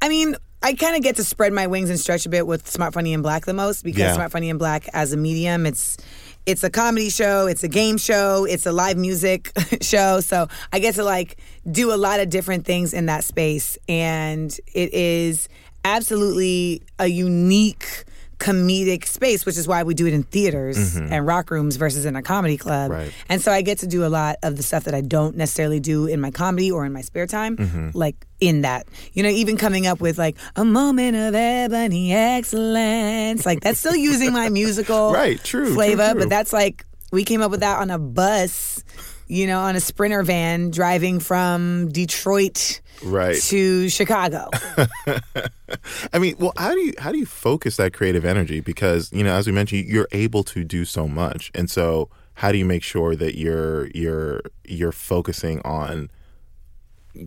I 0.01 0.09
mean, 0.09 0.35
I 0.63 0.73
kind 0.73 0.95
of 0.95 1.01
get 1.01 1.15
to 1.15 1.23
spread 1.23 1.53
my 1.53 1.67
wings 1.67 1.89
and 1.89 1.99
stretch 1.99 2.25
a 2.25 2.29
bit 2.29 2.45
with 2.45 2.67
Smart 2.69 2.93
Funny 2.93 3.13
and 3.13 3.23
Black 3.23 3.45
the 3.45 3.53
most 3.53 3.83
because 3.83 3.99
Yeah. 3.99 4.13
Smart 4.15 4.31
Funny 4.31 4.49
and 4.49 4.59
Black 4.59 4.87
as 4.93 5.13
a 5.13 5.17
medium, 5.17 5.65
it's 5.65 5.97
it's 6.45 6.63
a 6.63 6.69
comedy 6.71 7.09
show, 7.09 7.45
it's 7.47 7.63
a 7.63 7.67
game 7.67 7.97
show, 7.97 8.45
it's 8.45 8.65
a 8.65 8.71
live 8.71 8.97
music 8.97 9.51
show. 9.81 10.19
So 10.21 10.47
I 10.73 10.79
get 10.79 10.95
to 10.95 11.03
like 11.03 11.37
do 11.69 11.93
a 11.93 11.97
lot 11.97 12.19
of 12.19 12.29
different 12.29 12.65
things 12.65 12.93
in 12.93 13.07
that 13.07 13.23
space. 13.23 13.77
And 13.87 14.55
it 14.73 14.93
is 14.93 15.49
absolutely 15.83 16.81
a 16.99 17.07
unique 17.07 18.05
comedic 18.41 19.05
space, 19.05 19.45
which 19.45 19.55
is 19.55 19.67
why 19.67 19.83
we 19.83 19.93
do 19.93 20.07
it 20.07 20.13
in 20.13 20.23
theaters 20.23 20.95
mm-hmm. 20.95 21.13
and 21.13 21.27
rock 21.27 21.51
rooms 21.51 21.75
versus 21.75 22.05
in 22.05 22.15
a 22.15 22.23
comedy 22.23 22.57
club. 22.57 22.89
Right. 22.89 23.13
And 23.29 23.39
so 23.39 23.51
I 23.51 23.61
get 23.61 23.77
to 23.79 23.87
do 23.87 24.03
a 24.03 24.09
lot 24.09 24.37
of 24.41 24.57
the 24.57 24.63
stuff 24.63 24.85
that 24.85 24.95
I 24.95 25.01
don't 25.01 25.37
necessarily 25.37 25.79
do 25.79 26.07
in 26.07 26.19
my 26.19 26.31
comedy 26.31 26.71
or 26.71 26.83
in 26.83 26.91
my 26.91 27.01
spare 27.01 27.27
time, 27.27 27.55
mm-hmm. 27.55 27.89
like 27.93 28.25
in 28.39 28.61
that. 28.61 28.87
You 29.13 29.21
know, 29.21 29.29
even 29.29 29.57
coming 29.57 29.85
up 29.85 30.01
with 30.01 30.17
like 30.17 30.37
a 30.55 30.65
moment 30.65 31.15
of 31.15 31.35
ebony 31.35 32.13
excellence. 32.13 33.45
Like 33.45 33.61
that's 33.61 33.79
still 33.79 33.95
using 33.95 34.33
my 34.33 34.49
musical 34.61 35.13
Right, 35.13 35.41
true, 35.43 35.67
true, 35.67 35.75
flavor, 35.75 36.11
true. 36.11 36.21
but 36.21 36.29
that's 36.29 36.51
like 36.51 36.85
we 37.11 37.23
came 37.23 37.41
up 37.41 37.51
with 37.51 37.59
that 37.59 37.79
on 37.79 37.91
a 37.91 37.99
bus, 37.99 38.83
you 39.31 39.47
know, 39.47 39.61
on 39.61 39.77
a 39.77 39.79
sprinter 39.79 40.23
van 40.23 40.71
driving 40.71 41.21
from 41.21 41.87
Detroit 41.89 42.81
Right. 43.01 43.41
to 43.43 43.87
Chicago. 43.87 44.49
I 46.13 46.19
mean, 46.19 46.35
well, 46.37 46.51
how 46.57 46.73
do 46.73 46.79
you 46.81 46.93
how 46.99 47.11
do 47.11 47.17
you 47.17 47.25
focus 47.25 47.77
that 47.77 47.93
creative 47.93 48.25
energy? 48.25 48.59
Because 48.59 49.11
you 49.13 49.23
know, 49.23 49.33
as 49.33 49.47
we 49.47 49.53
mentioned, 49.53 49.85
you're 49.87 50.07
able 50.11 50.43
to 50.43 50.63
do 50.63 50.83
so 50.85 51.07
much, 51.07 51.49
and 51.55 51.69
so 51.69 52.09
how 52.35 52.51
do 52.51 52.57
you 52.57 52.65
make 52.65 52.83
sure 52.83 53.15
that 53.15 53.37
you're 53.37 53.87
you're 53.95 54.41
you're 54.65 54.91
focusing 54.91 55.61
on? 55.61 56.09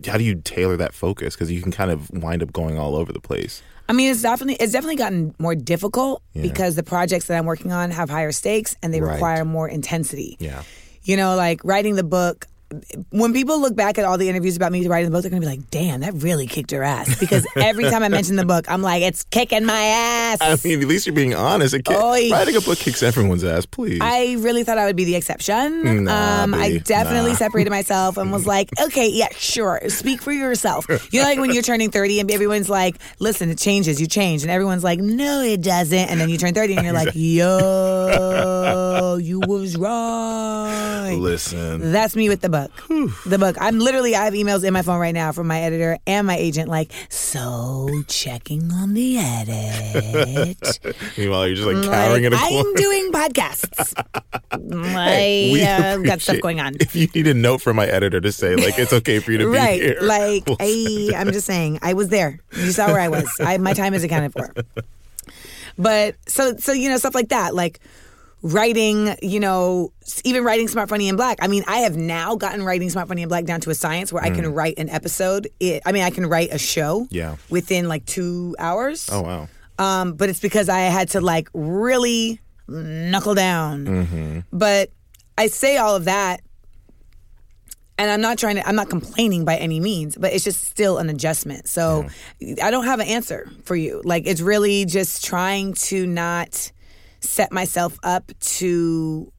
How 0.07 0.17
do 0.17 0.23
you 0.23 0.35
tailor 0.35 0.77
that 0.77 0.93
focus? 0.93 1.35
Because 1.35 1.51
you 1.51 1.61
can 1.61 1.71
kind 1.71 1.91
of 1.91 2.09
wind 2.11 2.41
up 2.43 2.53
going 2.53 2.77
all 2.77 2.95
over 2.95 3.11
the 3.11 3.19
place. 3.19 3.61
I 3.89 3.93
mean, 3.93 4.09
it's 4.11 4.21
definitely 4.21 4.55
it's 4.55 4.71
definitely 4.73 4.95
gotten 4.97 5.35
more 5.39 5.55
difficult 5.55 6.21
because 6.33 6.75
the 6.75 6.83
projects 6.83 7.25
that 7.27 7.37
I'm 7.37 7.45
working 7.45 7.71
on 7.71 7.91
have 7.91 8.09
higher 8.09 8.31
stakes 8.31 8.75
and 8.81 8.93
they 8.93 9.01
Right. 9.01 9.13
require 9.13 9.43
more 9.45 9.67
intensity. 9.67 10.37
Yeah. 10.39 10.63
You 11.05 11.17
know, 11.17 11.35
like 11.35 11.63
writing 11.63 11.95
the 11.95 12.03
book. 12.03 12.47
When 13.11 13.31
people 13.31 13.61
look 13.61 13.75
back 13.75 13.99
at 13.99 14.05
all 14.05 14.17
the 14.17 14.27
interviews 14.27 14.57
about 14.57 14.71
me 14.71 14.85
writing 14.87 15.05
the 15.09 15.15
book, 15.15 15.21
they're 15.21 15.29
gonna 15.29 15.39
be 15.39 15.45
like, 15.45 15.69
"Damn, 15.69 16.01
that 16.01 16.15
really 16.15 16.47
kicked 16.47 16.71
her 16.71 16.81
ass." 16.83 17.17
Because 17.19 17.45
every 17.55 17.83
time 17.85 18.01
I 18.01 18.09
mention 18.09 18.35
the 18.37 18.43
book, 18.43 18.65
I'm 18.69 18.81
like, 18.81 19.03
"It's 19.03 19.23
kicking 19.29 19.65
my 19.65 19.79
ass." 19.79 20.39
I 20.41 20.57
mean, 20.67 20.81
at 20.81 20.87
least 20.87 21.05
you're 21.05 21.15
being 21.15 21.35
honest. 21.35 21.75
It 21.75 21.85
kick- 21.85 21.95
Oy. 21.95 22.29
writing 22.31 22.55
a 22.55 22.61
book 22.61 22.79
kicks 22.79 23.03
everyone's 23.03 23.43
ass, 23.43 23.67
please. 23.67 23.99
I 24.01 24.35
really 24.39 24.63
thought 24.63 24.79
I 24.79 24.85
would 24.85 24.95
be 24.95 25.05
the 25.05 25.15
exception. 25.15 26.05
Nah, 26.05 26.43
um, 26.43 26.53
I 26.55 26.77
definitely 26.83 27.31
Nah. 27.33 27.37
separated 27.37 27.69
myself 27.69 28.17
and 28.17 28.31
was 28.31 28.47
like, 28.55 28.69
okay, 28.81 29.07
yeah, 29.09 29.27
sure, 29.37 29.79
speak 29.87 30.21
for 30.23 30.31
yourself. 30.33 30.87
You 31.11 31.21
know, 31.21 31.27
like 31.27 31.39
when 31.39 31.53
you're 31.53 31.63
turning 31.63 31.91
30 31.91 32.19
and 32.19 32.31
everyone's 32.31 32.67
like, 32.67 32.97
listen, 33.19 33.51
it 33.51 33.59
changes, 33.59 34.01
you 34.01 34.07
change. 34.07 34.41
And 34.41 34.49
everyone's 34.51 34.83
like, 34.83 34.99
no, 34.99 35.41
it 35.41 35.61
doesn't. 35.61 36.09
And 36.09 36.19
then 36.19 36.29
you 36.29 36.37
turn 36.39 36.55
30 36.55 36.75
and 36.77 36.83
you're 36.83 36.93
like, 36.93 37.11
yo, 37.13 38.84
you 39.17 39.39
was 39.39 39.77
right. 39.77 41.15
Listen, 41.17 41.91
That's 41.91 42.15
me 42.15 42.29
with 42.29 42.41
the 42.41 42.49
book. 42.49 42.71
The 43.25 43.37
book. 43.37 43.55
I'm 43.59 43.79
literally, 43.79 44.15
I 44.15 44.25
have 44.25 44.33
emails 44.33 44.63
in 44.63 44.73
my 44.73 44.81
phone 44.81 44.99
right 44.99 45.13
now 45.13 45.31
from 45.31 45.47
my 45.47 45.61
editor 45.61 45.97
and 46.07 46.25
my 46.27 46.35
agent, 46.37 46.69
like, 46.69 46.91
so 47.09 47.89
checking 48.07 48.71
on 48.71 48.93
the 48.93 49.17
edit. 49.17 50.79
meanwhile, 51.17 51.47
you're 51.47 51.55
just 51.55 51.67
like 51.67 51.83
cowering 51.83 52.23
Like, 52.23 52.31
in 52.31 52.33
a 52.33 52.37
corner. 52.37 52.69
I'm 52.69 52.73
doing 52.75 53.11
podcasts. 53.11 53.93
I 54.51 55.49
We 55.51 55.63
uh, 55.63 55.97
got 55.97 56.21
stuff 56.21 56.39
going 56.41 56.59
on. 56.59 56.75
If 56.79 56.95
you 56.95 57.07
need 57.13 57.27
a 57.27 57.33
note 57.33 57.61
from 57.61 57.75
my 57.75 57.85
editor 57.87 58.21
to 58.21 58.31
say 58.31 58.55
like 58.55 58.77
it's 58.79 58.93
okay 58.93 59.19
for 59.19 59.31
you 59.31 59.37
to 59.39 59.45
be 59.51 59.57
Right. 59.57 59.81
here, 59.81 59.97
Like 60.01 60.45
we'll 60.45 60.57
I 60.59 61.13
I'm 61.15 61.31
just 61.31 61.45
saying, 61.47 61.79
I 61.81 61.93
was 61.93 62.09
there. 62.09 62.39
You 62.55 62.71
saw 62.71 62.87
where 62.87 62.99
I 62.99 63.09
was. 63.09 63.29
I 63.39 63.57
my 63.57 63.73
time 63.73 63.93
is 63.93 64.03
accounted 64.03 64.33
for. 64.33 64.53
But 65.77 66.15
so 66.27 66.55
so 66.57 66.71
you 66.71 66.89
know, 66.89 66.97
stuff 66.97 67.15
like 67.15 67.29
that. 67.29 67.53
Like 67.55 67.79
writing, 68.45 69.15
you 69.23 69.39
know, 69.39 69.91
even 70.23 70.43
writing 70.43 70.67
Smart 70.67 70.87
Funny 70.87 71.09
and 71.09 71.17
Black. 71.17 71.39
I 71.41 71.47
mean, 71.47 71.63
I 71.67 71.77
have 71.79 71.95
now 71.97 72.35
gotten 72.35 72.63
writing 72.63 72.91
Smart 72.91 73.07
Funny 73.07 73.23
and 73.23 73.29
Black 73.29 73.45
down 73.45 73.59
to 73.61 73.71
a 73.71 73.75
science 73.75 74.13
where 74.13 74.23
I 74.23 74.29
can 74.29 74.53
write 74.53 74.77
an 74.77 74.87
episode. 74.89 75.47
It, 75.59 75.81
I 75.83 75.91
mean, 75.91 76.03
I 76.03 76.11
can 76.11 76.27
write 76.27 76.49
a 76.53 76.59
show 76.59 77.01
Mm. 77.05 77.07
Yeah. 77.09 77.35
within 77.49 77.87
like 77.87 78.05
two 78.05 78.55
hours. 78.59 79.09
Oh 79.11 79.21
wow. 79.21 79.47
um, 79.79 80.13
but 80.13 80.29
it's 80.29 80.39
because 80.39 80.69
I 80.69 80.81
had 80.81 81.09
to 81.09 81.21
like 81.21 81.49
really 81.55 82.39
knuckle 82.67 83.33
down. 83.33 83.85
Mm-hmm. 83.85 84.39
But 84.53 84.91
I 85.37 85.47
say 85.47 85.77
all 85.77 85.95
of 85.95 86.05
that, 86.05 86.41
and 87.97 88.11
I'm 88.11 88.21
not 88.21 88.37
trying 88.37 88.57
to. 88.57 88.67
I'm 88.67 88.75
not 88.75 88.89
complaining 88.89 89.43
by 89.45 89.55
any 89.55 89.79
means, 89.79 90.17
but 90.17 90.33
it's 90.33 90.43
just 90.43 90.65
still 90.65 90.97
an 90.99 91.09
adjustment. 91.09 91.67
So 91.67 92.07
I 92.61 92.69
don't 92.69 92.85
have 92.85 92.99
an 92.99 93.07
answer 93.07 93.49
for 93.63 93.75
you. 93.75 94.01
Like 94.05 94.27
it's 94.27 94.41
really 94.41 94.85
just 94.85 95.25
trying 95.25 95.73
to 95.89 96.05
not 96.05 96.71
set 97.25 97.51
myself 97.51 97.97
up 98.03 98.31
to 98.39 99.31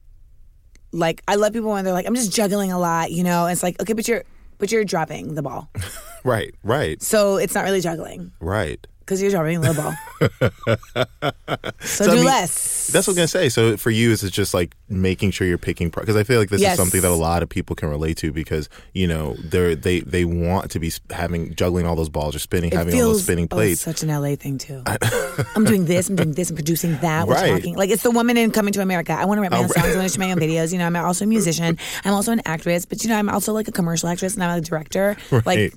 like. 0.91 1.21
I 1.27 1.35
love 1.35 1.53
people 1.53 1.71
when 1.71 1.85
they're 1.85 1.93
like, 1.93 2.07
"I'm 2.07 2.15
just 2.15 2.33
juggling 2.33 2.71
a 2.71 2.79
lot," 2.79 3.11
you 3.11 3.23
know. 3.23 3.45
And 3.45 3.53
it's 3.53 3.63
like, 3.63 3.79
okay, 3.81 3.93
but 3.93 4.07
you're 4.07 4.23
but 4.57 4.71
you're 4.71 4.83
dropping 4.85 5.35
the 5.35 5.43
ball, 5.43 5.69
Right, 6.23 6.53
right, 6.63 7.01
so 7.01 7.37
it's 7.37 7.53
not 7.53 7.63
really 7.63 7.81
juggling 7.81 8.31
right. 8.39 8.85
Because 9.07 9.21
you're 9.21 9.31
the 9.31 9.73
ball. 9.73 9.93
so, 11.79 12.03
I 12.03 12.07
do 12.09 12.15
mean, 12.15 12.25
less. 12.25 12.87
That's 12.87 13.07
what 13.07 13.13
I'm 13.13 13.15
gonna 13.15 13.27
say. 13.29 13.47
So 13.47 13.77
for 13.77 13.89
you, 13.89 14.11
is 14.11 14.21
it 14.21 14.33
just 14.33 14.53
like 14.53 14.75
making 14.89 15.31
sure 15.31 15.47
you're 15.47 15.57
picking 15.57 15.89
because 15.89 16.17
I 16.17 16.23
feel 16.23 16.39
like 16.39 16.49
this 16.49 16.59
Yes. 16.61 16.73
is 16.73 16.77
something 16.77 16.99
that 16.99 17.09
a 17.09 17.15
lot 17.15 17.41
of 17.41 17.47
people 17.47 17.75
can 17.75 17.89
relate 17.89 18.17
to 18.17 18.33
because 18.33 18.67
you 18.93 19.07
know 19.07 19.35
they're 19.45 19.75
they 19.75 20.01
they 20.01 20.25
want 20.25 20.71
to 20.71 20.79
be 20.79 20.91
having 21.09 21.55
juggling 21.55 21.85
all 21.85 21.95
those 21.95 22.09
balls 22.09 22.35
or 22.35 22.39
spinning, 22.39 22.71
having 22.71 22.93
all 22.95 23.13
those 23.13 23.23
spinning 23.23 23.47
oh, 23.49 23.57
it's 23.59 23.81
plates. 23.83 23.99
such 23.99 24.03
an 24.03 24.09
LA 24.09 24.35
thing 24.35 24.57
too. 24.57 24.83
I'm 25.55 25.63
doing 25.63 25.85
this, 25.85 26.09
I'm 26.09 26.17
doing 26.17 26.33
this, 26.33 26.49
I'm 26.49 26.55
producing 26.57 26.97
that. 26.97 27.27
We're 27.27 27.35
Right. 27.35 27.51
talking 27.51 27.75
like 27.75 27.89
it's 27.89 28.03
the 28.03 28.11
woman 28.11 28.35
in 28.35 28.51
Coming 28.51 28.73
to 28.73 28.81
America. 28.81 29.13
I 29.13 29.23
want 29.25 29.37
to 29.37 29.41
write 29.41 29.51
my 29.51 29.57
oh, 29.59 29.61
own 29.63 29.69
Oh, 29.69 29.73
songs, 29.81 29.85
I 29.95 29.97
want 29.97 30.09
to 30.09 30.13
shoot 30.13 30.19
my 30.19 30.31
own 30.31 30.39
videos. 30.39 30.73
You 30.73 30.79
know, 30.79 30.85
I'm 30.85 30.95
also 30.97 31.23
a 31.23 31.27
musician. 31.27 31.77
I'm 32.03 32.13
also 32.13 32.33
an 32.33 32.41
actress, 32.45 32.85
but 32.85 33.03
you 33.03 33.09
know, 33.09 33.15
I'm 33.15 33.29
also 33.29 33.53
like 33.53 33.67
a 33.69 33.71
commercial 33.71 34.09
actress 34.09 34.33
and 34.33 34.43
I'm 34.43 34.57
a 34.57 34.61
director. 34.61 35.15
right, 35.31 35.45
Like, 35.45 35.73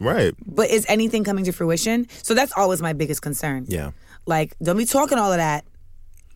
right. 0.00 0.34
but 0.46 0.70
is 0.70 0.84
anything 0.88 1.22
coming 1.24 1.44
to 1.44 1.52
fruition? 1.52 2.08
So 2.22 2.34
that's 2.34 2.52
always 2.56 2.82
my 2.82 2.92
biggest 2.92 3.22
concern. 3.22 3.66
Yeah. 3.68 3.92
Like, 4.26 4.54
don't 4.62 4.76
be 4.76 4.84
talking 4.86 5.18
all 5.18 5.32
of 5.32 5.38
that 5.38 5.64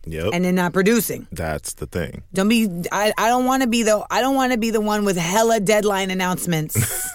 Yep. 0.07 0.29
and 0.33 0.45
then 0.45 0.53
not 0.53 0.71
producing. 0.71 1.27
That's 1.31 1.73
the 1.73 1.87
thing. 1.87 2.21
Don't 2.31 2.47
be. 2.47 2.69
I. 2.91 3.11
I 3.17 3.27
don't 3.27 3.45
want 3.45 3.63
to 3.63 3.67
be 3.67 3.81
the. 3.81 4.05
I 4.11 4.21
don't 4.21 4.35
want 4.35 4.51
to 4.51 4.57
be 4.59 4.69
the 4.69 4.79
one 4.81 5.03
with 5.03 5.17
hella 5.17 5.59
deadline 5.59 6.11
announcements 6.11 7.09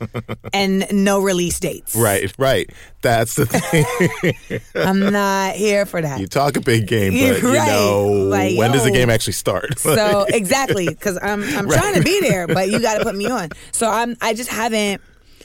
and 0.52 0.86
no 0.92 1.20
release 1.20 1.58
dates. 1.58 1.96
Right, 1.96 2.32
right. 2.38 2.70
That's 3.02 3.34
the 3.34 3.46
thing. 3.46 4.60
I'm 4.76 5.00
not 5.10 5.56
here 5.56 5.84
for 5.84 6.00
that. 6.00 6.20
you 6.20 6.28
talk 6.28 6.56
a 6.56 6.60
big 6.60 6.86
game, 6.86 7.12
but 7.12 7.42
you 7.42 7.52
know 7.52 8.06
Like, 8.28 8.56
when 8.56 8.70
does 8.70 8.84
the 8.84 8.92
game 8.92 9.10
actually 9.10 9.32
start? 9.32 9.78
So 9.80 10.24
exactly, 10.28 10.88
because 10.88 11.18
I'm 11.20 11.42
I'm 11.42 11.68
trying 11.68 11.94
to 11.94 12.02
be 12.02 12.20
there, 12.20 12.46
but 12.46 12.70
you 12.70 12.80
got 12.80 12.98
to 12.98 13.04
put 13.04 13.16
me 13.16 13.26
on. 13.26 13.48
So 13.72 13.90
I'm 13.90 14.16
I 14.20 14.34
just 14.34 14.50
haven't. 14.50 15.02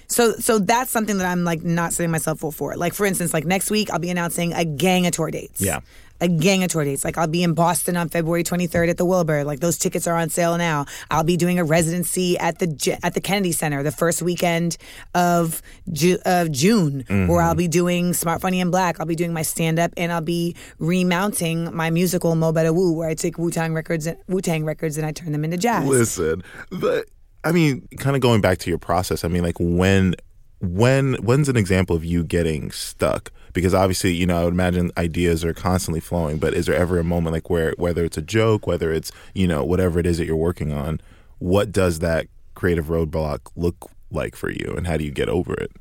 So 0.08 0.34
so 0.34 0.60
that's 0.60 0.92
something 0.92 1.18
that 1.18 1.28
I'm 1.28 1.44
like 1.44 1.64
not 1.64 1.94
setting 1.94 2.12
myself 2.12 2.40
full 2.40 2.52
for. 2.52 2.76
Like 2.76 2.94
for 2.94 3.06
instance, 3.06 3.34
like 3.34 3.46
next 3.46 3.72
week 3.72 3.92
I'll 3.92 4.00
be 4.00 4.10
announcing 4.10 4.54
a 4.54 4.66
gang 4.66 5.06
of 5.08 5.14
tour 5.14 5.32
dates. 5.32 5.62
Yeah. 5.62 5.80
A 6.22 6.28
gang 6.28 6.64
of 6.64 6.70
tour 6.70 6.86
dates. 6.86 7.04
Like 7.04 7.18
I'll 7.18 7.28
be 7.28 7.44
in 7.44 7.54
Boston 7.54 7.98
on 7.98 8.08
February 8.08 8.44
23rd 8.44 8.92
at 8.92 8.98
the 8.98 9.04
Wilbur. 9.04 9.44
Like 9.44 9.60
those 9.60 9.78
tickets 9.78 10.08
are 10.08 10.16
on 10.16 10.30
sale 10.30 10.58
now. 10.58 10.86
I'll 11.12 11.24
be 11.26 11.36
doing 11.36 11.60
a 11.60 11.66
residency 11.66 12.38
at 12.38 12.60
the 12.60 12.98
at 13.04 13.14
the 13.14 13.20
Kennedy 13.20 13.52
Center 13.52 13.84
the 13.84 13.92
first 13.92 14.22
weekend 14.22 14.78
of 15.14 15.62
Ju- 15.92 16.20
of 16.26 16.50
June, 16.52 17.04
mm-hmm. 17.04 17.28
where 17.28 17.42
I'll 17.42 17.56
be 17.56 17.68
doing 17.68 18.14
Smart 18.14 18.40
Funny 18.42 18.62
and 18.62 18.72
Black. 18.72 19.00
I'll 19.00 19.06
be 19.06 19.16
doing 19.16 19.34
my 19.34 19.42
stand 19.42 19.80
up, 19.80 19.92
and 19.98 20.14
I'll 20.14 20.22
be 20.22 20.56
remounting 20.80 21.76
my 21.76 21.90
musical 21.90 22.36
Mo 22.36 22.54
Better 22.54 22.72
Wu, 22.72 22.94
where 22.94 23.10
I 23.10 23.16
take 23.16 23.38
Wu 23.38 23.52
Tang 23.52 23.74
records 23.74 24.08
Wu 24.30 24.40
Tang 24.40 24.64
records 24.64 24.98
and 24.98 25.06
I 25.06 25.12
turn 25.12 25.34
them 25.34 25.44
into 25.44 25.58
jazz. 25.58 25.86
Listen, 25.86 26.44
but 26.72 27.08
I 27.44 27.52
mean, 27.52 27.88
kind 27.98 28.16
of 28.16 28.22
going 28.22 28.42
back 28.42 28.58
to 28.60 28.70
your 28.70 28.80
process. 28.80 29.24
I 29.24 29.28
mean, 29.28 29.44
like 29.44 29.58
when, 29.60 30.16
when, 30.62 31.16
when's 31.16 31.50
an 31.50 31.58
example 31.58 31.96
of 31.96 32.06
you 32.06 32.24
getting 32.24 32.72
stuck? 32.72 33.32
Because 33.54 33.74
obviously, 33.74 34.14
you 34.14 34.26
know, 34.26 34.40
I 34.40 34.44
would 34.46 34.54
imagine 34.54 34.92
ideas 34.98 35.44
are 35.44 35.54
constantly 35.54 36.00
flowing. 36.00 36.38
But 36.38 36.54
is 36.54 36.66
there 36.66 36.76
ever 36.76 37.00
a 37.00 37.04
moment 37.04 37.34
like 37.34 37.50
where, 37.50 37.74
whether 37.78 38.04
it's 38.04 38.18
a 38.18 38.22
joke, 38.22 38.66
whether 38.66 38.92
it's 38.92 39.12
you 39.34 39.48
know 39.48 39.64
whatever 39.64 40.00
it 40.00 40.06
is 40.06 40.18
that 40.18 40.26
you're 40.26 40.36
working 40.36 40.72
on, 40.72 41.00
what 41.40 41.72
does 41.72 42.00
that 42.00 42.28
creative 42.56 42.86
roadblock 42.86 43.40
look 43.56 43.92
like 44.10 44.36
for 44.36 44.50
you, 44.50 44.74
and 44.76 44.88
how 44.88 44.98
do 44.98 45.04
you 45.04 45.12
get 45.12 45.30
over 45.30 45.54
it? 45.54 45.72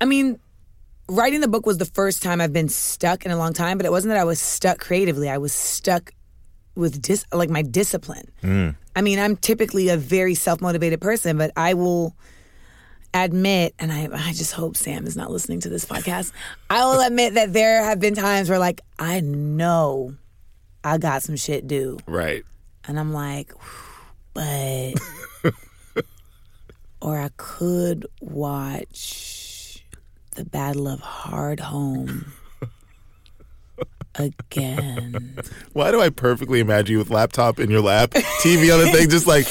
I 0.00 0.06
mean, 0.06 0.40
writing 1.08 1.40
the 1.40 1.48
book 1.48 1.66
was 1.66 1.78
the 1.78 1.84
first 1.84 2.22
time 2.22 2.40
I've 2.40 2.52
been 2.52 2.68
stuck 2.68 3.24
in 3.24 3.30
a 3.30 3.36
long 3.36 3.52
time, 3.52 3.76
but 3.76 3.86
it 3.86 3.92
wasn't 3.92 4.10
that 4.10 4.20
I 4.20 4.24
was 4.24 4.40
stuck 4.40 4.78
creatively. 4.78 5.28
I 5.28 5.38
was 5.38 5.52
stuck 5.52 6.12
with 6.74 7.00
dis- 7.00 7.26
like 7.32 7.50
my 7.50 7.62
discipline. 7.62 8.30
Mm. 8.42 8.74
I 8.94 9.00
mean, 9.02 9.18
I'm 9.18 9.36
typically 9.36 9.88
a 9.88 9.96
very 9.96 10.34
self-motivated 10.34 11.00
person, 11.00 11.38
but 11.38 11.50
I 11.56 11.74
will 11.74 12.14
admit, 13.14 13.74
and 13.78 13.92
I, 13.92 14.08
I 14.12 14.32
just 14.32 14.52
hope 14.52 14.76
Sam 14.76 15.06
is 15.06 15.16
not 15.16 15.30
listening 15.30 15.60
to 15.60 15.68
this 15.68 15.84
podcast. 15.84 16.32
I 16.70 16.84
will 16.84 17.00
admit 17.00 17.34
that 17.34 17.52
there 17.52 17.84
have 17.84 18.00
been 18.00 18.14
times 18.14 18.48
where, 18.48 18.58
like, 18.58 18.80
I 18.98 19.20
know 19.20 20.14
I 20.84 20.98
got 20.98 21.22
some 21.22 21.36
shit 21.36 21.66
due, 21.66 21.98
Right. 22.06 22.44
and 22.86 22.98
I'm 22.98 23.12
like, 23.12 23.52
but, 24.34 24.94
or 27.00 27.18
I 27.18 27.30
could 27.36 28.06
watch 28.20 29.84
the 30.36 30.44
Battle 30.44 30.88
of 30.88 31.00
Hardhome 31.00 32.26
again. 34.16 35.40
Why 35.72 35.90
do 35.90 36.00
I 36.00 36.10
perfectly 36.10 36.60
imagine 36.60 36.92
you 36.92 36.98
with 36.98 37.10
laptop 37.10 37.58
in 37.58 37.70
your 37.70 37.80
lap, 37.80 38.10
TV 38.10 38.72
on 38.72 38.84
the 38.84 38.90
thing, 38.92 39.08
just 39.08 39.26
like, 39.26 39.46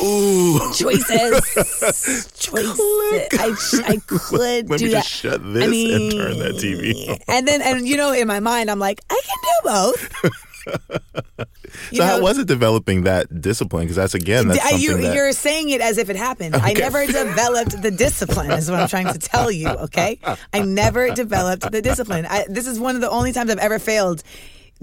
ooh. 0.00 0.58
Choices. 0.74 2.32
Choices. 2.38 2.80
I, 2.80 3.56
I 3.86 3.96
could 4.06 4.20
Let 4.32 4.66
do 4.66 4.72
me 4.84 4.90
that. 4.92 5.04
just 5.04 5.10
shut 5.10 5.42
this 5.52 5.64
I 5.64 5.66
mean, 5.68 5.94
and 5.94 6.12
turn 6.12 6.38
that 6.38 6.54
TV. 6.56 7.18
and 7.28 7.46
then, 7.48 7.62
and 7.62 7.86
you 7.86 7.96
know, 7.96 8.12
in 8.12 8.26
my 8.28 8.40
mind, 8.40 8.70
I'm 8.70 8.78
like, 8.78 9.00
I 9.10 9.20
can 9.24 9.38
do 9.42 9.70
both. 9.70 10.32
So 11.92 12.04
how 12.04 12.20
was 12.20 12.38
it 12.38 12.46
developing 12.46 13.04
that 13.04 13.40
discipline? 13.40 13.84
Because 13.84 13.96
that's 13.96 14.14
again, 14.14 14.48
that's 14.48 14.60
something 14.60 14.80
you, 14.80 14.96
that 14.98 15.14
you're 15.14 15.32
saying 15.32 15.70
it 15.70 15.80
as 15.80 15.98
if 15.98 16.10
it 16.10 16.16
happened. 16.16 16.54
I 16.56 16.72
never 16.72 17.06
developed 17.06 17.80
the 17.80 17.90
discipline, 17.90 18.50
is 18.50 18.70
what 18.70 18.80
I'm 18.80 18.88
trying 18.88 19.12
to 19.12 19.18
tell 19.18 19.50
you, 19.50 19.68
okay? 19.68 20.18
I 20.52 20.60
never 20.60 21.10
developed 21.10 21.70
the 21.70 21.82
discipline. 21.82 22.26
I, 22.26 22.44
this 22.48 22.66
is 22.66 22.78
one 22.78 22.94
of 22.94 23.00
the 23.00 23.10
only 23.10 23.32
times 23.32 23.50
I've 23.50 23.58
ever 23.58 23.78
failed, 23.78 24.22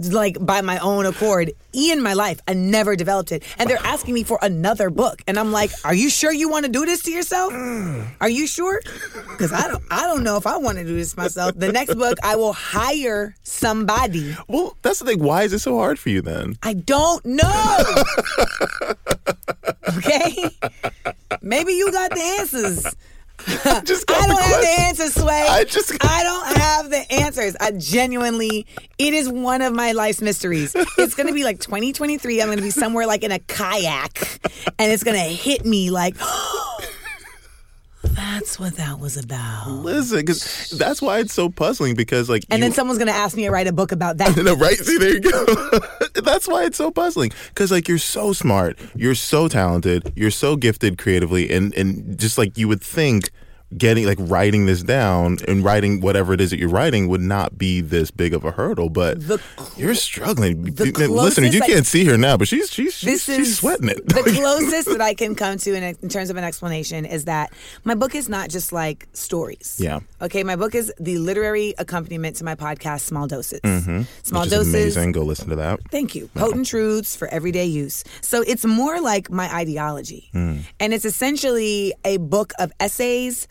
like 0.07 0.37
by 0.39 0.61
my 0.61 0.77
own 0.79 1.05
accord, 1.05 1.51
in 1.73 2.01
my 2.01 2.13
life. 2.13 2.39
I 2.47 2.53
never 2.53 2.95
developed 2.95 3.31
it. 3.31 3.43
And 3.57 3.69
they're 3.69 3.77
asking 3.83 4.13
me 4.13 4.23
for 4.23 4.39
another 4.41 4.89
book. 4.89 5.21
And 5.27 5.37
I'm 5.37 5.51
like, 5.51 5.71
are 5.83 5.93
you 5.93 6.09
sure 6.09 6.31
you 6.31 6.49
want 6.49 6.65
to 6.65 6.71
do 6.71 6.85
this 6.85 7.03
to 7.03 7.11
yourself? 7.11 7.53
Mm. 7.53 8.07
Are 8.21 8.29
you 8.29 8.47
sure? 8.47 8.81
Because 9.29 9.53
I 9.53 9.67
don't, 9.67 9.83
I 9.91 10.03
don't 10.03 10.23
know 10.23 10.37
if 10.37 10.47
I 10.47 10.57
want 10.57 10.77
to 10.77 10.83
do 10.83 10.95
this 10.95 11.15
myself. 11.15 11.53
The 11.55 11.71
next 11.71 11.95
book, 11.95 12.17
I 12.23 12.35
will 12.35 12.53
hire 12.53 13.35
somebody. 13.43 14.35
Well, 14.47 14.77
that's 14.81 14.99
the 14.99 15.05
thing. 15.05 15.23
Why 15.23 15.43
is 15.43 15.53
it 15.53 15.59
so 15.59 15.77
hard 15.77 15.99
for 15.99 16.09
you 16.09 16.21
then? 16.21 16.57
I 16.63 16.73
don't 16.73 17.25
know. 17.25 18.03
okay? 19.97 20.35
Maybe 21.41 21.73
you 21.73 21.91
got 21.91 22.11
the 22.11 22.35
answers. 22.39 22.95
Just 23.85 24.05
got 24.07 24.23
I 24.23 24.27
don't 24.27 24.41
have 24.41 24.61
the 24.61 24.75
answers, 24.81 25.13
Sway. 25.15 25.45
I 25.49 25.63
just- 25.63 25.93
I 26.03 26.23
don't 26.23 26.57
have 26.57 26.89
the 26.89 27.11
answers. 27.13 27.55
I 27.59 27.71
genuinely, 27.71 28.65
it 28.97 29.13
is 29.13 29.29
one 29.29 29.61
of 29.61 29.73
my 29.73 29.91
life's 29.93 30.21
mysteries. 30.21 30.75
It's 30.97 31.15
gonna 31.15 31.33
be 31.33 31.43
like 31.43 31.59
2023. 31.59 32.41
I'm 32.41 32.49
gonna 32.49 32.61
be 32.61 32.69
somewhere 32.69 33.07
like 33.07 33.23
in 33.23 33.31
a 33.31 33.39
kayak, 33.39 34.39
and 34.77 34.91
it's 34.91 35.03
gonna 35.03 35.19
hit 35.19 35.65
me 35.65 35.89
like, 35.89 36.15
that's 38.03 38.59
what 38.59 38.75
that 38.77 38.99
was 38.99 39.17
about. 39.17 39.67
Listen, 39.69 40.19
because 40.19 40.69
that's 40.77 41.01
why 41.01 41.19
it's 41.19 41.33
so 41.33 41.49
puzzling. 41.49 41.95
Because 41.95 42.29
like, 42.29 42.45
And 42.49 42.59
you, 42.59 42.65
then 42.65 42.71
someone's 42.73 42.97
gonna 42.99 43.11
ask 43.11 43.35
me 43.35 43.43
to 43.43 43.49
write 43.51 43.67
a 43.67 43.73
book 43.73 43.91
about 43.91 44.17
that. 44.17 44.35
No, 44.43 44.55
right? 44.55 44.77
See, 44.77 44.97
there 44.97 45.13
you 45.15 45.19
go. 45.21 45.45
That's 46.21 46.47
why 46.47 46.63
it's 46.65 46.77
so 46.77 46.91
puzzling. 46.91 47.31
Because 47.49 47.71
like 47.71 47.87
you're 47.89 47.97
so 47.97 48.31
smart, 48.33 48.79
you're 48.95 49.15
so 49.15 49.47
talented, 49.47 50.13
you're 50.15 50.31
so 50.31 50.55
gifted 50.55 50.97
creatively, 50.97 51.49
and 51.51 51.73
and 51.75 52.17
just 52.17 52.37
like 52.37 52.57
you 52.57 52.67
would 52.69 52.81
think, 52.81 53.31
getting 53.77 54.05
like 54.05 54.17
writing 54.21 54.65
this 54.65 54.81
down 54.81 55.37
and 55.47 55.63
writing 55.63 56.01
whatever 56.01 56.33
it 56.33 56.41
is 56.41 56.49
that 56.49 56.57
you're 56.59 56.69
writing 56.69 57.07
would 57.07 57.21
not 57.21 57.57
be 57.57 57.81
this 57.81 58.09
big 58.11 58.33
of 58.33 58.43
a 58.43 58.51
hurdle. 58.51 58.89
But 58.89 59.19
The 59.27 59.39
you're 59.77 59.93
struggling. 59.95 60.63
the 60.63 60.85
Listeners, 61.07 61.53
you 61.53 61.61
I- 61.63 61.67
can't 61.67 61.85
see 61.85 62.03
her 62.05 62.17
now, 62.17 62.35
but 62.37 62.47
she's 62.47 62.71
she's 62.71 62.93
she's, 62.95 63.23
she's 63.23 63.57
sweating 63.59 63.89
it. 63.89 64.07
the 64.07 64.23
closest 64.35 64.87
that 64.89 65.01
I 65.01 65.13
can 65.21 65.35
come 65.35 65.57
to 65.59 65.73
in, 65.75 65.83
in 65.83 66.09
terms 66.09 66.29
of 66.29 66.37
an 66.37 66.43
explanation 66.43 67.05
is 67.05 67.25
that 67.25 67.53
my 67.83 67.93
book 67.95 68.15
is 68.15 68.27
not 68.27 68.49
just 68.49 68.71
like 68.73 69.07
stories. 69.13 69.77
Yeah. 69.79 69.99
Okay, 70.21 70.43
my 70.43 70.55
book 70.55 70.73
is 70.73 70.91
the 70.99 71.17
literary 71.19 71.75
accompaniment 71.77 72.37
to 72.37 72.43
my 72.43 72.55
podcast, 72.55 73.01
Small 73.01 73.27
Doses. 73.27 73.59
Small 73.63 73.79
Mm-hmm. 73.79 73.97
Which 73.99 74.45
is 74.45 74.51
Doses. 74.51 74.73
amazing. 74.73 75.11
Go 75.11 75.21
listen 75.23 75.49
to 75.49 75.55
that. 75.57 75.79
Thank 75.91 76.15
you. 76.15 76.27
Potent 76.33 76.65
truths 76.67 77.15
for 77.15 77.27
everyday 77.27 77.65
use. 77.65 78.03
So 78.21 78.41
it's 78.41 78.65
more 78.65 78.99
like 79.01 79.29
my 79.31 79.53
ideology. 79.53 80.29
And 80.33 80.93
it's 80.93 81.05
essentially 81.05 81.93
a 82.05 82.17
book 82.17 82.53
of 82.59 82.71
essays, 82.79 83.47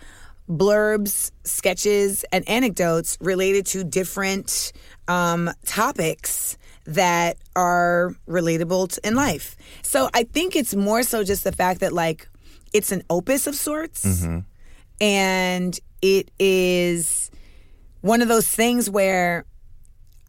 blurbs, 0.48 1.30
sketches, 1.44 2.24
and 2.32 2.48
anecdotes 2.48 3.18
related 3.20 3.66
to 3.66 3.84
different 3.84 4.72
um, 5.06 5.50
topics 5.66 6.56
that 6.86 7.36
are 7.54 8.14
relatable 8.26 8.94
t- 8.94 9.00
in 9.04 9.14
life. 9.14 9.56
So 9.82 10.08
I 10.14 10.24
think 10.24 10.56
it's 10.56 10.74
more 10.74 11.02
so 11.02 11.22
just 11.22 11.44
the 11.44 11.52
fact 11.52 11.80
that, 11.80 11.92
like, 11.92 12.28
it's 12.72 12.92
an 12.92 13.02
opus 13.10 13.46
of 13.46 13.54
sorts. 13.54 14.04
And 15.00 15.78
it 16.02 16.30
is 16.38 17.30
one 18.00 18.22
of 18.22 18.28
those 18.28 18.48
things 18.48 18.88
where 18.88 19.44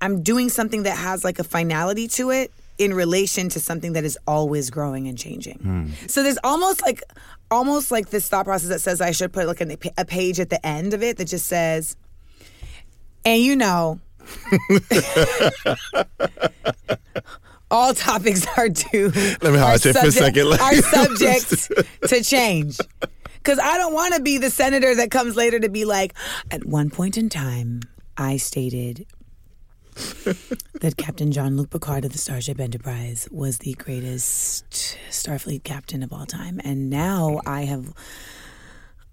I'm 0.01 0.23
doing 0.23 0.49
something 0.49 0.84
that 0.84 0.97
has 0.97 1.23
like 1.23 1.39
a 1.39 1.43
finality 1.43 2.08
to 2.10 2.32
it 2.32 2.51
in 2.79 2.93
relation 2.93 3.49
to 3.49 3.59
something 3.59 3.93
that 3.93 4.03
is 4.05 4.17
always 4.25 4.71
growing 4.71 5.07
and 5.07 5.17
changing. 5.17 5.59
Hmm. 5.59 5.89
So 6.07 6.23
there's 6.23 6.39
almost 6.43 6.81
like 6.81 7.03
almost 7.51 7.91
like 7.91 8.09
this 8.09 8.27
thought 8.27 8.45
process 8.45 8.69
that 8.69 8.79
says 8.81 9.01
I 9.01 9.11
should 9.11 9.33
put 9.33 9.45
like 9.45 9.61
an, 9.61 9.75
a 9.97 10.05
page 10.05 10.39
at 10.39 10.49
the 10.49 10.65
end 10.65 10.93
of 10.93 11.03
it 11.03 11.17
that 11.17 11.25
just 11.25 11.45
says, 11.45 11.95
and 13.25 13.41
you 13.41 13.55
know, 13.55 13.99
all 17.71 17.93
topics 17.93 18.47
are 18.57 18.69
due. 18.69 19.11
Let 19.41 19.53
me 19.53 19.59
hide 19.59 19.81
for 19.81 19.89
a 19.89 20.11
second. 20.11 20.49
Like- 20.49 20.61
are 20.61 20.75
subject 20.81 21.49
to 22.07 22.23
change. 22.23 22.77
Because 23.35 23.59
I 23.59 23.77
don't 23.77 23.93
want 23.93 24.15
to 24.15 24.21
be 24.21 24.37
the 24.37 24.49
senator 24.49 24.95
that 24.95 25.11
comes 25.11 25.35
later 25.35 25.59
to 25.59 25.69
be 25.69 25.85
like, 25.85 26.13
at 26.51 26.65
one 26.65 26.89
point 26.89 27.17
in 27.17 27.29
time, 27.29 27.81
I 28.17 28.35
stated 28.37 29.05
that 30.81 30.95
Captain 30.97 31.31
Jean-Luc 31.31 31.69
Picard 31.69 32.05
of 32.05 32.12
the 32.12 32.17
Starship 32.17 32.59
Enterprise 32.59 33.27
was 33.31 33.59
the 33.59 33.73
greatest 33.73 34.97
Starfleet 35.09 35.63
captain 35.63 36.03
of 36.03 36.13
all 36.13 36.25
time. 36.25 36.59
And 36.63 36.89
now 36.89 37.41
I 37.45 37.62
have 37.63 37.93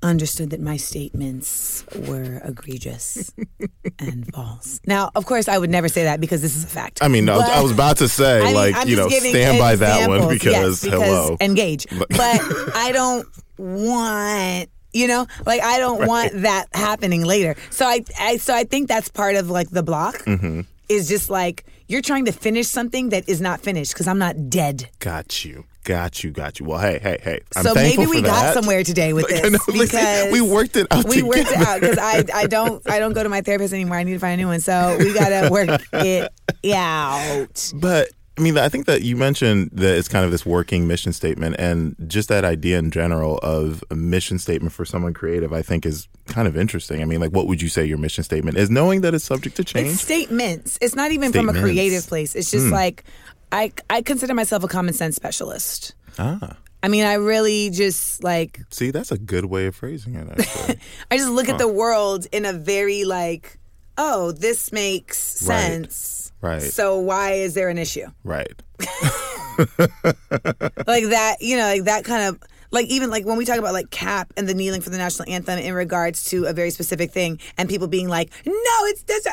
understood 0.02 0.50
that 0.50 0.60
my 0.60 0.76
statements 0.76 1.84
were 2.06 2.40
egregious 2.44 3.32
and 3.98 4.32
false. 4.32 4.78
Now, 4.86 5.10
of 5.14 5.26
course, 5.26 5.48
I 5.48 5.58
would 5.58 5.70
never 5.70 5.88
say 5.88 6.04
that 6.04 6.20
because 6.20 6.42
this 6.42 6.54
is 6.56 6.64
a 6.64 6.68
fact. 6.68 7.02
I 7.02 7.08
mean, 7.08 7.28
I 7.28 7.36
was, 7.36 7.44
But- 7.46 7.52
I 7.56 7.62
was 7.62 7.72
about 7.72 7.96
to 7.98 8.08
say, 8.08 8.40
I 8.40 8.44
mean, 8.44 8.54
like, 8.54 8.76
I'm 8.76 8.88
you 8.88 8.96
know, 8.96 9.08
stand 9.08 9.58
by 9.58 9.76
that 9.76 10.08
one 10.08 10.28
because, 10.28 10.52
Yes, 10.52 10.84
because 10.84 11.02
hello. 11.02 11.36
engage. 11.40 11.86
But 11.90 12.40
I 12.74 12.92
don't 12.94 13.26
want 13.58 14.68
you 14.92 15.06
know 15.06 15.26
like 15.46 15.62
i 15.62 15.78
don't 15.78 16.06
want 16.06 16.32
that 16.42 16.66
happening 16.74 17.22
later 17.24 17.54
so 17.70 17.84
I, 17.86 18.04
I 18.18 18.36
so 18.36 18.54
i 18.54 18.64
think 18.64 18.86
that's 18.88 19.08
part 19.08 19.34
of 19.36 19.50
like 19.50 19.68
the 19.70 19.82
block 19.82 20.14
Mm-hmm. 20.18 20.60
Is 20.88 21.08
just 21.08 21.30
like 21.30 21.64
you're 21.88 22.02
trying 22.02 22.24
to 22.24 22.32
finish 22.32 22.66
something 22.66 23.10
that 23.10 23.28
is 23.28 23.40
not 23.40 23.60
finished 23.60 23.92
because 23.92 24.06
i'm 24.08 24.18
not 24.18 24.50
dead 24.50 24.88
Got 24.98 25.44
you. 25.44 25.64
Got 25.86 26.24
you. 26.24 26.32
Got 26.32 26.58
you. 26.58 26.66
Well, 26.66 26.80
hey, 26.80 26.98
hey, 27.00 27.16
hey. 27.22 27.40
I'm 27.54 27.62
so 27.62 27.72
maybe 27.72 28.06
we 28.06 28.20
got 28.20 28.52
somewhere 28.54 28.82
today 28.82 29.12
with 29.12 29.30
Like, 29.30 29.42
this 29.42 29.68
listen, 29.68 30.00
because 30.00 30.32
we 30.32 30.40
worked 30.40 30.74
it 30.74 30.88
out 30.90 31.04
we 31.04 31.22
worked 31.22 31.48
it 31.48 31.56
out 31.58 31.80
because 31.80 31.96
I, 31.96 32.24
I 32.34 32.46
don't 32.48 32.82
I 32.90 32.98
don't 32.98 33.12
go 33.12 33.22
to 33.22 33.28
my 33.28 33.40
therapist 33.40 33.72
anymore. 33.72 33.96
I 33.96 34.02
need 34.02 34.14
to 34.14 34.18
find 34.18 34.34
a 34.34 34.42
new 34.42 34.48
one. 34.48 34.58
So 34.58 34.96
we 34.98 35.14
gotta 35.14 35.48
work 35.48 35.80
it 35.92 36.32
out. 36.74 37.72
But 37.76 38.08
I 38.38 38.42
mean, 38.42 38.58
I 38.58 38.68
think 38.68 38.84
that 38.84 39.00
you 39.00 39.16
mentioned 39.16 39.70
that 39.72 39.96
it's 39.96 40.08
kind 40.08 40.24
of 40.24 40.30
this 40.30 40.44
working 40.44 40.86
mission 40.86 41.14
statement, 41.14 41.56
and 41.58 41.96
just 42.06 42.28
that 42.28 42.44
idea 42.44 42.78
in 42.78 42.90
general 42.90 43.38
of 43.38 43.82
a 43.90 43.94
mission 43.94 44.38
statement 44.38 44.74
for 44.74 44.84
someone 44.84 45.14
creative, 45.14 45.54
I 45.54 45.62
think 45.62 45.86
is 45.86 46.06
kind 46.26 46.46
of 46.46 46.54
interesting. 46.54 47.00
I 47.00 47.06
mean, 47.06 47.20
like, 47.20 47.30
what 47.30 47.46
would 47.46 47.62
you 47.62 47.70
say 47.70 47.86
your 47.86 47.96
mission 47.96 48.24
statement 48.24 48.58
is, 48.58 48.68
knowing 48.68 49.00
that 49.00 49.14
it's 49.14 49.24
subject 49.24 49.56
to 49.56 49.64
change? 49.64 49.88
It's 49.88 50.02
statements. 50.02 50.78
It's 50.82 50.94
not 50.94 51.12
even 51.12 51.32
from 51.32 51.48
a 51.48 51.54
creative 51.54 52.06
place. 52.06 52.34
It's 52.34 52.50
just 52.50 52.66
like 52.70 53.04
I 53.52 53.72
I 53.88 54.02
consider 54.02 54.34
myself 54.34 54.64
a 54.64 54.68
common 54.68 54.92
sense 54.92 55.16
specialist. 55.16 55.94
ah, 56.18 56.56
I 56.82 56.88
mean, 56.88 57.04
I 57.04 57.14
really 57.14 57.70
just 57.70 58.22
like 58.22 58.60
see, 58.70 58.90
that's 58.90 59.12
a 59.12 59.18
good 59.18 59.46
way 59.46 59.66
of 59.66 59.74
phrasing 59.76 60.14
it. 60.14 60.28
I 61.10 61.16
just 61.16 61.30
look 61.30 61.48
at 61.48 61.58
the 61.58 61.68
world 61.68 62.26
in 62.32 62.44
a 62.44 62.52
very 62.52 63.04
like, 63.04 63.58
oh, 63.96 64.32
this 64.32 64.72
makes 64.72 65.18
sense. 65.18 66.25
Right. 66.25 66.25
So 66.62 66.98
why 66.98 67.32
is 67.32 67.54
there 67.54 67.68
an 67.68 67.78
issue? 67.78 68.06
right. 68.24 68.62
like 69.58 71.04
that, 71.08 71.36
you 71.40 71.56
know, 71.56 71.64
like 71.64 71.84
that 71.84 72.04
kind 72.04 72.28
of 72.28 72.42
like 72.70 72.86
even 72.88 73.10
like 73.10 73.24
when 73.24 73.38
we 73.38 73.44
talk 73.44 73.58
about 73.58 73.72
like 73.72 73.90
cap 73.90 74.32
and 74.36 74.46
the 74.46 74.54
kneeling 74.54 74.82
for 74.82 74.90
the 74.90 74.98
national 74.98 75.30
anthem 75.30 75.58
in 75.58 75.72
regards 75.72 76.24
to 76.24 76.44
a 76.44 76.52
very 76.52 76.70
specific 76.70 77.10
thing 77.10 77.40
and 77.56 77.68
people 77.68 77.88
being 77.88 78.08
like, 78.08 78.30
no, 78.44 78.52
it's 78.54 79.02
this. 79.04 79.26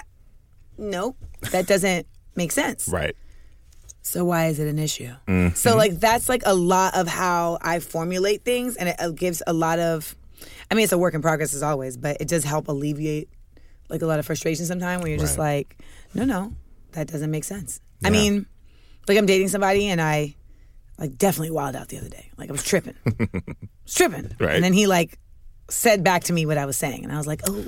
Nope, 0.77 1.17
that 1.51 1.67
doesn't 1.67 2.07
make 2.35 2.51
sense. 2.51 2.87
Right. 2.87 3.15
So 4.01 4.25
why 4.25 4.47
is 4.47 4.59
it 4.59 4.67
an 4.67 4.79
issue? 4.79 5.13
So 5.55 5.75
like 5.75 5.99
that's 5.99 6.29
like 6.29 6.43
a 6.45 6.53
lot 6.53 6.95
of 6.95 7.07
how 7.07 7.57
I 7.61 7.79
formulate 7.79 8.43
things, 8.43 8.75
and 8.75 8.89
it 8.89 8.95
uh, 8.99 9.09
gives 9.09 9.41
a 9.47 9.53
lot 9.53 9.79
of. 9.79 10.15
I 10.69 10.75
mean, 10.75 10.83
it's 10.83 10.93
a 10.93 10.97
work 10.97 11.13
in 11.13 11.21
progress 11.21 11.53
as 11.53 11.63
always, 11.63 11.95
but 11.95 12.17
it 12.19 12.27
does 12.27 12.43
help 12.43 12.67
alleviate 12.67 13.29
like 13.89 14.01
a 14.01 14.05
lot 14.05 14.19
of 14.19 14.25
frustration 14.25 14.65
sometimes 14.65 15.01
when 15.01 15.11
you're 15.11 15.19
just 15.19 15.37
like, 15.37 15.77
no, 16.13 16.25
no, 16.25 16.53
that 16.93 17.07
doesn't 17.07 17.31
make 17.31 17.43
sense. 17.43 17.79
I 18.03 18.09
mean, 18.09 18.45
like 19.07 19.17
I'm 19.17 19.25
dating 19.25 19.47
somebody 19.49 19.87
and 19.87 20.01
I 20.01 20.35
like 20.97 21.17
definitely 21.17 21.51
wild 21.51 21.75
out 21.75 21.87
the 21.89 21.97
other 21.97 22.09
day. 22.09 22.29
Like 22.37 22.49
I 22.49 22.51
was 22.51 22.63
tripping, 22.63 22.95
I 23.05 23.11
was 23.85 23.93
tripping, 23.93 24.31
Right. 24.39 24.55
and 24.55 24.63
then 24.63 24.73
he 24.73 24.87
like 24.87 25.17
said 25.69 26.03
back 26.03 26.23
to 26.25 26.33
me 26.33 26.45
what 26.45 26.57
I 26.57 26.65
was 26.65 26.77
saying, 26.77 27.03
and 27.03 27.11
I 27.13 27.17
was 27.17 27.27
like, 27.27 27.41
oh, 27.47 27.65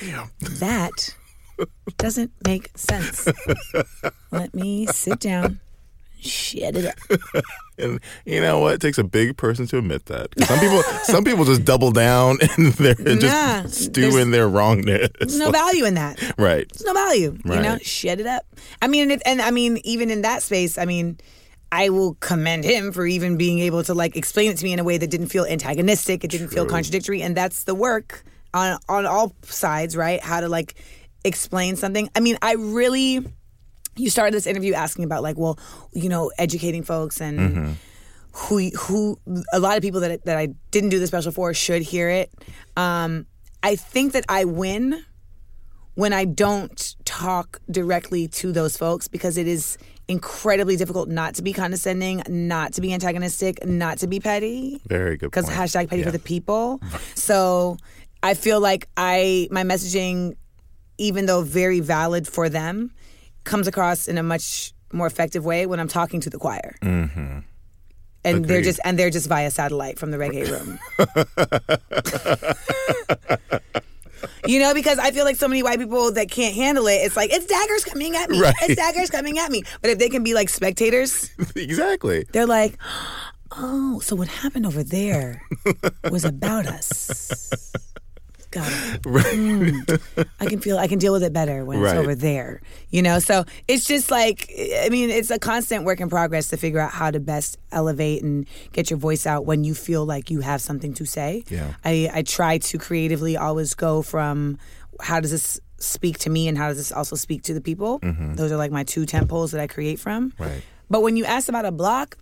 Damn. 0.00 0.30
that 0.58 1.14
doesn't 1.98 2.32
make 2.46 2.70
sense. 2.76 3.28
Let 4.32 4.54
me 4.54 4.86
sit 4.86 5.20
down, 5.20 5.60
shit 6.20 6.76
it 6.76 6.86
up. 6.86 7.20
And 7.78 8.00
you 8.24 8.40
know 8.40 8.60
what? 8.60 8.74
It 8.74 8.80
takes 8.80 8.98
a 8.98 9.04
big 9.04 9.36
person 9.36 9.66
to 9.68 9.78
admit 9.78 10.06
that. 10.06 10.28
Some 10.46 10.58
people, 10.60 10.82
some 11.04 11.24
people 11.24 11.44
just 11.44 11.64
double 11.64 11.90
down 11.90 12.38
and 12.56 12.72
they're 12.74 12.94
Nah, 12.98 13.62
just 13.62 13.84
stew 13.86 14.16
in 14.18 14.30
their 14.30 14.48
wrongness. 14.48 15.08
There's 15.18 15.38
no 15.38 15.50
value 15.50 15.84
in 15.84 15.94
that. 15.94 16.20
right. 16.38 16.66
There's 16.72 16.84
no 16.84 16.92
value. 16.94 17.36
You 17.44 17.50
know, 17.62 17.72
Right. 17.72 17.84
shut 17.84 18.20
it 18.20 18.26
up. 18.26 18.46
I 18.80 18.86
mean, 18.88 19.10
and, 19.10 19.22
and 19.26 19.42
I 19.42 19.50
mean, 19.50 19.78
even 19.84 20.10
in 20.10 20.22
that 20.22 20.42
space, 20.42 20.78
I 20.78 20.84
mean, 20.84 21.18
I 21.72 21.88
will 21.88 22.14
commend 22.20 22.64
him 22.64 22.92
for 22.92 23.04
even 23.06 23.36
being 23.36 23.58
able 23.58 23.82
to 23.84 23.94
like 23.94 24.16
explain 24.16 24.50
it 24.52 24.58
to 24.58 24.64
me 24.64 24.72
in 24.72 24.78
a 24.78 24.84
way 24.84 24.96
that 24.96 25.10
didn't 25.10 25.28
feel 25.28 25.44
antagonistic. 25.44 26.22
It 26.22 26.30
didn't 26.30 26.48
feel 26.48 26.66
contradictory, 26.66 27.20
and 27.22 27.36
that's 27.36 27.64
the 27.64 27.74
work 27.74 28.22
on 28.52 28.78
on 28.88 29.06
all 29.06 29.34
sides, 29.42 29.96
right? 29.96 30.20
How 30.22 30.38
to 30.40 30.48
like 30.48 30.76
explain 31.24 31.74
something. 31.74 32.08
I 32.14 32.20
mean, 32.20 32.38
I 32.42 32.52
really. 32.54 33.26
You 33.96 34.10
started 34.10 34.34
this 34.34 34.46
interview 34.46 34.74
asking 34.74 35.04
about 35.04 35.22
like, 35.22 35.38
well, 35.38 35.58
you 35.92 36.08
know, 36.08 36.30
educating 36.38 36.82
folks 36.82 37.20
and 37.20 37.76
who 38.32 38.68
who 38.70 39.18
a 39.52 39.58
lot 39.60 39.76
of 39.76 39.82
people 39.82 40.00
that 40.00 40.24
that 40.24 40.36
I 40.36 40.48
didn't 40.70 40.90
do 40.90 40.98
the 40.98 41.06
special 41.06 41.32
for 41.32 41.54
should 41.54 41.82
hear 41.82 42.08
it. 42.08 42.32
Um, 42.76 43.26
I 43.62 43.76
think 43.76 44.12
that 44.12 44.24
I 44.28 44.44
win 44.44 45.04
when 45.94 46.12
I 46.12 46.24
don't 46.24 46.96
talk 47.04 47.60
directly 47.70 48.26
to 48.28 48.50
those 48.50 48.76
folks 48.76 49.06
because 49.06 49.36
it 49.38 49.46
is 49.46 49.78
incredibly 50.08 50.76
difficult 50.76 51.08
not 51.08 51.36
to 51.36 51.42
be 51.42 51.52
condescending, 51.52 52.22
not 52.28 52.72
to 52.74 52.80
be 52.80 52.92
antagonistic, 52.92 53.64
not 53.64 53.98
to 53.98 54.06
be 54.08 54.18
petty. 54.20 54.82
Very 54.88 55.16
good. 55.16 55.28
Because 55.30 55.48
hashtag 55.48 55.88
petty 55.88 56.00
Yeah. 56.00 56.06
for 56.06 56.12
the 56.12 56.18
people. 56.18 56.80
So 57.14 57.76
I 58.22 58.34
feel 58.34 58.60
like 58.60 58.88
I 58.96 59.48
my 59.52 59.62
messaging, 59.62 60.34
even 60.98 61.26
though 61.26 61.42
very 61.42 61.80
valid 61.80 62.26
for 62.26 62.48
them, 62.48 62.90
comes 63.44 63.66
across 63.66 64.08
in 64.08 64.18
a 64.18 64.22
much 64.22 64.72
more 64.92 65.06
effective 65.06 65.44
way 65.44 65.66
when 65.66 65.80
I'm 65.80 65.88
talking 65.88 66.20
to 66.20 66.30
the 66.30 66.38
choir. 66.38 66.76
Mm-hmm. 66.82 67.40
And 68.26 68.44
they're 68.46 68.62
just 68.62 68.80
and 68.84 68.98
they're 68.98 69.10
just 69.10 69.28
via 69.28 69.50
satellite 69.50 69.98
from 69.98 70.10
the 70.10 70.16
reggae 70.16 70.50
room. 70.50 70.78
You 74.46 74.58
know, 74.58 74.74
because 74.74 74.98
I 74.98 75.10
feel 75.10 75.24
like 75.24 75.36
so 75.36 75.48
many 75.48 75.62
white 75.62 75.78
people 75.78 76.12
that 76.12 76.30
can't 76.30 76.54
handle 76.54 76.86
it, 76.86 76.96
it's 76.96 77.16
like, 77.16 77.32
it's 77.32 77.46
daggers 77.46 77.84
coming 77.84 78.14
at 78.14 78.28
me. 78.28 78.40
Right. 78.40 78.54
It's 78.62 78.76
daggers 78.76 79.10
coming 79.10 79.38
at 79.38 79.50
me. 79.50 79.62
But 79.80 79.90
if 79.90 79.98
they 79.98 80.08
can 80.08 80.22
be 80.22 80.34
like 80.34 80.48
spectators, 80.48 81.30
exactly. 81.56 82.26
they're 82.32 82.46
like, 82.46 82.78
oh, 83.52 84.00
so 84.00 84.16
what 84.16 84.28
happened 84.28 84.66
over 84.66 84.82
there 84.82 85.42
was 86.10 86.24
about 86.24 86.66
us. 86.66 87.72
Got 88.54 88.68
it. 88.70 89.02
Mm. 89.34 90.26
I 90.40 90.46
can 90.46 90.60
feel, 90.60 90.78
I 90.78 90.86
can 90.86 90.98
deal 90.98 91.12
with 91.12 91.22
it 91.24 91.32
better 91.32 91.64
when 91.64 91.80
Right. 91.80 91.90
it's 91.96 91.98
over 91.98 92.14
there. 92.14 92.60
You 92.90 93.02
know, 93.02 93.18
so 93.18 93.44
it's 93.68 93.84
just 93.84 94.10
like, 94.10 94.50
I 94.80 94.88
mean, 94.90 95.10
it's 95.10 95.30
a 95.30 95.38
constant 95.38 95.84
work 95.84 96.00
in 96.00 96.08
progress 96.08 96.48
to 96.48 96.56
figure 96.56 96.78
out 96.80 96.90
how 96.92 97.10
to 97.10 97.20
best 97.20 97.58
elevate 97.72 98.22
and 98.22 98.46
get 98.72 98.90
your 98.90 98.98
voice 98.98 99.26
out 99.26 99.44
when 99.44 99.64
you 99.64 99.74
feel 99.74 100.06
like 100.06 100.30
you 100.30 100.40
have 100.40 100.60
something 100.60 100.94
to 100.94 101.04
say. 101.04 101.42
Yeah. 101.48 101.74
I, 101.84 102.10
I 102.12 102.22
try 102.22 102.58
to 102.58 102.78
creatively 102.78 103.36
always 103.36 103.74
go 103.74 104.02
from 104.02 104.58
how 105.00 105.20
does 105.20 105.30
this 105.32 105.60
speak 105.78 106.18
to 106.20 106.30
me 106.30 106.46
and 106.48 106.56
how 106.56 106.68
does 106.68 106.76
this 106.78 106.92
also 106.92 107.16
speak 107.16 107.42
to 107.42 107.54
the 107.54 107.60
people. 107.60 107.98
Those 108.02 108.52
are 108.52 108.56
like 108.56 108.70
my 108.70 108.84
two 108.84 109.04
tent 109.06 109.28
poles 109.28 109.50
that 109.50 109.60
I 109.60 109.66
create 109.66 109.98
from. 109.98 110.32
Right. 110.38 110.62
But 110.88 111.02
when 111.02 111.16
you 111.16 111.24
ask 111.24 111.48
about 111.48 111.64
a 111.64 111.72
block, 111.72 112.16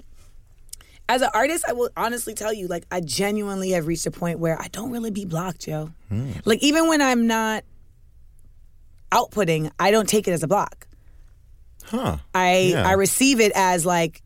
as 1.08 1.20
an 1.22 1.30
artist, 1.34 1.64
I 1.68 1.72
will 1.72 1.90
honestly 1.96 2.34
tell 2.34 2.52
you, 2.52 2.68
like, 2.68 2.84
I 2.90 3.00
genuinely 3.00 3.70
have 3.70 3.86
reached 3.86 4.06
a 4.06 4.10
point 4.10 4.38
where 4.38 4.60
I 4.60 4.68
don't 4.68 4.90
really 4.90 5.10
be 5.10 5.24
blocked, 5.24 5.60
Joe. 5.62 5.90
Hmm. 6.08 6.30
Like, 6.44 6.62
even 6.62 6.88
when 6.88 7.02
I'm 7.02 7.26
not 7.26 7.64
outputting, 9.10 9.70
I 9.78 9.90
don't 9.90 10.08
take 10.08 10.26
it 10.26 10.32
as 10.32 10.42
a 10.42 10.48
block. 10.48 10.86
Huh. 11.84 12.18
I 12.34 12.58
Yeah. 12.72 12.88
I 12.88 12.92
receive 12.92 13.40
it 13.40 13.52
as 13.54 13.84
like 13.84 14.22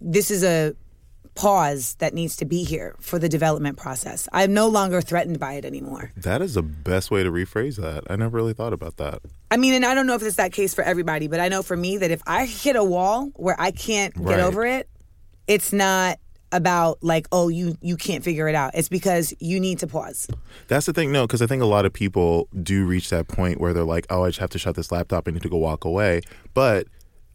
this 0.00 0.30
is 0.30 0.44
a 0.44 0.74
pause 1.34 1.94
that 2.00 2.12
needs 2.14 2.36
to 2.36 2.44
be 2.44 2.64
here 2.64 2.96
for 3.00 3.18
the 3.18 3.28
development 3.28 3.76
process. 3.78 4.28
I'm 4.32 4.52
no 4.52 4.68
longer 4.68 5.00
threatened 5.00 5.38
by 5.38 5.54
it 5.54 5.64
anymore. 5.64 6.12
That 6.16 6.42
is 6.42 6.54
the 6.54 6.62
best 6.62 7.10
way 7.10 7.22
to 7.22 7.30
rephrase 7.30 7.76
that. 7.76 8.04
I 8.10 8.16
never 8.16 8.36
really 8.36 8.52
thought 8.54 8.72
about 8.72 8.96
that. 8.96 9.20
I 9.50 9.56
mean, 9.58 9.74
and 9.74 9.84
I 9.84 9.94
don't 9.94 10.06
know 10.06 10.14
if 10.14 10.22
it's 10.22 10.36
that 10.36 10.52
case 10.52 10.74
for 10.74 10.82
everybody, 10.82 11.28
but 11.28 11.40
I 11.40 11.48
know 11.48 11.62
for 11.62 11.76
me 11.76 11.98
that 11.98 12.10
if 12.10 12.22
I 12.26 12.46
hit 12.46 12.74
a 12.76 12.84
wall 12.84 13.30
where 13.36 13.56
I 13.58 13.70
can't 13.70 14.14
Right. 14.16 14.28
get 14.36 14.40
over 14.40 14.64
it, 14.66 14.88
it's 15.46 15.72
not 15.72 16.18
about 16.52 16.98
like, 17.02 17.26
oh, 17.32 17.48
you 17.48 17.76
you 17.80 17.96
can't 17.96 18.22
figure 18.22 18.48
it 18.48 18.54
out. 18.54 18.72
It's 18.74 18.88
because 18.88 19.34
you 19.40 19.60
need 19.60 19.78
to 19.80 19.86
pause. 19.86 20.28
That's 20.68 20.86
the 20.86 20.92
thing, 20.92 21.12
no, 21.12 21.26
because 21.26 21.42
I 21.42 21.46
think 21.46 21.62
a 21.62 21.66
lot 21.66 21.84
of 21.84 21.92
people 21.92 22.48
do 22.62 22.86
reach 22.86 23.10
that 23.10 23.28
point 23.28 23.60
where 23.60 23.72
they're 23.72 23.84
like, 23.84 24.06
"Oh, 24.10 24.24
I 24.24 24.28
just 24.28 24.38
have 24.38 24.50
to 24.50 24.58
shut 24.58 24.76
this 24.76 24.92
laptop. 24.92 25.28
I 25.28 25.32
need 25.32 25.42
to 25.42 25.48
go 25.48 25.58
walk 25.58 25.84
away." 25.84 26.22
But 26.54 26.86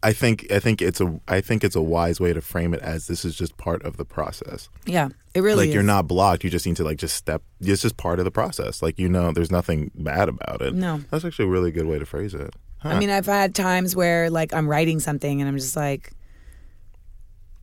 I 0.02 0.12
think 0.12 0.50
I 0.50 0.58
think 0.58 0.82
it's 0.82 1.00
a 1.00 1.20
I 1.28 1.40
think 1.40 1.62
it's 1.62 1.76
a 1.76 1.82
wise 1.82 2.20
way 2.20 2.32
to 2.32 2.40
frame 2.40 2.74
it 2.74 2.80
as 2.80 3.06
this 3.06 3.24
is 3.24 3.36
just 3.36 3.56
part 3.56 3.82
of 3.84 3.96
the 3.96 4.04
process. 4.04 4.68
Yeah, 4.84 5.10
it 5.34 5.42
really 5.42 5.58
like 5.58 5.68
is. 5.68 5.74
you're 5.74 5.84
not 5.84 6.08
blocked. 6.08 6.42
You 6.42 6.50
just 6.50 6.66
need 6.66 6.76
to 6.76 6.84
like 6.84 6.98
just 6.98 7.14
step. 7.14 7.42
It's 7.60 7.82
just 7.82 7.96
part 7.96 8.18
of 8.18 8.24
the 8.24 8.30
process. 8.30 8.82
Like 8.82 8.98
you 8.98 9.08
know, 9.08 9.32
there's 9.32 9.52
nothing 9.52 9.90
bad 9.94 10.28
about 10.28 10.60
it. 10.60 10.74
No. 10.74 11.00
that's 11.10 11.24
actually 11.24 11.44
a 11.44 11.48
really 11.48 11.70
good 11.70 11.86
way 11.86 11.98
to 11.98 12.06
phrase 12.06 12.34
it. 12.34 12.54
Huh. 12.78 12.90
I 12.90 12.98
mean, 12.98 13.10
I've 13.10 13.26
had 13.26 13.54
times 13.54 13.94
where 13.94 14.28
like 14.28 14.52
I'm 14.52 14.68
writing 14.68 14.98
something 14.98 15.40
and 15.40 15.48
I'm 15.48 15.56
just 15.56 15.76
like, 15.76 16.12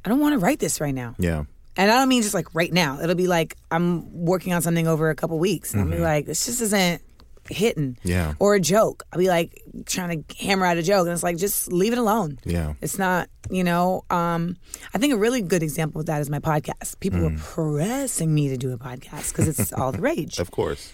I 0.06 0.10
don't 0.10 0.20
want 0.20 0.34
to 0.34 0.40
write 0.40 0.60
this 0.60 0.80
right 0.82 0.94
now. 0.96 1.16
yeah, 1.20 1.44
And 1.78 1.92
I 1.92 1.96
don't 1.96 2.10
mean 2.10 2.22
just 2.22 2.34
like 2.34 2.54
right 2.56 2.72
now. 2.72 3.00
It'll 3.02 3.16
be 3.16 3.28
like 3.28 3.56
I'm 3.72 4.26
working 4.26 4.54
on 4.54 4.62
something 4.62 4.88
over 4.88 5.10
a 5.10 5.16
couple 5.16 5.38
weeks. 5.40 5.74
And 5.74 5.82
I'll 5.84 5.90
be 5.90 5.98
like, 5.98 6.26
this 6.26 6.46
just 6.46 6.62
isn't 6.62 7.02
hitting. 7.50 7.96
Mm-hmm. 7.96 8.08
Yeah. 8.08 8.34
Or 8.40 8.56
a 8.56 8.60
joke. 8.60 9.04
I'll 9.12 9.20
be 9.20 9.28
like 9.28 9.62
trying 9.86 10.24
to 10.24 10.36
hammer 10.46 10.66
out 10.66 10.78
a 10.78 10.84
joke. 10.84 11.06
And 11.08 11.14
it's 11.14 11.24
like, 11.24 11.38
just 11.38 11.72
leave 11.74 11.92
it 11.94 11.98
alone. 11.98 12.40
yeah, 12.46 12.74
It's 12.82 12.98
not, 13.00 13.28
you 13.50 13.64
know, 13.64 14.04
um, 14.10 14.56
I 14.94 15.00
think 15.00 15.14
a 15.14 15.18
really 15.18 15.42
good 15.42 15.64
example 15.64 16.00
of 16.02 16.08
that 16.08 16.22
is 16.22 16.30
my 16.30 16.40
podcast. 16.40 17.00
People 17.00 17.20
Mm. 17.20 17.32
were 17.32 17.38
pressing 17.78 18.34
me 18.34 18.50
to 18.50 18.58
do 18.58 18.72
a 18.72 18.78
podcast 18.78 19.30
because 19.32 19.48
it's 19.60 19.74
all 19.74 19.92
the 19.92 20.00
rage. 20.02 20.38
of 20.46 20.52
course. 20.52 20.94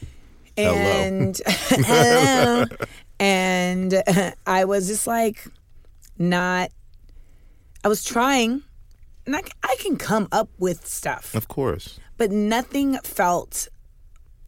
And 0.57 1.39
hello. 1.45 2.65
and 3.19 4.03
I 4.47 4.65
was 4.65 4.87
just 4.87 5.05
like 5.07 5.45
not 6.17 6.71
I 7.83 7.87
was 7.89 8.03
trying 8.03 8.63
and 9.25 9.35
I, 9.35 9.41
I 9.63 9.75
can 9.79 9.97
come 9.97 10.27
up 10.31 10.49
with 10.57 10.85
stuff, 10.87 11.33
Of 11.35 11.47
course. 11.47 11.99
but 12.17 12.31
nothing 12.31 12.97
felt 13.03 13.67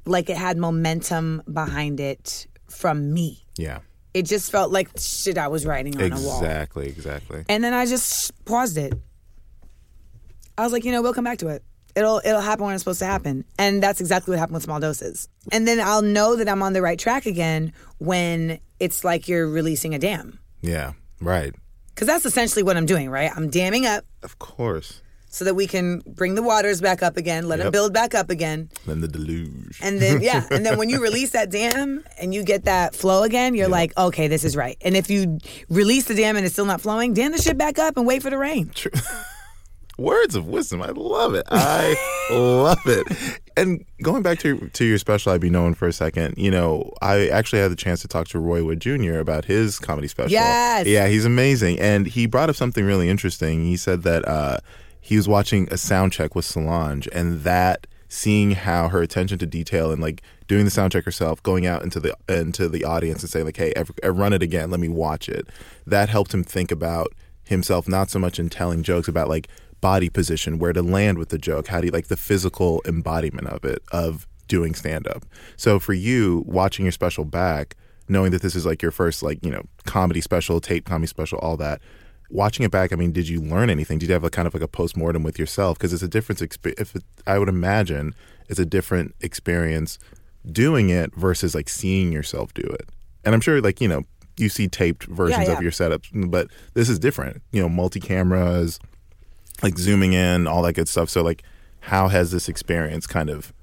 like 0.06 0.30
it 0.30 0.38
had 0.38 0.58
momentum 0.58 1.42
behind 1.52 2.00
it 2.00 2.48
from 2.70 3.14
me. 3.14 3.44
Yeah. 3.58 3.80
It 4.14 4.24
just 4.26 4.52
felt 4.52 4.72
like 4.72 4.90
shit 4.98 5.38
I 5.38 5.48
was 5.48 5.66
writing 5.66 5.96
on 6.02 6.12
a 6.12 6.16
wall. 6.22 6.40
Exactly. 6.40 6.88
Exactly. 6.88 7.44
And 7.50 7.64
then 7.64 7.74
I 7.74 7.86
just 7.86 8.34
paused 8.46 8.78
it. 8.78 8.94
I 10.58 10.64
was 10.64 10.72
like, 10.74 10.86
you 10.86 10.92
know, 10.92 11.02
we'll 11.02 11.14
come 11.14 11.24
back 11.26 11.38
to 11.40 11.50
it. 11.50 11.64
It'll 11.96 12.22
it'll 12.24 12.42
happen 12.42 12.66
when 12.66 12.74
it's 12.74 12.82
supposed 12.84 13.00
to 13.00 13.06
happen. 13.06 13.44
And 13.60 13.82
that's 13.82 14.00
exactly 14.02 14.32
what 14.32 14.40
happened 14.40 14.56
with 14.56 14.64
small 14.64 14.80
doses. 14.80 15.28
And 15.52 15.68
then 15.68 15.80
I'll 15.80 16.02
know 16.02 16.36
that 16.36 16.48
I'm 16.50 16.62
on 16.64 16.74
the 16.74 16.82
right 16.82 16.98
track 16.98 17.26
again 17.26 17.74
when 18.00 18.60
it's 18.80 19.04
like 19.04 19.28
you're 19.28 19.48
releasing 19.50 19.94
a 19.96 20.00
dam. 20.00 20.40
Yeah. 20.62 20.94
Right. 21.22 21.54
Cuz 21.98 22.08
that's 22.08 22.26
essentially 22.26 22.64
what 22.64 22.78
I'm 22.78 22.86
doing, 22.86 23.10
right? 23.10 23.32
I'm 23.36 23.50
damming 23.50 23.86
up 23.86 24.06
Of 24.24 24.40
course. 24.40 25.02
so 25.30 25.44
that 25.46 25.56
we 25.56 25.68
can 25.68 26.02
bring 26.08 26.36
the 26.36 26.42
waters 26.44 26.80
back 26.80 27.04
up 27.04 27.18
again, 27.18 27.48
let 27.50 27.58
them 27.58 27.66
Yep. 27.68 27.74
build 27.74 27.92
back 27.94 28.16
up 28.16 28.30
again. 28.30 28.70
Then 28.86 29.02
the 29.02 29.08
deluge. 29.10 29.80
And 29.82 30.00
then 30.02 30.22
yeah, 30.22 30.46
and 30.52 30.66
then 30.66 30.78
when 30.78 30.90
you 30.90 31.02
release 31.10 31.32
that 31.32 31.50
dam 31.50 32.04
and 32.20 32.34
you 32.34 32.44
get 32.44 32.64
that 32.66 32.96
flow 32.96 33.24
again, 33.24 33.54
you're 33.56 33.68
like, 33.68 33.92
okay, 33.98 34.28
this 34.30 34.44
is 34.46 34.56
right. 34.56 34.78
And 34.82 34.96
if 34.96 35.10
you 35.10 35.40
release 35.70 36.06
the 36.06 36.16
dam 36.16 36.38
and 36.38 36.46
it's 36.46 36.54
still 36.54 36.66
not 36.66 36.82
flowing, 36.82 37.14
dam 37.14 37.32
the 37.34 37.42
shit 37.42 37.58
back 37.58 37.78
up 37.80 37.98
and 37.98 38.06
wait 38.08 38.22
for 38.24 38.30
the 38.30 38.38
rain. 38.38 38.72
True. 38.74 38.92
Words 39.98 40.36
of 40.36 40.48
wisdom. 40.48 40.84
I 40.84 40.90
love 40.92 41.34
it. 41.34 41.46
I 41.50 41.96
love 42.32 42.78
it. 42.86 43.08
And 43.58 43.84
going 44.04 44.22
back 44.22 44.40
to 44.40 44.70
to 44.70 44.86
your 44.86 45.00
special, 45.00 45.34
I'd 45.34 45.42
be 45.42 45.50
known 45.50 45.74
for 45.74 45.88
a 45.88 45.94
second. 45.94 46.36
You 46.38 46.52
know, 46.52 46.94
I 47.02 47.28
actually 47.30 47.60
had 47.60 47.72
the 47.72 47.76
chance 47.76 48.02
to 48.04 48.08
talk 48.08 48.28
to 48.30 48.40
Roy 48.40 48.64
Wood 48.64 48.80
Jr. 48.80 49.16
about 49.18 49.46
his 49.46 49.80
comedy 49.80 50.08
special. 50.08 50.32
Yes. 50.32 50.86
Yeah, 50.86 51.08
he's 51.08 51.26
amazing. 51.26 51.80
And 51.80 52.06
he 52.06 52.28
brought 52.28 52.50
up 52.50 52.56
something 52.56 52.86
really 52.86 53.10
interesting. 53.10 53.66
He 53.66 53.76
said 53.76 54.04
that 54.04 54.28
uh, 54.28 54.60
he 55.02 55.18
was 55.18 55.28
watching 55.28 55.68
a 55.72 55.78
sound 55.78 56.14
check 56.14 56.36
with 56.36 56.46
Solange, 56.46 57.08
and 57.12 57.42
that 57.42 57.88
seeing 58.10 58.52
how 58.52 58.88
her 58.90 59.02
attention 59.02 59.38
to 59.40 59.46
detail 59.46 59.92
and 59.92 60.02
like 60.02 60.22
doing 60.48 60.64
the 60.64 60.72
sound 60.72 60.92
check 60.92 61.04
herself, 61.04 61.42
going 61.44 61.66
out 61.66 61.82
into 61.84 62.00
the 62.00 62.16
into 62.30 62.70
the 62.70 62.86
audience 62.86 63.22
and 63.24 63.30
saying 63.30 63.46
like, 63.46 63.58
"Hey, 63.58 63.74
ev- 63.76 63.92
uh, 64.04 64.12
run 64.12 64.34
it 64.34 64.44
again. 64.44 64.70
Let 64.70 64.80
me 64.80 64.88
watch 64.90 65.28
it." 65.28 65.48
That 65.86 66.10
helped 66.10 66.34
him 66.34 66.44
think 66.44 66.72
about 66.72 67.14
himself, 67.44 67.88
not 67.88 68.10
so 68.10 68.20
much 68.20 68.40
in 68.40 68.50
telling 68.50 68.84
jokes 68.84 69.08
about 69.08 69.30
like 69.30 69.48
body 69.82 70.10
position, 70.10 70.60
where 70.60 70.74
to 70.74 70.82
land 70.82 71.18
with 71.18 71.30
the 71.30 71.38
joke, 71.38 71.68
how 71.68 71.80
do 71.80 71.88
you 71.88 71.92
like 71.92 72.08
the 72.08 72.18
physical 72.18 72.82
embodiment 72.86 73.48
of 73.48 73.64
it, 73.64 73.82
of 73.92 74.28
doing 74.48 74.74
stand 74.74 75.08
up. 75.08 75.26
So 75.56 75.80
for 75.80 75.94
you, 75.94 76.44
watching 76.48 76.86
your 76.86 76.92
special 76.92 77.26
back, 77.26 77.76
knowing 78.08 78.32
that 78.32 78.42
this 78.42 78.56
is 78.56 78.66
like 78.66 78.82
your 78.82 78.92
first 78.92 79.22
like, 79.22 79.44
you 79.44 79.52
know, 79.52 79.64
comedy 79.86 80.22
special, 80.22 80.60
tape 80.60 80.86
comedy 80.86 81.08
special, 81.08 81.38
all 81.40 81.58
that, 81.58 81.82
watching 82.30 82.66
it 82.66 82.72
back, 82.72 82.94
I 82.94 82.96
mean, 82.96 83.12
did 83.12 83.28
you 83.28 83.42
learn 83.42 83.70
anything? 83.70 84.00
Did 84.00 84.10
you 84.10 84.14
have 84.14 84.24
a 84.24 84.30
kind 84.30 84.48
of 84.48 84.54
like 84.54 84.64
a 84.64 84.68
post 84.68 84.98
mortem 84.98 85.24
with 85.24 85.38
yourself? 85.38 85.78
Because 85.78 85.94
it's 85.94 86.04
a 86.04 86.08
different 86.08 86.42
experience. 86.42 86.96
If 86.96 87.04
I 87.26 87.38
would 87.40 87.50
imagine 87.50 88.16
it's 88.48 88.60
a 88.60 88.66
different 88.66 89.16
experience 89.22 90.00
doing 90.50 90.90
it 90.90 91.14
versus 91.16 91.54
like 91.54 91.68
seeing 91.68 92.12
yourself 92.12 92.54
do 92.54 92.64
it. 92.64 92.90
And 93.26 93.36
I'm 93.36 93.42
sure 93.42 93.62
like, 93.62 93.82
you 93.82 93.88
know, 93.88 94.04
you 94.38 94.50
see 94.50 94.68
taped 94.68 95.06
versions 95.06 95.48
Yeah, 95.48 95.58
of 95.58 95.62
your 95.62 95.72
setups, 95.72 96.10
but 96.30 96.48
this 96.74 96.90
is 96.90 97.00
different. 97.00 97.42
You 97.52 97.62
know, 97.62 97.68
multi 97.68 98.00
cameras, 98.00 98.80
like 99.64 99.78
zooming 99.78 100.14
in, 100.14 100.48
all 100.48 100.62
that 100.64 100.74
good 100.74 100.88
stuff. 100.88 101.10
So, 101.10 101.24
like, 101.24 101.44
how 101.82 102.08
has 102.10 102.32
this 102.32 102.48
experience 102.50 103.08
kind 103.08 103.30
of, 103.30 103.54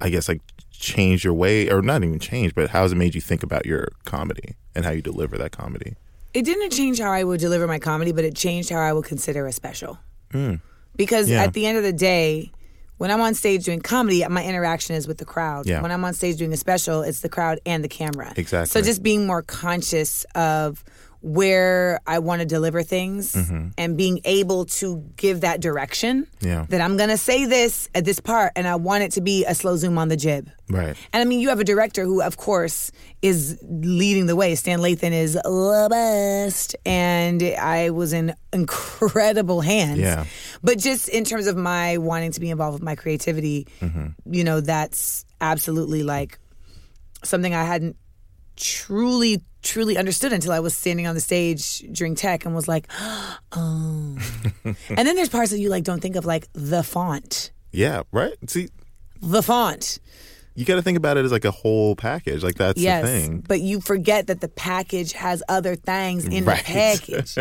I 0.00 0.08
guess, 0.10 0.28
like 0.28 0.40
changed 0.70 1.24
your 1.24 1.34
way, 1.34 1.70
or 1.70 1.82
not 1.82 2.02
even 2.04 2.18
changed, 2.18 2.54
but 2.54 2.70
how 2.70 2.82
has 2.82 2.92
it 2.92 2.96
made 2.96 3.14
you 3.14 3.20
think 3.20 3.42
about 3.42 3.64
your 3.66 3.88
comedy 4.04 4.56
and 4.74 4.84
how 4.84 4.90
you 4.90 5.02
deliver 5.02 5.36
that 5.38 5.52
comedy? 5.52 5.96
it 6.34 6.44
didn't 6.44 6.70
change 6.70 6.98
how 6.98 7.12
I 7.12 7.22
would 7.22 7.38
deliver 7.38 7.68
my 7.68 7.78
comedy, 7.78 8.10
but 8.10 8.24
it 8.24 8.34
changed 8.34 8.68
how 8.68 8.80
I 8.80 8.92
would 8.92 9.04
consider 9.04 9.46
a 9.46 9.52
special. 9.52 10.00
Mm. 10.32 10.60
Because 10.96 11.30
Yeah. 11.30 11.44
at 11.44 11.52
the 11.52 11.64
end 11.64 11.78
of 11.78 11.84
the 11.84 11.92
day, 11.92 12.50
when 12.98 13.12
I'm 13.12 13.20
on 13.20 13.34
stage 13.34 13.62
doing 13.66 13.78
comedy, 13.80 14.26
my 14.28 14.42
interaction 14.44 14.96
is 14.96 15.06
with 15.06 15.18
the 15.18 15.24
crowd. 15.24 15.66
Yeah. 15.66 15.80
When 15.80 15.92
I'm 15.92 16.04
on 16.04 16.12
stage 16.12 16.38
doing 16.38 16.52
a 16.52 16.56
special, 16.56 17.02
it's 17.02 17.20
the 17.20 17.28
crowd 17.28 17.60
and 17.64 17.84
the 17.84 17.88
camera. 17.88 18.32
Exactly. 18.36 18.66
So 18.66 18.84
just 18.84 19.00
being 19.00 19.28
more 19.28 19.42
conscious 19.42 20.24
of 20.34 20.82
where 21.24 22.00
I 22.06 22.18
want 22.18 22.40
to 22.40 22.46
deliver 22.46 22.82
things 22.82 23.34
and 23.78 23.96
being 23.96 24.20
able 24.24 24.66
to 24.66 24.98
give 25.16 25.40
that 25.40 25.60
direction 25.60 26.04
Mm-hmm. 26.04 26.46
Yeah. 26.46 26.66
that 26.68 26.80
I'm 26.82 26.98
going 26.98 27.08
to 27.08 27.16
say 27.16 27.46
this 27.46 27.88
at 27.94 28.04
this 28.04 28.20
part 28.20 28.52
and 28.56 28.68
I 28.68 28.76
want 28.76 29.02
it 29.04 29.12
to 29.12 29.22
be 29.22 29.46
a 29.46 29.54
slow 29.54 29.76
zoom 29.76 29.96
on 29.96 30.08
the 30.08 30.16
jib. 30.16 30.50
Right. 30.68 30.94
And 31.12 31.20
I 31.22 31.24
mean, 31.24 31.40
you 31.40 31.48
have 31.48 31.60
a 31.60 31.64
director 31.64 32.04
who, 32.04 32.20
of 32.20 32.36
course, 32.36 32.92
is 33.22 33.58
leading 33.62 34.26
the 34.26 34.36
way. 34.36 34.54
Stan 34.54 34.80
Lathan 34.80 35.12
is 35.12 35.32
the 35.32 35.86
best, 35.90 36.76
and 36.84 37.42
I 37.42 37.90
was 37.90 38.12
in 38.12 38.34
incredible 38.52 39.62
hands. 39.62 40.00
Yeah. 40.00 40.24
But 40.62 40.78
just 40.78 41.08
in 41.08 41.24
terms 41.24 41.46
of 41.46 41.56
my 41.56 41.96
wanting 41.98 42.32
to 42.32 42.40
be 42.40 42.50
involved 42.50 42.74
with 42.74 42.82
my 42.82 42.94
creativity, 42.96 43.66
you 44.26 44.44
know, 44.44 44.60
that's 44.60 45.24
absolutely 45.40 46.02
like 46.02 46.38
something 47.22 47.54
I 47.54 47.64
hadn't 47.64 47.96
truly, 48.56 49.42
truly 49.62 49.96
understood 49.96 50.32
until 50.32 50.52
I 50.52 50.60
was 50.60 50.76
standing 50.76 51.06
on 51.06 51.14
the 51.14 51.20
stage 51.20 51.80
during 51.92 52.14
tech 52.14 52.44
and 52.44 52.54
was 52.54 52.68
like, 52.68 52.88
oh. 53.52 54.18
and 54.64 54.76
then 54.98 55.16
there's 55.16 55.28
parts 55.28 55.50
that 55.50 55.58
you 55.58 55.68
like 55.68 55.84
don't 55.84 56.00
think 56.00 56.16
of, 56.16 56.24
like 56.24 56.48
the 56.52 56.82
font. 56.82 57.50
Yeah. 57.72 58.02
Right. 58.12 58.34
See, 58.46 58.68
The 59.20 59.42
font. 59.42 59.98
You 60.56 60.64
got 60.64 60.76
to 60.76 60.82
think 60.82 60.96
about 60.96 61.16
it 61.16 61.24
as 61.24 61.32
like 61.32 61.44
a 61.44 61.50
whole 61.50 61.96
package. 61.96 62.42
Like 62.44 62.54
that's 62.54 62.80
yes, 62.80 63.02
the 63.04 63.08
thing. 63.08 63.44
but 63.46 63.60
you 63.60 63.80
forget 63.80 64.28
that 64.28 64.40
the 64.40 64.48
package 64.48 65.12
has 65.12 65.42
other 65.48 65.74
things 65.74 66.24
in 66.26 66.44
Right. 66.44 66.64
the 66.64 66.72
package. 66.72 67.36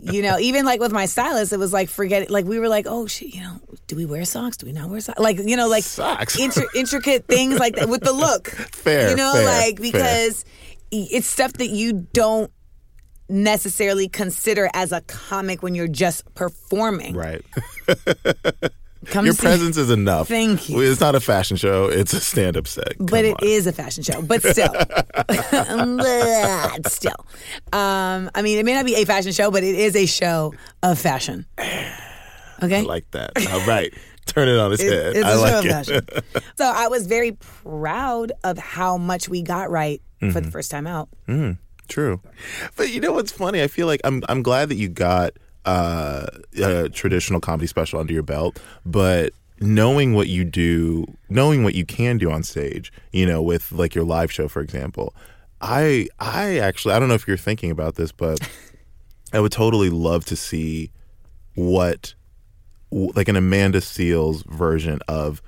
you 0.12 0.22
know, 0.22 0.38
even 0.38 0.64
like 0.66 0.78
with 0.80 0.92
my 0.92 1.06
stylist, 1.06 1.52
it 1.52 1.58
was 1.58 1.72
like 1.72 1.88
forget. 1.88 2.30
Like 2.30 2.44
we 2.44 2.58
were 2.58 2.68
like, 2.68 2.86
oh 2.88 3.06
shit, 3.06 3.34
you 3.34 3.40
know, 3.40 3.60
do 3.86 3.96
we 3.96 4.04
wear 4.04 4.24
socks? 4.24 4.56
Do 4.58 4.66
we 4.66 4.72
not 4.72 4.90
wear 4.90 5.00
socks? 5.00 5.18
Like 5.18 5.38
you 5.38 5.56
know, 5.56 5.68
like 5.68 5.84
Socks. 5.84 6.36
intri- 6.36 6.66
intricate 6.74 7.26
things 7.26 7.58
like 7.58 7.76
that 7.76 7.88
with 7.88 8.02
the 8.02 8.12
look. 8.12 8.48
Fair, 8.48 9.10
you 9.10 9.16
know, 9.16 9.32
fair, 9.34 9.44
like 9.46 9.78
fair. 9.78 9.92
because 9.92 10.44
it's 10.90 11.26
stuff 11.26 11.52
that 11.54 11.68
you 11.70 12.06
don't 12.12 12.50
necessarily 13.30 14.08
consider 14.08 14.70
as 14.72 14.90
a 14.92 15.00
comic 15.02 15.62
when 15.62 15.74
you're 15.74 15.86
just 15.88 16.34
performing. 16.34 17.14
Right. 17.14 17.42
Come 19.06 19.24
Your 19.26 19.34
presence 19.34 19.76
is 19.76 19.90
enough. 19.90 20.26
Thank 20.28 20.68
you. 20.68 20.80
It's 20.80 21.00
not 21.00 21.14
a 21.14 21.20
fashion 21.20 21.56
show. 21.56 21.84
It's 21.86 22.12
a 22.12 22.20
stand-up 22.20 22.66
set. 22.66 22.94
but 22.98 23.10
Come 23.10 23.24
it 23.24 23.42
is 23.42 23.66
on. 23.66 23.70
a 23.70 23.72
fashion 23.72 24.02
show. 24.02 24.20
But 24.22 24.42
still, 24.42 24.72
but 25.68 26.88
still, 26.90 27.26
um, 27.72 28.30
I 28.34 28.42
mean, 28.42 28.58
it 28.58 28.64
may 28.64 28.74
not 28.74 28.84
be 28.84 28.94
a 28.96 29.04
fashion 29.04 29.32
show, 29.32 29.50
but 29.50 29.62
it 29.62 29.74
is 29.74 29.94
a 29.96 30.06
show 30.06 30.54
of 30.82 30.98
fashion. 30.98 31.46
Okay, 31.58 32.78
I 32.78 32.82
like 32.82 33.10
that. 33.12 33.32
All 33.52 33.64
right. 33.66 33.92
Turn 34.26 34.48
it 34.48 34.58
on 34.58 34.72
its 34.72 34.82
head. 34.82 35.16
it's 35.16 35.24
a 35.24 35.28
I 35.28 35.34
show 35.34 35.40
like 35.40 35.54
of 35.54 35.64
it. 35.64 35.70
fashion. 35.70 36.42
so 36.58 36.64
I 36.64 36.88
was 36.88 37.06
very 37.06 37.32
proud 37.32 38.32
of 38.44 38.58
how 38.58 38.96
much 38.98 39.28
we 39.28 39.42
got 39.42 39.70
right 39.70 40.02
for 40.20 40.26
Mm-hmm. 40.26 40.40
the 40.40 40.50
first 40.50 40.70
time 40.72 40.86
out. 40.88 41.08
True. 41.88 42.20
But 42.76 42.90
you 42.90 43.00
know 43.00 43.12
what's 43.12 43.30
funny? 43.32 43.62
I 43.62 43.68
feel 43.68 43.86
like 43.86 44.00
I'm 44.04 44.22
I'm 44.28 44.42
glad 44.42 44.68
that 44.70 44.74
you 44.74 44.88
got 44.88 45.32
uh, 45.68 46.26
a 46.62 46.88
traditional 46.88 47.40
comedy 47.40 47.66
special 47.66 48.00
under 48.00 48.12
your 48.12 48.22
belt, 48.22 48.58
but 48.86 49.34
knowing 49.60 50.14
what 50.14 50.28
you 50.28 50.44
do, 50.44 51.04
knowing 51.28 51.62
what 51.62 51.74
you 51.74 51.84
can 51.84 52.16
do 52.16 52.30
on 52.30 52.42
stage, 52.42 52.90
you 53.12 53.26
know, 53.26 53.42
with 53.42 53.70
like 53.72 53.94
your 53.94 54.04
live 54.04 54.32
show 54.32 54.48
for 54.48 54.62
example. 54.62 55.14
I 55.60 56.08
I 56.18 56.58
actually 56.58 56.94
I 56.94 56.98
don't 56.98 57.08
know 57.08 57.14
if 57.14 57.28
you're 57.28 57.36
thinking 57.36 57.70
about 57.70 57.96
this, 57.96 58.12
but 58.12 58.40
I 59.32 59.40
would 59.40 59.52
totally 59.52 59.90
love 59.90 60.24
to 60.26 60.36
see 60.36 60.90
what 61.54 62.14
like 62.90 63.28
an 63.28 63.36
Amanda 63.36 63.80
Seales 63.80 64.46
version 64.46 65.00
of 65.06 65.42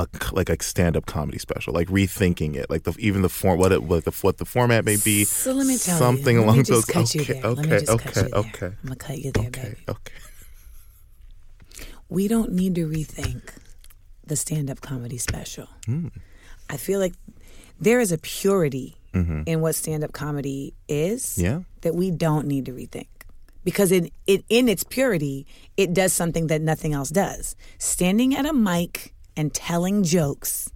a 0.00 0.34
like 0.34 0.48
a 0.48 0.62
stand 0.62 0.96
up 0.96 1.06
comedy 1.06 1.38
special, 1.38 1.72
like 1.72 1.88
rethinking 1.88 2.56
it, 2.56 2.70
like 2.70 2.84
the 2.84 2.94
even 2.98 3.22
the 3.22 3.28
form 3.28 3.58
what 3.58 3.72
it 3.72 3.82
what 3.82 4.04
the 4.04 4.10
what 4.22 4.38
the 4.38 4.44
format 4.44 4.84
may 4.84 4.96
be. 4.96 5.24
So 5.24 5.52
let 5.52 5.66
me 5.66 5.76
tell 5.78 5.98
something 5.98 6.36
you. 6.36 6.40
Let 6.40 6.44
along 6.46 6.56
me 6.58 6.62
those. 6.64 6.86
just 6.86 6.88
cut 6.88 7.14
you 7.14 7.22
okay, 7.22 7.32
there. 7.40 7.46
okay, 7.46 7.70
let 7.70 7.80
me 7.80 7.88
okay, 7.94 8.04
cut 8.04 8.16
you 8.16 8.30
there. 8.30 8.40
okay, 8.40 8.66
I'm 8.66 8.76
gonna 8.84 8.96
cut 8.96 9.18
you 9.18 9.32
there, 9.32 9.46
okay, 9.48 9.62
baby. 9.62 9.76
okay. 9.88 10.14
We 12.08 12.26
don't 12.28 12.52
need 12.52 12.74
to 12.74 12.88
rethink 12.88 13.42
the 14.26 14.36
stand-up 14.36 14.80
comedy 14.80 15.18
special. 15.18 15.68
Hmm. 15.86 16.08
I 16.68 16.76
feel 16.76 16.98
like 16.98 17.14
there 17.80 18.00
is 18.00 18.10
a 18.12 18.18
purity 18.18 18.96
mm-hmm. 19.14 19.42
in 19.46 19.60
what 19.60 19.74
stand-up 19.74 20.12
comedy 20.12 20.74
is 20.88 21.38
Yeah. 21.38 21.60
that 21.82 21.94
we 21.94 22.10
don't 22.10 22.46
need 22.46 22.66
to 22.66 22.72
rethink. 22.72 23.06
Because 23.62 23.92
in, 23.92 24.10
it, 24.26 24.44
in 24.48 24.68
its 24.68 24.84
purity, 24.84 25.46
it 25.76 25.92
does 25.92 26.12
something 26.12 26.46
that 26.48 26.62
nothing 26.62 26.94
else 26.94 27.10
does. 27.10 27.54
Standing 27.78 28.34
at 28.34 28.46
a 28.46 28.52
mic 28.52 29.14
and 29.40 29.54
telling 29.54 30.02
jokes 30.02 30.70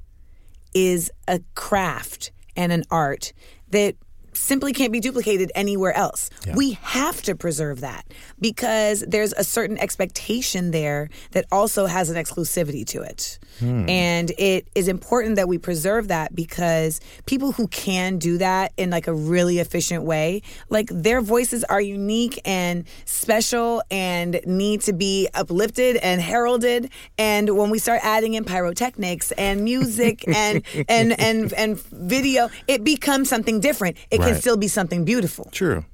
is 0.72 1.10
a 1.28 1.38
craft 1.54 2.32
and 2.56 2.72
an 2.72 2.82
art 2.90 3.34
that 3.68 3.94
simply 4.34 4.72
can't 4.72 4.92
be 4.92 5.00
duplicated 5.00 5.50
anywhere 5.54 5.96
else. 5.96 6.30
We 6.54 6.72
have 6.82 7.22
to 7.22 7.34
preserve 7.34 7.80
that 7.80 8.04
because 8.40 9.04
there's 9.06 9.32
a 9.32 9.44
certain 9.44 9.78
expectation 9.78 10.70
there 10.70 11.10
that 11.32 11.46
also 11.50 11.86
has 11.86 12.10
an 12.10 12.16
exclusivity 12.16 12.86
to 12.88 13.02
it. 13.02 13.38
Hmm. 13.58 13.88
And 13.88 14.32
it 14.36 14.68
is 14.74 14.88
important 14.88 15.36
that 15.36 15.48
we 15.48 15.58
preserve 15.58 16.08
that 16.08 16.34
because 16.34 17.00
people 17.26 17.52
who 17.52 17.68
can 17.68 18.18
do 18.18 18.38
that 18.38 18.72
in 18.76 18.90
like 18.90 19.06
a 19.06 19.14
really 19.14 19.58
efficient 19.58 20.04
way, 20.04 20.42
like 20.68 20.88
their 20.90 21.20
voices 21.20 21.64
are 21.64 21.80
unique 21.80 22.40
and 22.44 22.84
special 23.04 23.82
and 23.90 24.40
need 24.44 24.80
to 24.82 24.92
be 24.92 25.28
uplifted 25.34 25.96
and 25.96 26.20
heralded. 26.20 26.90
And 27.18 27.56
when 27.56 27.70
we 27.70 27.78
start 27.78 28.00
adding 28.02 28.34
in 28.34 28.44
pyrotechnics 28.44 29.32
and 29.32 29.62
music 29.62 30.26
and 30.34 30.62
and 30.88 31.18
and 31.18 31.52
and 31.52 31.80
video, 31.80 32.48
it 32.66 32.82
becomes 32.84 33.28
something 33.28 33.60
different. 33.60 33.96
It 34.10 34.23
can 34.24 34.32
Right. 34.34 34.40
still 34.40 34.56
be 34.56 34.68
something 34.68 35.04
beautiful. 35.04 35.48
True. 35.52 35.84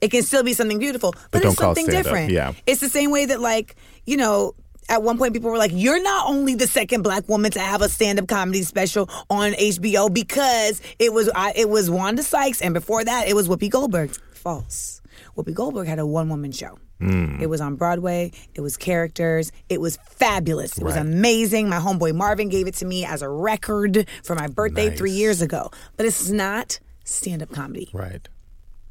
It 0.00 0.10
can 0.10 0.22
still 0.22 0.42
be 0.44 0.54
something 0.54 0.78
beautiful, 0.78 1.12
but, 1.30 1.42
don't 1.42 1.52
it's 1.52 1.60
something 1.60 1.86
different. 1.86 2.30
yeah. 2.30 2.52
It's 2.66 2.80
the 2.80 2.88
same 2.88 3.10
way 3.10 3.26
that 3.26 3.40
like, 3.40 3.74
you 4.06 4.16
know, 4.16 4.54
at 4.88 5.02
one 5.02 5.18
point 5.18 5.32
people 5.34 5.50
were 5.50 5.58
like, 5.58 5.72
You're 5.74 6.02
not 6.02 6.28
only 6.28 6.54
the 6.54 6.66
second 6.68 7.02
black 7.02 7.28
woman 7.28 7.50
to 7.52 7.60
have 7.60 7.82
a 7.82 7.88
stand 7.88 8.18
up 8.18 8.28
comedy 8.28 8.62
special 8.62 9.10
on 9.28 9.52
HBO 9.52 10.12
because 10.12 10.80
it 10.98 11.12
was 11.12 11.28
I, 11.34 11.52
it 11.56 11.68
was 11.68 11.90
Wanda 11.90 12.22
Sykes 12.22 12.60
and 12.62 12.72
before 12.74 13.04
that 13.04 13.28
it 13.28 13.34
was 13.34 13.48
Whoopi 13.48 13.68
Goldberg. 13.70 14.10
False. 14.32 15.00
Whoopi 15.36 15.52
Goldberg 15.52 15.88
had 15.88 15.98
a 15.98 16.06
one 16.06 16.28
woman 16.28 16.52
show. 16.52 16.78
Hmm. 17.00 17.38
It 17.40 17.48
was 17.48 17.60
on 17.60 17.74
Broadway. 17.76 18.32
It 18.54 18.60
was 18.60 18.76
characters. 18.76 19.52
It 19.68 19.80
was 19.80 19.98
fabulous. 20.10 20.78
It 20.78 20.84
was 20.84 20.96
amazing. 20.96 21.68
My 21.68 21.78
homeboy 21.78 22.14
Marvin 22.14 22.48
gave 22.48 22.66
it 22.66 22.74
to 22.76 22.84
me 22.86 23.04
as 23.04 23.20
a 23.22 23.28
record 23.28 24.06
for 24.24 24.34
my 24.34 24.46
birthday 24.48 24.90
three 24.94 25.12
years 25.12 25.40
ago. 25.42 25.70
But 25.96 26.06
it's 26.06 26.28
not 26.30 26.80
stand 27.08 27.42
up 27.42 27.50
comedy. 27.50 27.88
Right. 27.92 28.28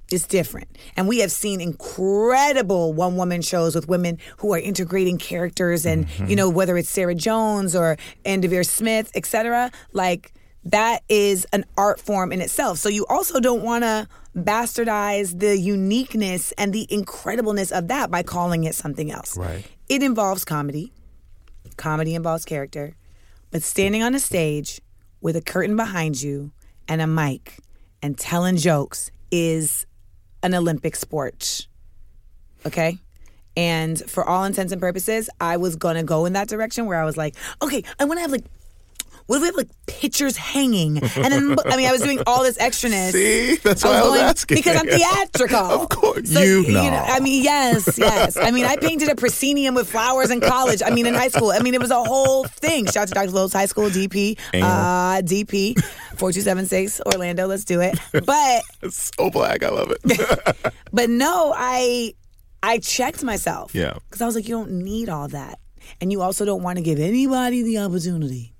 It's 0.10 0.26
different. 0.26 0.78
And 0.96 1.08
we 1.08 1.20
have 1.20 1.32
seen 1.32 1.60
incredible 1.60 2.94
one 2.94 3.18
woman 3.18 3.42
shows 3.42 3.76
with 3.76 3.90
women 3.90 4.20
who 4.38 4.54
are 4.54 4.60
integrating 4.60 5.18
characters 5.18 5.86
and, 5.86 6.08
you 6.08 6.26
mm-hmm. 6.26 6.34
know, 6.36 6.50
whether 6.50 6.78
it's 6.78 6.90
Sarah 6.90 7.14
Jones 7.14 7.76
or 7.76 7.98
Anna 8.24 8.48
Deavere 8.48 8.66
Smith, 8.66 9.12
et 9.16 9.26
cetera, 9.26 9.70
like 9.92 10.32
that 10.64 11.04
is 11.10 11.46
an 11.52 11.66
art 11.78 12.00
form 12.00 12.32
in 12.32 12.40
itself. 12.40 12.78
So 12.78 12.88
you 12.88 13.06
also 13.08 13.42
don't 13.42 13.64
want 13.64 13.84
to 13.84 14.08
bastardize 14.34 15.38
the 15.38 15.58
uniqueness 15.58 16.54
and 16.54 16.72
the 16.72 16.88
incredibleness 16.90 17.78
of 17.78 17.90
that 17.90 18.10
by 18.10 18.24
calling 18.24 18.64
it 18.64 18.76
something 18.76 19.12
else. 19.12 19.36
Right. 19.36 19.66
It 19.90 20.04
involves 20.04 20.46
comedy. 20.46 20.94
Comedy 21.76 22.16
involves 22.16 22.46
character. 22.46 22.96
But 23.52 23.62
standing 23.62 24.04
on 24.04 24.16
a 24.16 24.20
stage 24.20 24.80
with 25.20 25.36
a 25.36 25.42
curtain 25.42 25.76
behind 25.76 26.22
you 26.22 26.52
and 26.88 27.02
a 27.02 27.08
mic 27.08 27.58
and 28.02 28.18
telling 28.18 28.58
jokes 28.58 29.12
is 29.32 29.86
an 30.44 30.54
Olympic 30.54 30.96
sport. 30.96 31.68
Okay? 32.66 32.98
And 33.56 34.00
for 34.10 34.24
all 34.24 34.44
intents 34.44 34.72
and 34.72 34.80
purposes, 34.80 35.30
I 35.42 35.58
was 35.58 35.76
gonna 35.76 36.04
go 36.04 36.26
in 36.26 36.34
that 36.34 36.48
direction 36.48 36.86
where 36.86 37.02
I 37.02 37.06
was 37.06 37.18
like, 37.18 37.36
okay, 37.62 37.84
I 38.00 38.06
wanna 38.06 38.22
have 38.22 38.32
like 38.32 38.46
What 39.28 39.36
if 39.38 39.42
we 39.42 39.48
have 39.48 39.56
like 39.58 39.70
pictures 39.88 40.38
hanging? 40.38 40.98
And 40.98 41.34
then, 41.34 41.56
I 41.66 41.76
mean, 41.76 41.88
I 41.88 41.92
was 41.92 42.02
doing 42.02 42.20
all 42.26 42.44
this 42.44 42.58
extraness. 42.58 43.12
See, 43.12 43.58
that's 43.58 43.84
why 43.84 43.92
I 43.92 44.02
was, 44.02 44.10
going- 44.10 44.22
asking. 44.22 44.56
Because 44.56 44.78
I'm 44.78 44.88
theatrical. 44.88 45.58
Of 45.58 45.90
course. 45.90 46.32
So, 46.32 46.42
You 46.42 46.72
know. 46.72 47.04
I 47.06 47.20
mean, 47.20 47.44
yes, 47.44 47.98
yes. 47.98 48.38
I 48.38 48.52
mean, 48.52 48.64
I 48.66 48.78
painted 48.78 49.10
a 49.10 49.16
proscenium 49.16 49.76
with 49.76 49.90
flowers 49.90 50.32
in 50.32 50.40
college. 50.40 50.82
I 50.86 50.92
mean, 50.92 51.06
in 51.06 51.14
high 51.14 51.28
school. 51.28 51.52
I 51.52 51.60
mean, 51.60 51.74
it 51.74 51.82
was 51.82 51.92
a 51.92 52.02
whole 52.02 52.46
thing. 52.46 52.86
Shout 52.86 52.98
out 52.98 53.08
to 53.10 53.14
Dr. 53.16 53.32
Lowe's 53.32 53.52
High 53.52 53.66
School, 53.66 53.90
DP. 53.90 54.40
Uh, 54.54 55.22
DP, 55.22 55.78
4276, 56.16 57.02
Orlando. 57.06 57.48
Let's 57.48 57.66
do 57.66 57.82
it. 57.82 58.00
But, 58.14 58.64
It's 58.82 59.12
so 59.18 59.30
black. 59.30 59.62
I 59.64 59.70
love 59.70 59.92
it. 59.92 60.74
but 60.94 61.10
no, 61.10 61.54
I, 61.56 62.14
I 62.64 62.78
checked 62.80 63.24
myself. 63.24 63.76
Yeah. 63.76 63.98
Because 64.10 64.22
I 64.22 64.26
was 64.26 64.36
like, 64.36 64.48
you 64.48 64.56
don't 64.56 64.72
need 64.72 65.10
all 65.10 65.28
that. 65.30 65.60
And 66.00 66.12
you 66.12 66.22
also 66.22 66.46
don't 66.46 66.64
want 66.64 66.78
to 66.78 66.82
give 66.82 67.00
anybody 67.00 67.64
the 67.64 67.80
opportunity 67.80 68.54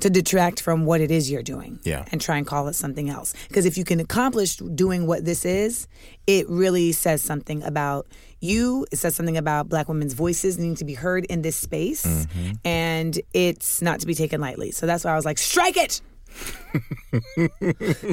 to 0.00 0.10
detract 0.10 0.60
from 0.60 0.84
what 0.84 1.00
it 1.00 1.10
is 1.10 1.30
you're 1.30 1.42
doing 1.42 1.78
Yeah. 1.84 2.04
and 2.12 2.20
try 2.20 2.36
and 2.36 2.46
call 2.46 2.68
it 2.68 2.74
something 2.74 3.08
else. 3.10 3.34
Because 3.48 3.66
if 3.66 3.76
you 3.78 3.84
can 3.84 4.00
accomplish 4.00 4.56
doing 4.56 5.06
what 5.06 5.24
this 5.24 5.44
is, 5.44 5.86
it 6.26 6.48
really 6.48 6.92
says 6.92 7.22
something 7.22 7.62
about 7.62 8.06
you. 8.40 8.86
It 8.92 8.96
says 8.96 9.14
something 9.14 9.36
about 9.36 9.68
black 9.68 9.88
women's 9.88 10.14
voices 10.14 10.58
needing 10.58 10.76
to 10.76 10.84
be 10.84 10.94
heard 10.94 11.24
in 11.26 11.42
this 11.42 11.56
space. 11.56 12.06
Mm-hmm. 12.06 12.52
And 12.64 13.20
it's 13.34 13.82
not 13.82 14.00
to 14.00 14.06
be 14.06 14.14
taken 14.14 14.40
lightly. 14.40 14.70
So 14.70 14.86
that's 14.86 15.04
why 15.04 15.12
I 15.12 15.16
was 15.16 15.24
like, 15.24 15.38
strike 15.38 15.76
it! 15.76 16.00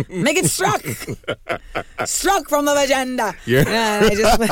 Make 0.10 0.38
it 0.38 0.46
struck! 0.46 0.82
struck 2.06 2.50
from 2.50 2.66
the 2.66 2.76
agenda. 2.78 3.34
Yeah. 3.46 3.64
And 3.68 4.06
I 4.06 4.16
just 4.16 4.40
put, 4.40 4.50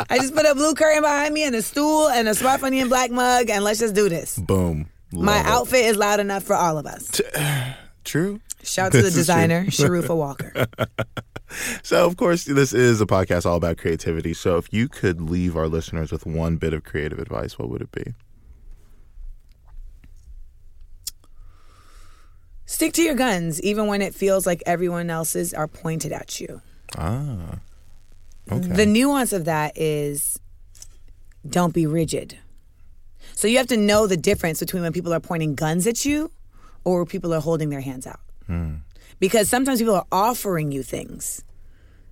I 0.10 0.18
just 0.18 0.34
put 0.34 0.44
a 0.46 0.54
blue 0.54 0.74
curtain 0.74 1.02
behind 1.02 1.32
me 1.34 1.44
and 1.44 1.54
a 1.54 1.62
stool 1.62 2.08
and 2.08 2.28
a 2.28 2.34
smart 2.34 2.60
funny 2.60 2.80
and 2.80 2.90
black 2.90 3.10
mug 3.10 3.48
and 3.50 3.62
let's 3.64 3.78
just 3.80 3.94
do 3.94 4.08
this. 4.08 4.38
Boom. 4.38 4.88
My 5.12 5.36
Love 5.38 5.46
it. 5.46 5.48
outfit 5.50 5.84
is 5.86 5.96
loud 5.96 6.20
enough 6.20 6.44
for 6.44 6.54
all 6.54 6.78
of 6.78 6.86
us. 6.86 7.20
True. 8.04 8.40
Shout 8.62 8.92
to 8.92 8.98
the 8.98 9.02
This 9.04 9.16
is 9.16 9.26
true. 9.26 9.34
designer, 9.34 9.64
Sharufa 9.68 10.16
Walker. 10.16 10.52
So, 11.82 12.06
of 12.06 12.16
course, 12.16 12.44
this 12.44 12.72
is 12.72 13.00
a 13.00 13.06
podcast 13.06 13.44
all 13.46 13.56
about 13.56 13.76
creativity. 13.78 14.34
So, 14.34 14.56
if 14.58 14.72
you 14.72 14.86
could 14.88 15.20
leave 15.20 15.56
our 15.56 15.66
listeners 15.66 16.12
with 16.12 16.26
one 16.26 16.56
bit 16.56 16.72
of 16.74 16.84
creative 16.84 17.18
advice, 17.18 17.58
what 17.58 17.68
would 17.70 17.82
it 17.82 17.90
be? 17.90 18.14
Stick 22.66 22.92
to 22.94 23.02
your 23.02 23.14
guns, 23.14 23.60
even 23.62 23.86
when 23.88 24.00
it 24.00 24.14
feels 24.14 24.46
like 24.46 24.62
everyone 24.64 25.10
else's 25.10 25.52
are 25.52 25.66
pointed 25.66 26.12
at 26.12 26.40
you. 26.40 26.62
Ah. 26.96 27.58
Okay. 28.50 28.68
The 28.68 28.86
nuance 28.86 29.32
of 29.32 29.44
that 29.46 29.76
is 29.76 30.38
don't 31.48 31.74
be 31.74 31.86
rigid. 31.86 32.38
So 33.34 33.48
you 33.48 33.58
have 33.58 33.66
to 33.68 33.76
know 33.76 34.06
the 34.06 34.16
difference 34.16 34.60
between 34.60 34.82
when 34.82 34.92
people 34.92 35.12
are 35.12 35.20
pointing 35.20 35.54
guns 35.54 35.86
at 35.86 36.04
you 36.04 36.30
or 36.84 37.04
people 37.06 37.32
are 37.34 37.40
holding 37.40 37.70
their 37.70 37.80
hands 37.80 38.06
out. 38.06 38.20
Hmm. 38.46 38.74
Because 39.18 39.48
sometimes 39.48 39.80
people 39.80 39.94
are 39.94 40.06
offering 40.10 40.72
you 40.72 40.82
things. 40.82 41.44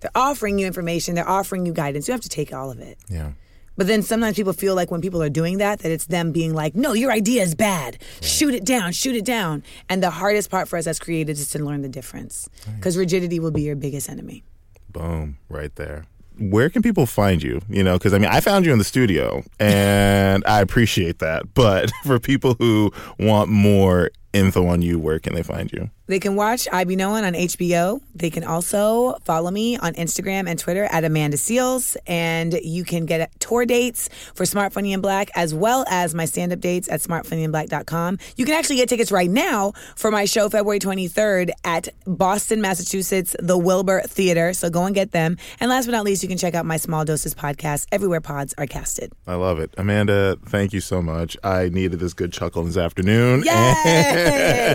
They're 0.01 0.11
offering 0.15 0.59
you 0.59 0.67
information, 0.67 1.15
they're 1.15 1.29
offering 1.29 1.67
you 1.67 1.73
guidance. 1.73 2.07
You 2.07 2.13
have 2.13 2.21
to 2.21 2.29
take 2.29 2.53
all 2.53 2.71
of 2.71 2.79
it. 2.79 2.99
yeah. 3.09 3.33
But 3.77 3.87
then 3.87 4.03
sometimes 4.03 4.35
people 4.35 4.53
feel 4.53 4.75
like 4.75 4.91
when 4.91 5.01
people 5.01 5.23
are 5.23 5.29
doing 5.29 5.59
that, 5.59 5.79
that 5.79 5.93
it's 5.93 6.07
them 6.07 6.33
being 6.33 6.53
like, 6.53 6.75
no, 6.75 6.95
your 6.95 7.13
idea 7.13 7.45
is 7.45 7.55
bad. 7.55 7.99
Shoot 8.21 8.53
it 8.53 8.65
down, 8.65 8.91
shoot 8.91 9.15
it 9.15 9.25
down. 9.25 9.63
And 9.89 10.03
the 10.03 10.11
hardest 10.11 10.51
part 10.51 10.67
for 10.67 10.77
us 10.77 10.89
as 10.89 10.99
creatives 10.99 11.39
is 11.39 11.51
to 11.51 11.65
learn 11.65 11.83
the 11.83 11.89
difference. 11.89 12.49
Because 12.75 12.97
rigidity 12.97 13.39
will 13.39 13.53
be 13.53 13.63
your 13.63 13.77
biggest 13.77 14.09
enemy. 14.09 14.43
Boom. 14.91 15.39
Right 15.49 15.73
there. 15.77 16.07
Where 16.39 16.71
can 16.71 16.83
people 16.83 17.07
find 17.07 17.43
you? 17.43 17.61
You 17.69 17.83
know, 17.83 17.99
because 17.99 18.15
I 18.15 18.19
mean, 18.19 18.31
I 18.31 18.41
found 18.41 18.65
you 18.67 18.73
in 18.73 18.79
the 18.79 18.85
studio 18.85 19.43
and 19.59 20.45
I 20.47 20.61
appreciate 20.61 21.19
that. 21.19 21.55
But 21.55 21.91
for 22.05 22.19
people 22.19 22.55
who 22.59 22.93
want 23.19 23.51
more 23.51 24.11
info 24.33 24.67
on 24.67 24.83
you, 24.83 24.99
where 24.99 25.19
can 25.19 25.35
they 25.35 25.43
find 25.43 25.73
you? 25.73 25.91
They 26.09 26.19
can 26.19 26.37
watch 26.37 26.67
I 26.73 26.85
Be 26.85 26.97
Knowin' 26.97 27.25
on 27.25 27.35
HBO. 27.35 28.01
They 28.15 28.31
can 28.31 28.43
also 28.43 29.19
follow 29.25 29.51
me 29.51 29.77
on 29.77 29.93
Instagram 29.93 30.49
and 30.49 30.59
Twitter 30.59 30.85
at 30.85 31.05
Amanda 31.05 31.37
Seales. 31.37 31.99
And 32.07 32.55
you 32.65 32.83
can 32.83 33.05
get 33.05 33.31
tour 33.41 33.67
dates 33.67 34.09
for 34.35 34.47
Smart 34.47 34.73
Funny 34.73 34.95
and 34.95 35.03
Black 35.03 35.29
as 35.35 35.55
well 35.55 35.85
as 35.91 36.15
my 36.15 36.25
stand 36.25 36.53
up 36.53 36.61
dates 36.61 36.89
at 36.89 37.01
smartfunnyandblack.com. 37.01 38.19
You 38.37 38.47
can 38.47 38.55
actually 38.55 38.77
get 38.77 38.89
tickets 38.89 39.13
right 39.13 39.31
now 39.31 39.73
for 39.97 40.11
my 40.11 40.25
show 40.25 40.49
February 40.49 40.79
23rd 40.79 41.51
at 41.65 41.89
Boston, 42.07 42.63
Massachusetts, 42.63 43.37
the 43.39 43.59
Wilbur 43.59 44.01
Theater. 44.07 44.55
So 44.55 44.71
go 44.71 44.87
and 44.87 44.95
get 44.95 45.13
them. 45.13 45.37
And 45.61 45.69
last 45.69 45.85
but 45.85 45.93
not 45.93 46.05
least, 46.05 46.23
you 46.23 46.29
can 46.31 46.39
check 46.39 46.55
out 46.55 46.65
my 46.65 46.79
Small 46.79 47.05
Doses 47.05 47.35
podcast 47.35 47.87
everywhere 47.93 48.23
pods 48.23 48.55
are 48.57 48.67
casted. 48.67 49.13
I 49.27 49.35
love 49.35 49.59
it. 49.59 49.75
Amanda, 49.77 50.39
thank 50.47 50.73
you 50.73 50.81
so 50.81 51.03
much. 51.03 51.37
I 51.45 51.69
needed 51.69 52.01
this 52.01 52.15
good 52.15 52.33
chuckle 52.33 52.63
this 52.65 52.79
afternoon. 52.79 53.43
Yay! 53.45 54.18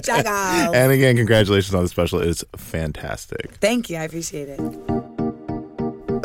Check 0.03 0.25
out. 0.25 0.75
And 0.83 0.91
again, 0.91 1.15
congratulations 1.15 1.73
on 1.73 1.83
the 1.83 1.89
special. 1.89 2.19
It's 2.19 2.43
fantastic. 2.55 3.51
Thank 3.61 3.89
you. 3.89 3.97
I 3.97 4.03
appreciate 4.03 4.49
it. 4.49 4.59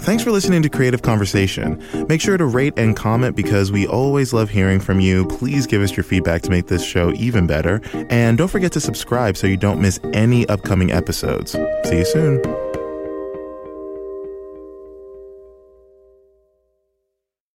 Thanks 0.00 0.22
for 0.22 0.30
listening 0.30 0.62
to 0.62 0.68
Creative 0.68 1.02
Conversation. 1.02 1.82
Make 2.08 2.20
sure 2.20 2.36
to 2.38 2.46
rate 2.46 2.72
and 2.76 2.96
comment 2.96 3.36
because 3.36 3.70
we 3.72 3.86
always 3.86 4.32
love 4.32 4.48
hearing 4.48 4.80
from 4.80 5.00
you. 5.00 5.26
Please 5.26 5.66
give 5.66 5.82
us 5.82 5.96
your 5.96 6.04
feedback 6.04 6.42
to 6.42 6.50
make 6.50 6.68
this 6.68 6.84
show 6.84 7.12
even 7.14 7.46
better. 7.46 7.82
And 8.08 8.38
don't 8.38 8.48
forget 8.48 8.72
to 8.72 8.80
subscribe 8.80 9.36
so 9.36 9.46
you 9.46 9.56
don't 9.56 9.82
miss 9.82 10.00
any 10.12 10.46
upcoming 10.48 10.92
episodes. 10.92 11.52
See 11.84 11.98
you 11.98 12.04
soon. 12.04 12.67